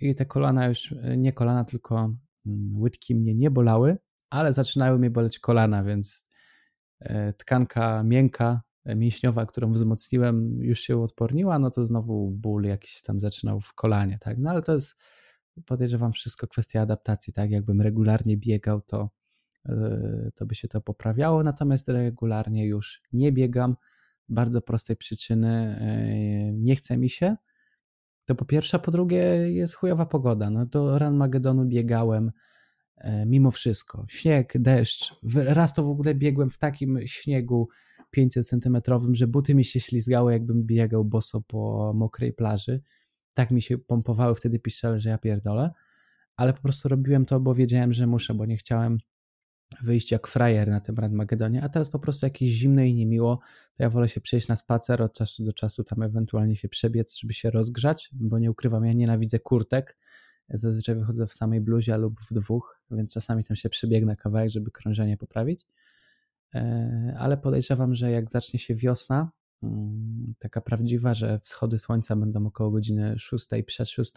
[0.00, 2.16] i te kolana już, nie kolana, tylko
[2.46, 3.96] mm, łydki mnie nie bolały,
[4.30, 6.30] ale zaczynały mnie boleć kolana, więc
[7.36, 8.62] tkanka miękka
[8.94, 14.18] mięśniowa, którą wzmocniłem, już się uodporniła, no to znowu ból jakiś tam zaczynał w kolanie,
[14.18, 14.38] tak?
[14.38, 15.02] No ale to jest,
[15.66, 17.50] podejrzewam, wszystko kwestia adaptacji, tak?
[17.50, 19.10] Jakbym regularnie biegał, to,
[19.64, 23.76] yy, to by się to poprawiało, natomiast regularnie już nie biegam,
[24.28, 25.80] bardzo prostej przyczyny,
[26.46, 27.36] yy, nie chce mi się,
[28.24, 29.18] to po pierwsze, po drugie
[29.52, 32.32] jest chujowa pogoda, no do Ran Magedonu biegałem,
[33.04, 34.04] yy, mimo wszystko.
[34.08, 35.14] Śnieg, deszcz.
[35.34, 37.68] Raz to w ogóle biegłem w takim śniegu
[38.16, 42.80] 5-centymetrowym, że buty mi się ślizgały, jakbym biegał boso po mokrej plaży.
[43.34, 45.70] Tak mi się pompowały wtedy piszczele, że ja pierdolę.
[46.36, 48.98] Ale po prostu robiłem to, bo wiedziałem, że muszę, bo nie chciałem
[49.82, 53.40] wyjść jak frajer na tym Radmagedonie, a teraz po prostu jakieś zimno i niemiło,
[53.74, 57.16] to ja wolę się przejść na spacer od czasu do czasu, tam ewentualnie się przebiec,
[57.16, 59.96] żeby się rozgrzać, bo nie ukrywam, ja nienawidzę kurtek,
[60.48, 64.70] zazwyczaj wychodzę w samej bluzie lub w dwóch, więc czasami tam się przebiegnę kawałek, żeby
[64.70, 65.66] krążenie poprawić.
[66.56, 69.30] E, ale podejrzewam, że jak zacznie się wiosna,
[69.62, 74.12] mm, taka prawdziwa, że wschody słońca będą około godziny 6 przed 6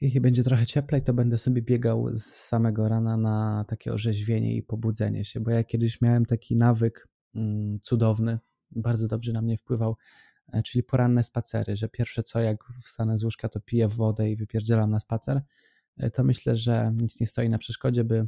[0.00, 4.62] i będzie trochę cieplej, to będę sobie biegał z samego rana na takie orzeźwienie i
[4.62, 8.38] pobudzenie się, bo ja kiedyś miałem taki nawyk mm, cudowny,
[8.70, 9.96] bardzo dobrze na mnie wpływał,
[10.52, 14.36] e, czyli poranne spacery, że pierwsze co jak wstanę z łóżka to piję wodę i
[14.36, 15.42] wypierdzielam na spacer,
[15.96, 18.26] e, to myślę, że nic nie stoi na przeszkodzie, by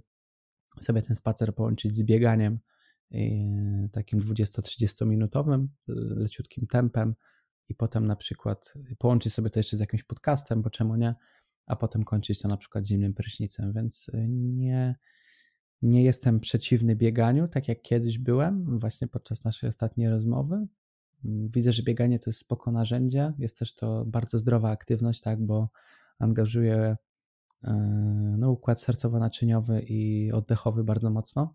[0.84, 2.59] sobie ten spacer połączyć z bieganiem
[3.92, 5.68] takim 20-30 minutowym,
[6.16, 7.14] leciutkim tempem
[7.68, 11.14] i potem na przykład połączyć sobie to jeszcze z jakimś podcastem, bo czemu nie,
[11.66, 14.96] a potem kończyć to na przykład zimnym prysznicem, więc nie,
[15.82, 20.66] nie jestem przeciwny bieganiu, tak jak kiedyś byłem, właśnie podczas naszej ostatniej rozmowy.
[21.24, 25.70] Widzę, że bieganie to jest spoko narzędzie, jest też to bardzo zdrowa aktywność, tak, bo
[26.18, 26.96] angażuje
[28.39, 31.55] no, układ sercowo-naczyniowy i oddechowy bardzo mocno.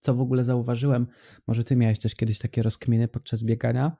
[0.00, 1.06] Co w ogóle zauważyłem,
[1.46, 3.96] może ty miałeś też kiedyś takie rozkminy podczas biegania.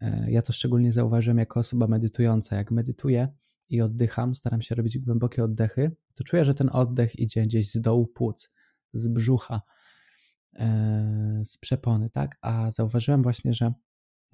[0.00, 2.56] E, ja to szczególnie zauważyłem jako osoba medytująca.
[2.56, 3.28] Jak medytuję
[3.68, 7.80] i oddycham, staram się robić głębokie oddechy, to czuję, że ten oddech idzie gdzieś z
[7.80, 8.54] dołu płuc,
[8.92, 9.62] z brzucha,
[10.54, 12.38] e, z przepony, tak?
[12.40, 13.72] A zauważyłem właśnie, że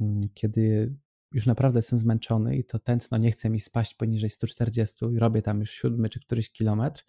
[0.00, 0.94] mm, kiedy
[1.32, 5.42] już naprawdę jestem zmęczony i to tętno nie chce mi spaść poniżej 140 i robię
[5.42, 7.04] tam już siódmy czy któryś kilometr,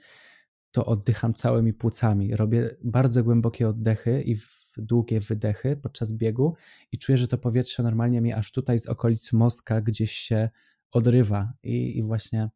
[0.72, 2.36] to oddycham całymi płucami.
[2.36, 4.36] Robię bardzo głębokie oddechy i
[4.78, 6.56] długie wydechy podczas biegu
[6.92, 10.50] i czuję, że to powietrze normalnie mi aż tutaj z okolic mostka gdzieś się
[10.92, 12.50] odrywa i, i właśnie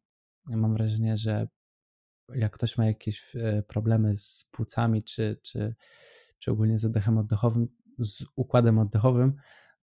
[0.50, 1.48] mam wrażenie, że
[2.34, 5.74] jak ktoś ma jakieś e, problemy z płucami czy, czy,
[6.38, 7.68] czy ogólnie z oddechem oddechowym,
[7.98, 9.34] z układem oddechowym,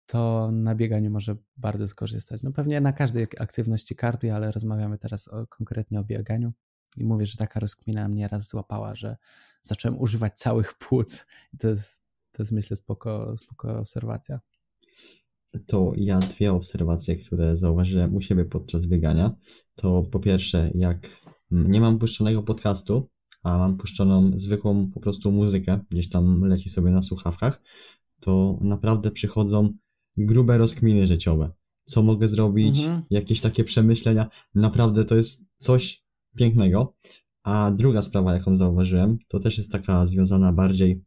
[0.09, 2.43] to na bieganiu może bardzo skorzystać.
[2.43, 6.53] No pewnie na każdej aktywności karty, ale rozmawiamy teraz o, konkretnie o bieganiu.
[6.97, 9.17] I mówię, że taka rozkmina mnie raz złapała, że
[9.63, 11.27] zacząłem używać całych płuc.
[11.55, 12.03] I to jest,
[12.33, 14.41] to jest myślę spoko, spoko obserwacja.
[15.67, 19.35] To ja dwie obserwacje, które zauważyłem u siebie podczas biegania.
[19.75, 21.09] To po pierwsze, jak
[21.51, 23.09] nie mam puszczonego podcastu,
[23.45, 27.63] a mam puszczoną zwykłą po prostu muzykę, gdzieś tam leci sobie na słuchawkach,
[28.21, 29.73] to naprawdę przychodzą
[30.27, 31.53] grube rozkminy życiowe.
[31.85, 33.03] Co mogę zrobić, mhm.
[33.11, 34.29] jakieś takie przemyślenia.
[34.55, 36.05] Naprawdę to jest coś
[36.37, 36.95] pięknego.
[37.43, 41.05] A druga sprawa, jaką zauważyłem, to też jest taka związana bardziej,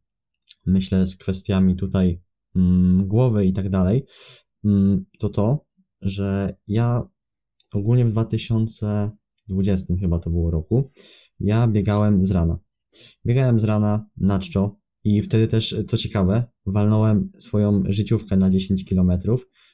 [0.66, 2.22] myślę, z kwestiami tutaj
[2.56, 4.06] mm, głowy i tak dalej.
[4.66, 5.66] Mm, to to,
[6.02, 7.08] że ja
[7.74, 10.92] ogólnie w 2020 chyba to było roku,
[11.40, 12.60] ja biegałem z rana.
[13.26, 18.86] Biegałem z rana na czczo i wtedy też, co ciekawe, walnąłem swoją życiówkę na 10
[18.86, 19.12] km,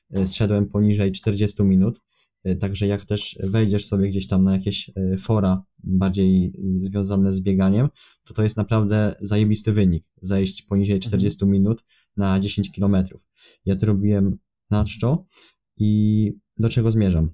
[0.09, 2.01] e, zszedłem poniżej 40 minut,
[2.43, 7.41] e, także jak też wejdziesz sobie gdzieś tam na jakieś e, fora bardziej związane z
[7.41, 7.89] bieganiem,
[8.23, 11.51] to to jest naprawdę zajebisty wynik, zejść poniżej 40 mhm.
[11.51, 11.83] minut
[12.17, 12.95] na 10 km.
[13.65, 14.37] Ja to robiłem
[14.69, 15.25] na czczo
[15.77, 17.29] i do czego zmierzam?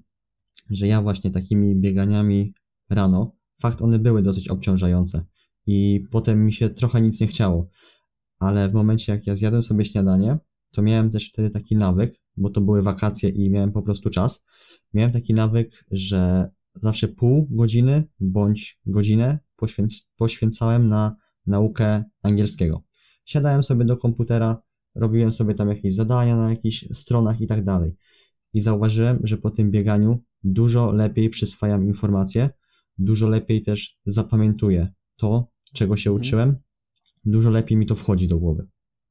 [0.70, 2.54] Że ja właśnie takimi bieganiami
[2.90, 5.24] rano, fakt one były dosyć obciążające
[5.66, 7.68] i potem mi się trochę nic nie chciało,
[8.38, 10.38] ale w momencie jak ja zjadłem sobie śniadanie,
[10.70, 14.44] to miałem też wtedy taki nawyk, bo to były wakacje i miałem po prostu czas,
[14.94, 21.16] miałem taki nawyk, że zawsze pół godziny bądź godzinę poświęc poświęcałem na
[21.46, 22.82] naukę angielskiego.
[23.24, 24.62] Siadałem sobie do komputera,
[24.94, 27.96] robiłem sobie tam jakieś zadania na jakichś stronach i tak dalej.
[28.52, 32.50] I zauważyłem, że po tym bieganiu dużo lepiej przyswajam informacje,
[32.98, 36.20] dużo lepiej też zapamiętuję to, czego się mhm.
[36.20, 36.56] uczyłem,
[37.24, 38.66] dużo lepiej mi to wchodzi do głowy.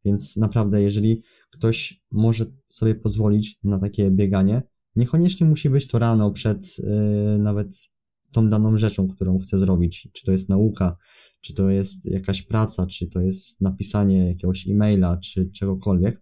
[0.05, 4.61] Więc naprawdę, jeżeli ktoś może sobie pozwolić na takie bieganie,
[4.95, 7.89] niekoniecznie musi być to rano przed yy, nawet
[8.31, 10.09] tą daną rzeczą, którą chce zrobić.
[10.13, 10.97] Czy to jest nauka,
[11.41, 16.21] czy to jest jakaś praca, czy to jest napisanie jakiegoś e-maila, czy czegokolwiek,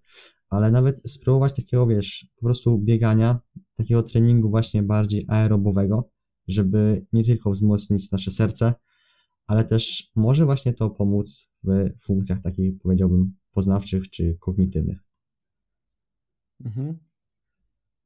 [0.49, 3.39] ale nawet spróbować takiego, wiesz, po prostu biegania,
[3.75, 6.09] takiego treningu właśnie bardziej aerobowego,
[6.47, 8.73] żeby nie tylko wzmocnić nasze serce,
[9.47, 14.99] ale też może właśnie to pomóc w funkcjach takich, powiedziałbym, poznawczych czy kognitywnych.
[16.65, 16.97] Mhm.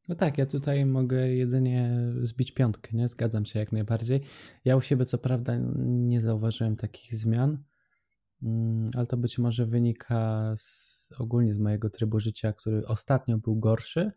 [0.10, 3.08] No tak, ja tutaj mogę jedynie zbić piątkę, nie?
[3.08, 4.22] Zgadzam się jak najbardziej.
[4.66, 7.64] Ja u siebie co prawda nie zauważyłem takich zmian,
[8.44, 13.56] mm, ale to być może wynika z, ogólnie z mojego trybu życia, który ostatnio był
[13.56, 14.12] gorszy.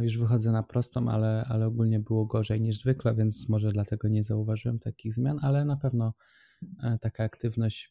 [0.00, 4.24] Już wychodzę na prostą, ale, ale ogólnie było gorzej niż zwykle, więc może dlatego nie
[4.24, 6.14] zauważyłem takich zmian, ale na pewno
[6.82, 7.90] e, taka aktywność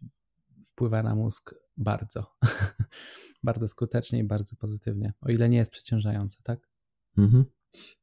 [0.65, 2.25] wpływa na mózg bardzo,
[3.43, 6.69] bardzo skutecznie i bardzo pozytywnie, o ile nie jest przeciążająca, tak?
[7.17, 7.45] Mhm.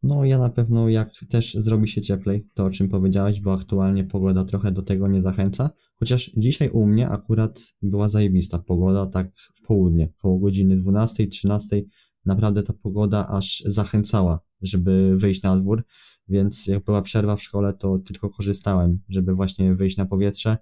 [0.02, 4.04] No ja na pewno jak też zrobi się cieplej, to o czym powiedziałeś, bo aktualnie
[4.04, 9.36] pogoda trochę do tego nie zachęca, chociaż dzisiaj u mnie akurat była zajebista pogoda, tak
[9.36, 11.82] w południe, koło godziny 12, 13,
[12.26, 15.84] naprawdę ta pogoda aż zachęcała, żeby wyjść na dwór,
[16.28, 20.56] więc jak była przerwa w szkole, to tylko korzystałem, żeby właśnie wyjść na powietrze,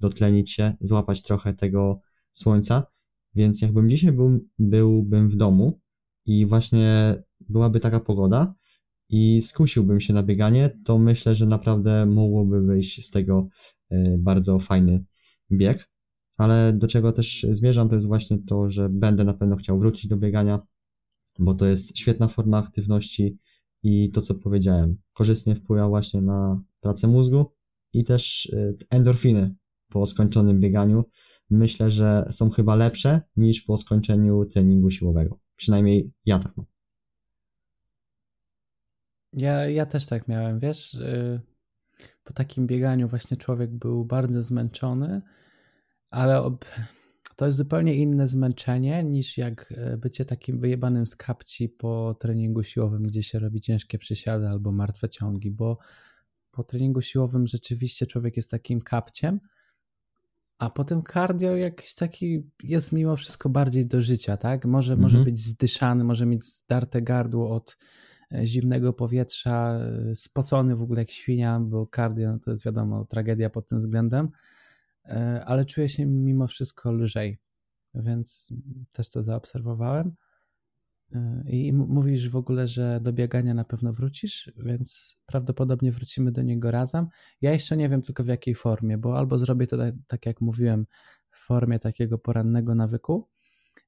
[0.00, 2.00] dotlenić się, złapać trochę tego
[2.32, 2.86] słońca,
[3.34, 5.80] więc jakbym dzisiaj był, byłbym w domu
[6.26, 7.14] i właśnie
[7.48, 8.54] byłaby taka pogoda
[9.08, 13.48] i skusiłbym się na bieganie, to myślę, że naprawdę mogłoby wyjść z tego
[13.90, 15.04] e, bardzo fajny
[15.52, 15.88] bieg.
[16.36, 20.08] Ale do czego też zmierzam, to jest właśnie to, że będę na pewno chciał wrócić
[20.08, 20.60] do biegania,
[21.38, 23.38] bo to jest świetna forma aktywności
[23.82, 27.52] i to, co powiedziałem, korzystnie wpływa właśnie na pracę mózgu
[27.92, 29.54] i też e, endorfiny
[29.88, 31.04] po skończonym bieganiu.
[31.50, 35.38] Myślę, że są chyba lepsze niż po skończeniu treningu siłowego.
[35.56, 36.66] Przynajmniej ja tak mam.
[39.32, 41.40] Ja, ja też tak miałem, wiesz, y,
[42.24, 45.22] po takim bieganiu właśnie człowiek był bardzo zmęczony,
[46.10, 46.64] ale ob...
[47.38, 52.62] to jest zupełnie inne zmęczenie niż jak e, bycie takim wyjebanym z kapci po treningu
[52.62, 55.78] siłowym, gdzie się robi ciężkie przysiady albo martwe ciągi, bo
[56.50, 59.40] po treningu siłowym rzeczywiście człowiek jest takim kapciem,
[60.58, 64.64] a potem cardio jakiś taki jest mimo wszystko bardziej do życia, tak?
[64.66, 65.12] Może, mhm.
[65.12, 67.76] może być zdyszany, może mieć zdarte gardło od
[68.32, 73.04] e, zimnego powietrza, e, spocony w ogóle jak świnia, bo cardio no to jest wiadomo
[73.04, 74.28] tragedia pod tym względem,
[75.46, 77.38] ale czuję się mimo wszystko lżej,
[77.94, 78.54] więc
[78.92, 80.14] też to zaobserwowałem.
[81.46, 86.70] I mówisz w ogóle, że do biegania na pewno wrócisz, więc prawdopodobnie wrócimy do niego
[86.70, 87.06] razem.
[87.40, 90.40] Ja jeszcze nie wiem tylko w jakiej formie, bo albo zrobię to tak, tak jak
[90.40, 90.86] mówiłem,
[91.30, 93.28] w formie takiego porannego nawyku,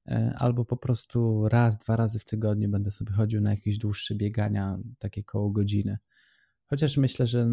[0.07, 4.15] e, albo po prostu raz, dwa razy w tygodniu będę sobie chodził na jakieś dłuższe
[4.15, 5.97] biegania, takie koło godziny.
[6.71, 7.47] Chociaż myślę, że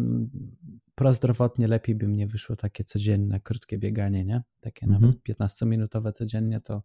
[0.95, 4.41] prozdrowotnie lepiej by mnie wyszło takie codzienne, krótkie bieganie, nie?
[4.59, 5.01] Takie mhm.
[5.01, 6.83] nawet 15-minutowe codziennie to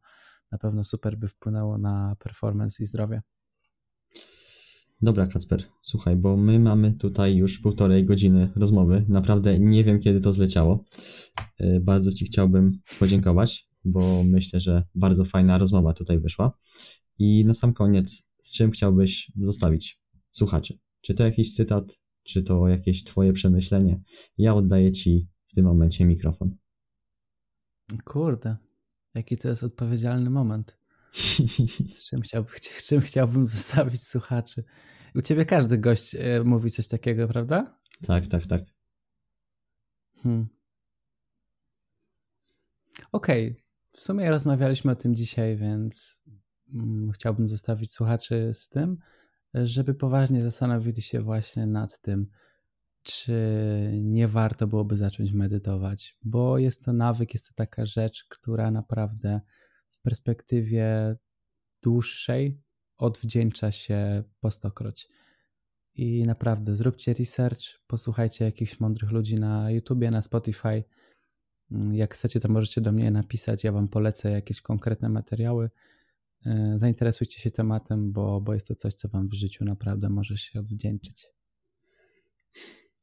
[0.52, 3.22] na pewno super by wpłynęło na performance i zdrowie.
[5.02, 9.04] Dobra, Kacper, słuchaj, bo my mamy tutaj już półtorej godziny rozmowy.
[9.08, 10.84] Naprawdę nie wiem, kiedy to zleciało.
[11.58, 16.58] E, bardzo Ci chciałbym podziękować, bo myślę, że bardzo fajna rozmowa tutaj wyszła.
[17.18, 20.00] I na sam koniec, z czym chciałbyś zostawić
[20.32, 20.78] słuchaczy?
[21.00, 24.00] Czy to jakiś cytat, czy to jakieś Twoje przemyślenie?
[24.38, 26.56] Ja oddaję Ci w tym momencie mikrofon.
[28.04, 28.56] Kurde,
[29.14, 30.78] Jaki to jest odpowiedzialny moment.
[31.92, 32.54] Z czym, chciałbym,
[32.88, 34.64] czym chciałbym zostawić słuchaczy?
[35.14, 37.80] U ciebie każdy gość e, mówi coś takiego, prawda?
[38.06, 38.62] Tak, tak, tak.
[40.22, 40.48] Hmm.
[43.12, 43.62] Okej, okay.
[43.92, 46.22] w sumie rozmawialiśmy o tym dzisiaj, więc
[46.74, 48.98] mm, chciałbym zostawić słuchaczy z tym,
[49.54, 52.26] żeby poważnie zastanowili się właśnie nad tym,
[53.02, 53.32] czy
[54.00, 59.40] nie warto byłoby zacząć medytować, bo jest to nawyk, jest to taka rzecz, która naprawdę
[59.90, 61.16] w perspektywie
[61.82, 62.62] dłuższej
[62.98, 65.08] odwdzięcza się po stokroć.
[65.94, 70.84] I naprawdę zróbcie research, posłuchajcie jakichś mądrych ludzi na YouTubie, na Spotify.
[71.92, 75.70] Jak chcecie, to możecie do mnie napisać, ja Wam polecę jakieś konkretne materiały.
[76.46, 80.36] E, zainteresujcie się tematem, bo, bo jest to coś, co Wam w życiu naprawdę może
[80.36, 81.26] się odwdzięczyć.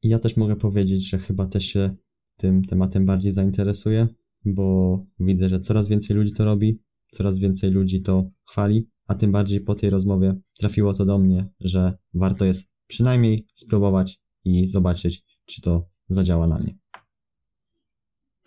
[0.02, 1.94] Ja też mogę powiedzieć, że chyba też się
[2.36, 4.08] tym tematem bardziej zainteresuję,
[4.44, 9.32] bo widzę, że coraz więcej ludzi to robi, coraz więcej ludzi to chwali, a tym
[9.32, 15.24] bardziej po tej rozmowie trafiło to do mnie, że warto jest przynajmniej spróbować i zobaczyć,
[15.46, 16.78] czy to zadziała na mnie.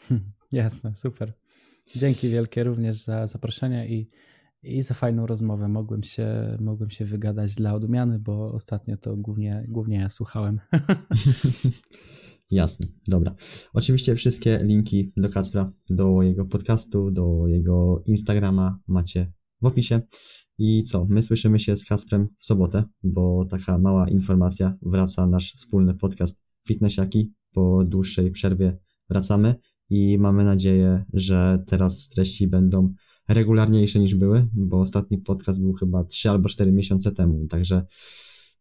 [0.52, 1.34] Jasne, super.
[1.96, 4.08] Dzięki wielkie również za zaproszenie i
[4.66, 5.68] i za fajną rozmowę.
[5.68, 10.60] Mogłem się, mogłem się wygadać dla odmiany, bo ostatnio to głównie, głównie ja słuchałem.
[12.52, 13.36] Jasne, dobra.
[13.74, 19.32] Oczywiście wszystkie linki do Kacpra, do jego podcastu, do jego Instagrama macie
[19.62, 20.02] w opisie.
[20.58, 21.06] I co?
[21.10, 26.42] My słyszymy się z Kasprem w sobotę, bo taka mała informacja, wraca nasz wspólny podcast
[26.68, 27.34] Fitnessiaki.
[27.54, 28.78] Po dłuższej przerwie
[29.10, 29.56] wracamy
[29.90, 32.94] i mamy nadzieję, że teraz treści będą
[33.28, 37.86] regularniejsze niż były, bo ostatni podcast był chyba 3 albo 4 miesiące temu, także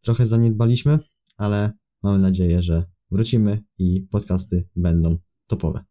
[0.00, 0.98] trochę zaniedbaliśmy,
[1.36, 1.72] ale
[2.02, 5.84] mamy nadzieję, że wrócimy i podcasty będą topowe.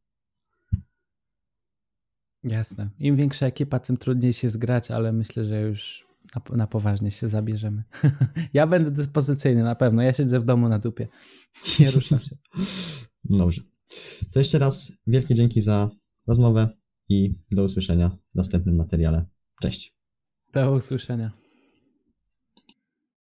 [2.43, 2.89] Jasne.
[2.99, 7.27] Im większa ekipa, tym trudniej się zgrać, ale myślę, że już na, na poważnie się
[7.27, 7.83] zabierzemy.
[8.53, 10.01] ja będę dyspozycyjny na pewno.
[10.01, 11.07] Ja siedzę w domu na dupie.
[11.79, 12.37] Nie ruszam się.
[13.23, 13.61] Dobrze.
[14.31, 15.89] To jeszcze raz wielkie dzięki za
[16.27, 16.69] rozmowę
[17.14, 19.26] i do usłyszenia w następnym materiale.
[19.61, 19.95] Cześć.
[20.53, 21.42] Do usłyszenia.